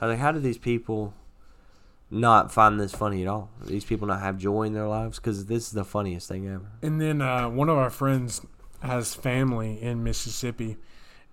I 0.00 0.06
was 0.06 0.12
like, 0.12 0.20
how 0.20 0.30
do 0.30 0.38
these 0.38 0.58
people 0.58 1.14
not 2.10 2.52
find 2.52 2.78
this 2.78 2.94
funny 2.94 3.22
at 3.22 3.28
all? 3.28 3.50
These 3.66 3.84
people 3.84 4.06
not 4.06 4.20
have 4.20 4.38
joy 4.38 4.62
in 4.64 4.72
their 4.72 4.86
lives 4.86 5.18
because 5.18 5.46
this 5.46 5.66
is 5.66 5.72
the 5.72 5.84
funniest 5.84 6.28
thing 6.28 6.46
ever. 6.46 6.66
And 6.82 7.00
then 7.00 7.20
uh, 7.22 7.48
one 7.48 7.68
of 7.68 7.76
our 7.76 7.90
friends 7.90 8.40
has 8.82 9.14
family 9.14 9.82
in 9.82 10.04
Mississippi, 10.04 10.76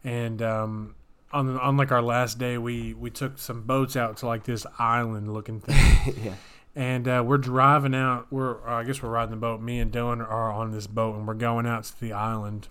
and 0.04 0.42
um, 0.42 0.96
on 1.32 1.58
on 1.60 1.78
like 1.78 1.92
our 1.92 2.02
last 2.02 2.38
day, 2.40 2.58
we 2.58 2.94
we 2.94 3.10
took 3.10 3.38
some 3.38 3.64
boats 3.64 3.96
out 3.96 4.18
to 4.18 4.26
like 4.28 4.44
this 4.44 4.66
island 4.80 5.34
looking 5.34 5.60
thing. 5.62 6.16
yeah. 6.24 6.36
and 6.76 7.08
uh, 7.08 7.24
we're 7.26 7.38
driving 7.38 7.96
out. 7.96 8.28
We're 8.32 8.68
uh, 8.68 8.80
I 8.80 8.84
guess 8.84 9.02
we're 9.02 9.10
riding 9.10 9.32
the 9.32 9.38
boat. 9.38 9.62
Me 9.62 9.80
and 9.80 9.92
Dillon 9.92 10.22
are 10.22 10.52
on 10.52 10.72
this 10.72 10.88
boat, 10.88 11.16
and 11.16 11.28
we're 11.28 11.34
going 11.34 11.66
out 11.66 11.84
to 11.86 12.00
the 12.00 12.14
island. 12.14 12.68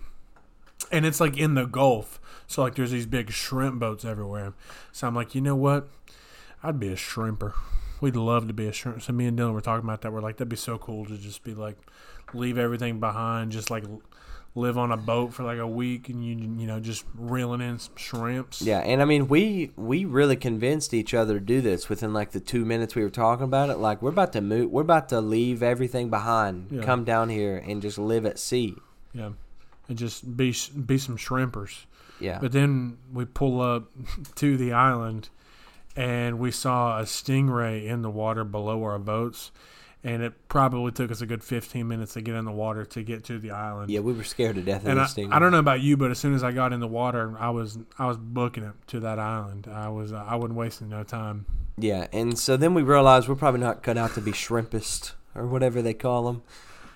And 0.91 1.05
it's 1.05 1.19
like 1.19 1.37
in 1.37 1.53
the 1.53 1.65
Gulf, 1.65 2.19
so 2.47 2.63
like 2.63 2.75
there's 2.75 2.91
these 2.91 3.05
big 3.05 3.31
shrimp 3.31 3.79
boats 3.79 4.03
everywhere. 4.03 4.53
So 4.91 5.07
I'm 5.07 5.15
like, 5.15 5.35
you 5.35 5.41
know 5.41 5.55
what? 5.55 5.87
I'd 6.63 6.79
be 6.79 6.89
a 6.89 6.95
shrimper. 6.95 7.53
We'd 8.01 8.15
love 8.15 8.47
to 8.47 8.53
be 8.53 8.67
a 8.67 8.73
shrimp. 8.73 9.01
So 9.01 9.13
me 9.13 9.27
and 9.27 9.37
Dillon 9.37 9.53
were 9.53 9.61
talking 9.61 9.85
about 9.85 10.01
that. 10.01 10.11
We're 10.11 10.21
like, 10.21 10.37
that'd 10.37 10.49
be 10.49 10.55
so 10.55 10.77
cool 10.77 11.05
to 11.05 11.17
just 11.17 11.43
be 11.43 11.53
like, 11.53 11.77
leave 12.33 12.57
everything 12.57 12.99
behind, 12.99 13.51
just 13.51 13.69
like 13.69 13.83
live 14.53 14.77
on 14.77 14.91
a 14.91 14.97
boat 14.97 15.33
for 15.33 15.43
like 15.43 15.59
a 15.59 15.67
week, 15.67 16.09
and 16.09 16.25
you 16.25 16.35
you 16.35 16.67
know 16.67 16.79
just 16.79 17.05
reeling 17.15 17.61
in 17.61 17.79
some 17.79 17.95
shrimps. 17.95 18.61
Yeah, 18.61 18.79
and 18.79 19.01
I 19.01 19.05
mean, 19.05 19.27
we 19.27 19.71
we 19.77 20.05
really 20.05 20.35
convinced 20.35 20.93
each 20.93 21.13
other 21.13 21.35
to 21.35 21.39
do 21.39 21.61
this 21.61 21.87
within 21.89 22.13
like 22.13 22.31
the 22.31 22.39
two 22.39 22.65
minutes 22.65 22.95
we 22.95 23.03
were 23.03 23.09
talking 23.09 23.45
about 23.45 23.69
it. 23.69 23.77
Like, 23.77 24.01
we're 24.01 24.09
about 24.09 24.33
to 24.33 24.41
move, 24.41 24.69
we're 24.71 24.81
about 24.81 25.09
to 25.09 25.21
leave 25.21 25.63
everything 25.63 26.09
behind, 26.09 26.67
Yeah. 26.71 26.81
come 26.83 27.03
down 27.05 27.29
here, 27.29 27.57
and 27.57 27.81
just 27.81 27.97
live 27.97 28.25
at 28.25 28.37
sea. 28.39 28.75
yeah, 29.13 29.29
and 29.87 29.97
just 29.97 30.35
be 30.37 30.53
be 30.85 30.97
some 30.97 31.17
shrimpers. 31.17 31.85
Yeah, 32.19 32.37
But 32.39 32.51
then 32.51 32.97
we 33.11 33.25
pull 33.25 33.61
up 33.61 33.89
to 34.35 34.55
the 34.57 34.73
island 34.73 35.29
and 35.95 36.37
we 36.37 36.51
saw 36.51 36.99
a 36.99 37.03
stingray 37.03 37.85
in 37.85 38.03
the 38.03 38.11
water 38.11 38.43
below 38.43 38.83
our 38.83 38.99
boats. 38.99 39.51
And 40.03 40.23
it 40.23 40.47
probably 40.47 40.91
took 40.91 41.11
us 41.11 41.21
a 41.21 41.27
good 41.27 41.43
15 41.43 41.87
minutes 41.87 42.13
to 42.13 42.21
get 42.21 42.33
in 42.33 42.45
the 42.45 42.51
water 42.51 42.85
to 42.85 43.03
get 43.03 43.23
to 43.25 43.37
the 43.37 43.51
island. 43.51 43.91
yeah, 43.91 43.99
we 43.99 44.13
were 44.13 44.23
scared 44.23 44.55
to 44.55 44.61
death 44.63 44.81
of 44.83 44.87
And 44.87 44.99
I. 44.99 45.35
I 45.35 45.39
don't 45.39 45.51
know 45.51 45.59
about 45.59 45.81
you, 45.81 45.95
but 45.95 46.09
as 46.09 46.17
soon 46.17 46.33
as 46.33 46.43
I 46.43 46.51
got 46.51 46.73
in 46.73 46.79
the 46.79 46.87
water, 46.87 47.35
I 47.37 47.51
was 47.51 47.77
I 47.99 48.07
was 48.07 48.17
booking 48.17 48.63
it 48.63 48.73
to 48.87 48.99
that 49.01 49.19
island. 49.19 49.67
I 49.71 49.89
was 49.89 50.11
uh, 50.11 50.25
I 50.27 50.35
wasn't 50.37 50.55
wasting 50.55 50.89
no 50.89 51.03
time. 51.03 51.45
Yeah, 51.77 52.07
and 52.11 52.37
so 52.37 52.57
then 52.57 52.73
we 52.73 52.81
realized 52.81 53.27
we're 53.27 53.35
probably 53.35 53.61
not 53.61 53.83
cut 53.83 53.97
out 53.97 54.15
to 54.15 54.21
be 54.21 54.31
shrimpist 54.31 55.13
or 55.35 55.45
whatever 55.45 55.81
they 55.81 55.93
call 55.93 56.23
them. 56.23 56.43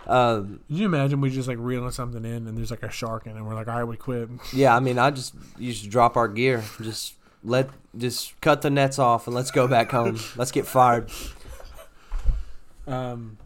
Um, 0.08 0.60
Can 0.68 0.78
you 0.78 0.86
imagine 0.86 1.22
we 1.22 1.30
just 1.30 1.48
like 1.48 1.58
reeling 1.60 1.92
something 1.92 2.24
in 2.24 2.48
and 2.48 2.58
there's 2.58 2.72
like 2.72 2.84
a 2.84 2.92
shark 2.92 3.26
in 3.26 3.34
it 3.34 3.36
and 3.38 3.48
we're 3.48 3.56
like, 3.56 3.68
all 3.68 3.76
right, 3.78 3.84
we 3.84 3.98
quit. 3.98 4.30
yeah, 4.54 4.76
I 4.76 4.80
mean, 4.80 5.00
I 5.00 5.12
just 5.12 5.34
used 5.58 5.84
to 5.84 5.90
drop 5.90 6.16
our 6.16 6.28
gear, 6.28 6.64
just 6.82 7.16
let, 7.44 7.70
just 7.98 8.40
cut 8.42 8.62
the 8.62 8.70
nets 8.70 9.00
off, 9.00 9.26
and 9.28 9.36
let's 9.36 9.52
go 9.52 9.68
back 9.68 9.92
home. 9.92 10.20
let's 10.36 10.52
get 10.52 10.68
fired. 10.68 11.10
Um, 12.88 13.38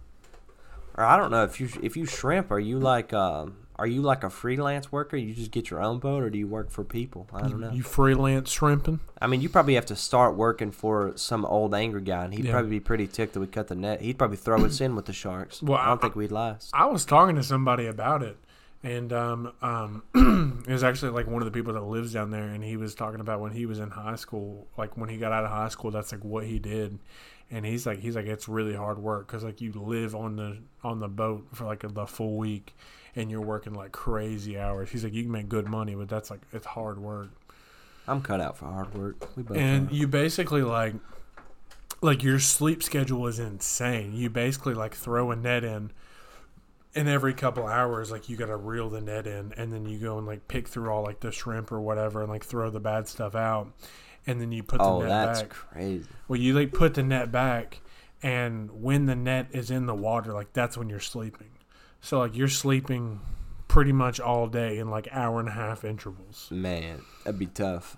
Or 0.95 1.03
I 1.05 1.17
don't 1.17 1.31
know 1.31 1.43
if 1.43 1.59
you 1.59 1.69
if 1.81 1.95
you 1.95 2.05
shrimp, 2.05 2.51
are 2.51 2.59
you 2.59 2.77
like 2.79 3.13
um, 3.13 3.55
are 3.77 3.87
you 3.87 4.01
like 4.01 4.23
a 4.25 4.29
freelance 4.29 4.91
worker? 4.91 5.15
You 5.15 5.33
just 5.33 5.51
get 5.51 5.69
your 5.69 5.81
own 5.81 5.99
boat, 5.99 6.21
or 6.23 6.29
do 6.29 6.37
you 6.37 6.47
work 6.47 6.69
for 6.69 6.83
people? 6.83 7.27
I 7.33 7.41
don't 7.43 7.61
know. 7.61 7.71
You 7.71 7.83
freelance 7.83 8.51
shrimping? 8.51 8.99
I 9.21 9.27
mean, 9.27 9.39
you 9.39 9.47
probably 9.47 9.75
have 9.75 9.85
to 9.85 9.95
start 9.95 10.35
working 10.35 10.71
for 10.71 11.13
some 11.15 11.45
old 11.45 11.73
angry 11.73 12.01
guy, 12.01 12.25
and 12.25 12.33
he'd 12.33 12.45
Yeah. 12.45 12.51
probably 12.51 12.71
be 12.71 12.79
pretty 12.81 13.07
ticked 13.07 13.33
that 13.33 13.39
we 13.39 13.47
cut 13.47 13.69
the 13.69 13.75
net. 13.75 14.01
He'd 14.01 14.17
probably 14.17 14.35
throw 14.37 14.65
us 14.65 14.81
in 14.81 14.95
with 14.97 15.05
the 15.05 15.13
sharks. 15.13 15.63
Well, 15.63 15.77
I 15.77 15.85
don't 15.85 15.99
I- 15.99 16.01
think 16.01 16.15
we'd 16.17 16.31
last. 16.33 16.71
I 16.73 16.87
was 16.87 17.05
talking 17.05 17.35
to 17.37 17.43
somebody 17.43 17.85
about 17.85 18.21
it, 18.21 18.35
and 18.83 19.13
um, 19.13 19.53
um, 19.61 20.03
it 20.67 20.71
was 20.71 20.83
actually 20.83 21.11
like 21.11 21.27
one 21.27 21.41
of 21.41 21.45
the 21.45 21.51
people 21.57 21.71
that 21.73 21.81
lives 21.83 22.11
down 22.11 22.31
there, 22.31 22.43
and 22.49 22.61
he 22.61 22.75
was 22.75 22.93
talking 22.95 23.21
about 23.21 23.39
when 23.39 23.53
he 23.53 23.65
was 23.65 23.79
in 23.79 23.91
high 23.91 24.15
school, 24.17 24.67
like 24.77 24.97
when 24.97 25.07
he 25.07 25.15
got 25.15 25.31
out 25.31 25.45
of 25.45 25.51
high 25.51 25.69
school, 25.69 25.91
that's 25.91 26.11
like 26.11 26.25
what 26.25 26.43
he 26.43 26.59
did, 26.59 26.99
and 27.51 27.65
he's 27.65 27.85
like, 27.85 27.99
he's 27.99 28.15
like, 28.15 28.25
it's 28.25 28.47
really 28.47 28.75
hard 28.75 28.99
work 28.99 29.27
because 29.27 29.43
like 29.43 29.61
you 29.61 29.71
live 29.73 30.15
on 30.15 30.35
the 30.35 30.57
on 30.83 30.99
the 30.99 31.07
boat 31.07 31.47
for 31.53 31.65
like 31.65 31.83
the 31.87 32.05
full 32.05 32.37
week, 32.37 32.75
and 33.15 33.29
you're 33.31 33.41
working 33.41 33.73
like 33.73 33.91
crazy 33.91 34.57
hours. 34.57 34.89
He's 34.89 35.03
like, 35.03 35.13
you 35.13 35.23
can 35.23 35.31
make 35.31 35.49
good 35.49 35.67
money, 35.67 35.95
but 35.95 36.09
that's 36.09 36.29
like 36.29 36.41
it's 36.53 36.65
hard 36.65 36.99
work, 36.99 37.29
I'm 38.07 38.21
cut 38.21 38.41
out 38.41 38.57
for 38.57 38.65
hard 38.65 38.93
work. 38.93 39.35
We 39.35 39.43
both 39.43 39.57
and 39.57 39.91
you 39.91 40.07
basically 40.07 40.61
like. 40.61 40.95
Like 42.01 42.23
your 42.23 42.39
sleep 42.39 42.81
schedule 42.81 43.27
is 43.27 43.39
insane. 43.39 44.13
You 44.13 44.29
basically 44.29 44.73
like 44.73 44.95
throw 44.95 45.31
a 45.31 45.35
net 45.35 45.65
in, 45.65 45.91
and 46.95 47.07
every 47.07 47.33
couple 47.33 47.65
hours 47.65 48.11
like 48.11 48.29
you 48.29 48.35
gotta 48.35 48.55
reel 48.55 48.89
the 48.89 49.01
net 49.01 49.27
in 49.27 49.53
and 49.57 49.71
then 49.71 49.85
you 49.85 49.99
go 49.99 50.17
and 50.17 50.25
like 50.25 50.47
pick 50.47 50.67
through 50.67 50.89
all 50.89 51.03
like 51.03 51.19
the 51.19 51.31
shrimp 51.31 51.71
or 51.71 51.79
whatever 51.79 52.21
and 52.21 52.29
like 52.29 52.43
throw 52.43 52.69
the 52.69 52.79
bad 52.79 53.07
stuff 53.07 53.35
out 53.35 53.67
and 54.27 54.39
then 54.41 54.51
you 54.51 54.63
put 54.63 54.79
the 54.79 54.99
net 54.99 54.99
back. 54.99 55.05
oh, 55.05 55.07
net 55.09 55.25
that's 55.25 55.41
back 55.41 55.49
crazy. 55.49 56.05
well 56.27 56.39
you 56.39 56.53
like 56.53 56.71
put 56.73 56.93
the 56.93 57.03
net 57.03 57.31
back 57.31 57.81
and 58.21 58.69
when 58.83 59.05
the 59.05 59.15
net 59.15 59.47
is 59.51 59.71
in 59.71 59.85
the 59.85 59.95
water 59.95 60.33
like 60.33 60.51
that's 60.53 60.77
when 60.77 60.89
you're 60.89 60.99
sleeping 60.99 61.49
so 62.01 62.19
like 62.19 62.35
you're 62.35 62.47
sleeping 62.47 63.19
pretty 63.67 63.91
much 63.91 64.19
all 64.19 64.47
day 64.47 64.77
in 64.79 64.89
like 64.89 65.07
hour 65.11 65.39
and 65.39 65.47
a 65.49 65.53
half 65.53 65.83
intervals 65.83 66.47
Man, 66.51 67.01
that'd 67.23 67.39
be 67.39 67.45
tough. 67.45 67.97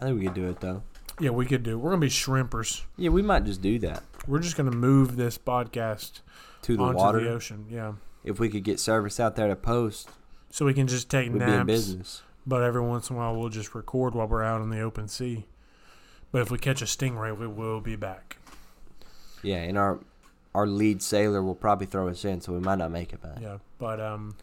I 0.00 0.04
think 0.06 0.18
we 0.20 0.26
could 0.26 0.34
do 0.34 0.48
it 0.48 0.60
though. 0.60 0.82
yeah 1.20 1.30
we 1.30 1.46
could 1.46 1.62
do 1.62 1.78
we're 1.78 1.90
gonna 1.90 2.00
be 2.00 2.08
shrimpers 2.08 2.82
Yeah, 2.96 3.10
we 3.10 3.22
might 3.22 3.44
just 3.44 3.62
do 3.62 3.78
that 3.80 4.02
we're 4.26 4.38
just 4.40 4.56
gonna 4.56 4.70
move 4.70 5.16
this 5.16 5.38
podcast 5.38 6.20
to 6.62 6.76
the 6.76 6.82
onto 6.82 6.98
water. 6.98 7.20
the 7.20 7.30
ocean 7.30 7.66
yeah 7.70 7.92
If 8.22 8.38
we 8.38 8.48
could 8.48 8.64
get 8.64 8.80
service 8.80 9.18
out 9.20 9.36
there 9.36 9.48
to 9.48 9.56
post, 9.56 10.08
so 10.50 10.64
we 10.66 10.72
can 10.74 10.86
just 10.86 11.10
take 11.10 11.32
we'd 11.32 11.38
be 11.40 11.44
in 11.44 11.50
naps 11.50 11.66
business. 11.66 12.22
But 12.46 12.62
every 12.62 12.82
once 12.82 13.08
in 13.10 13.16
a 13.16 13.18
while, 13.18 13.36
we'll 13.36 13.48
just 13.48 13.74
record 13.74 14.14
while 14.14 14.26
we're 14.28 14.42
out 14.42 14.60
in 14.60 14.70
the 14.70 14.80
open 14.80 15.08
sea. 15.08 15.46
But 16.30 16.42
if 16.42 16.50
we 16.50 16.58
catch 16.58 16.82
a 16.82 16.84
stingray, 16.84 17.36
we 17.36 17.46
will 17.46 17.80
be 17.80 17.96
back. 17.96 18.36
Yeah, 19.42 19.56
and 19.58 19.78
our 19.78 20.00
our 20.54 20.66
lead 20.66 21.02
sailor 21.02 21.42
will 21.42 21.54
probably 21.54 21.86
throw 21.86 22.08
us 22.08 22.24
in, 22.24 22.40
so 22.40 22.52
we 22.52 22.60
might 22.60 22.78
not 22.78 22.90
make 22.90 23.12
it 23.12 23.22
back. 23.22 23.38
Yeah. 23.40 23.58
But 23.78 24.00
um, 24.00 24.36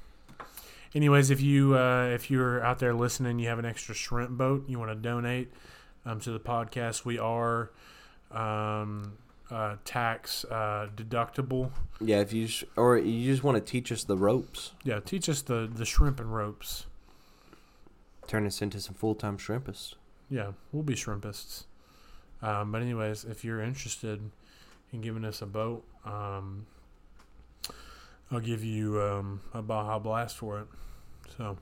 anyways, 0.95 1.29
if 1.29 1.41
you 1.41 1.77
uh, 1.77 2.05
if 2.05 2.29
you're 2.31 2.63
out 2.63 2.79
there 2.79 2.93
listening, 2.93 3.39
you 3.39 3.47
have 3.49 3.59
an 3.59 3.65
extra 3.65 3.93
shrimp 3.95 4.31
boat, 4.31 4.67
you 4.67 4.79
want 4.79 4.91
to 4.91 4.95
donate 4.95 5.51
um, 6.05 6.19
to 6.21 6.31
the 6.31 6.39
podcast, 6.39 7.05
we 7.05 7.19
are 7.19 7.71
um, 8.31 9.13
uh, 9.49 9.75
tax 9.85 10.45
uh, 10.45 10.87
deductible. 10.95 11.71
Yeah, 11.99 12.19
if 12.19 12.33
you 12.33 12.47
sh- 12.47 12.63
or 12.75 12.97
you 12.97 13.31
just 13.31 13.43
want 13.43 13.57
to 13.57 13.61
teach 13.71 13.91
us 13.91 14.03
the 14.03 14.17
ropes, 14.17 14.71
Yeah, 14.83 14.99
teach 14.99 15.29
us 15.29 15.41
the 15.41 15.69
the 15.71 15.85
shrimp 15.85 16.19
and 16.19 16.33
ropes. 16.33 16.85
Turn 18.31 18.45
us 18.47 18.61
into 18.61 18.79
some 18.79 18.95
full 18.95 19.13
time 19.13 19.37
shrimpists. 19.37 19.95
Yeah, 20.29 20.51
we'll 20.71 20.83
be 20.83 20.95
shrimpists. 20.95 21.65
Um, 22.41 22.71
but 22.71 22.81
anyways, 22.81 23.25
if 23.25 23.43
you're 23.43 23.61
interested 23.61 24.21
in 24.93 25.01
giving 25.01 25.25
us 25.25 25.41
a 25.41 25.45
boat, 25.45 25.83
um, 26.05 26.65
I'll 28.31 28.39
give 28.39 28.63
you 28.63 29.01
um, 29.01 29.41
a 29.53 29.61
Baja 29.61 29.99
Blast 29.99 30.37
for 30.37 30.59
it. 30.61 30.67
So 31.37 31.57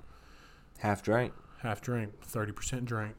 Half 0.78 1.02
drink. 1.02 1.34
half 1.64 1.82
drink, 1.82 2.14
thirty 2.22 2.52
percent 2.52 2.86
drink. 2.86 3.16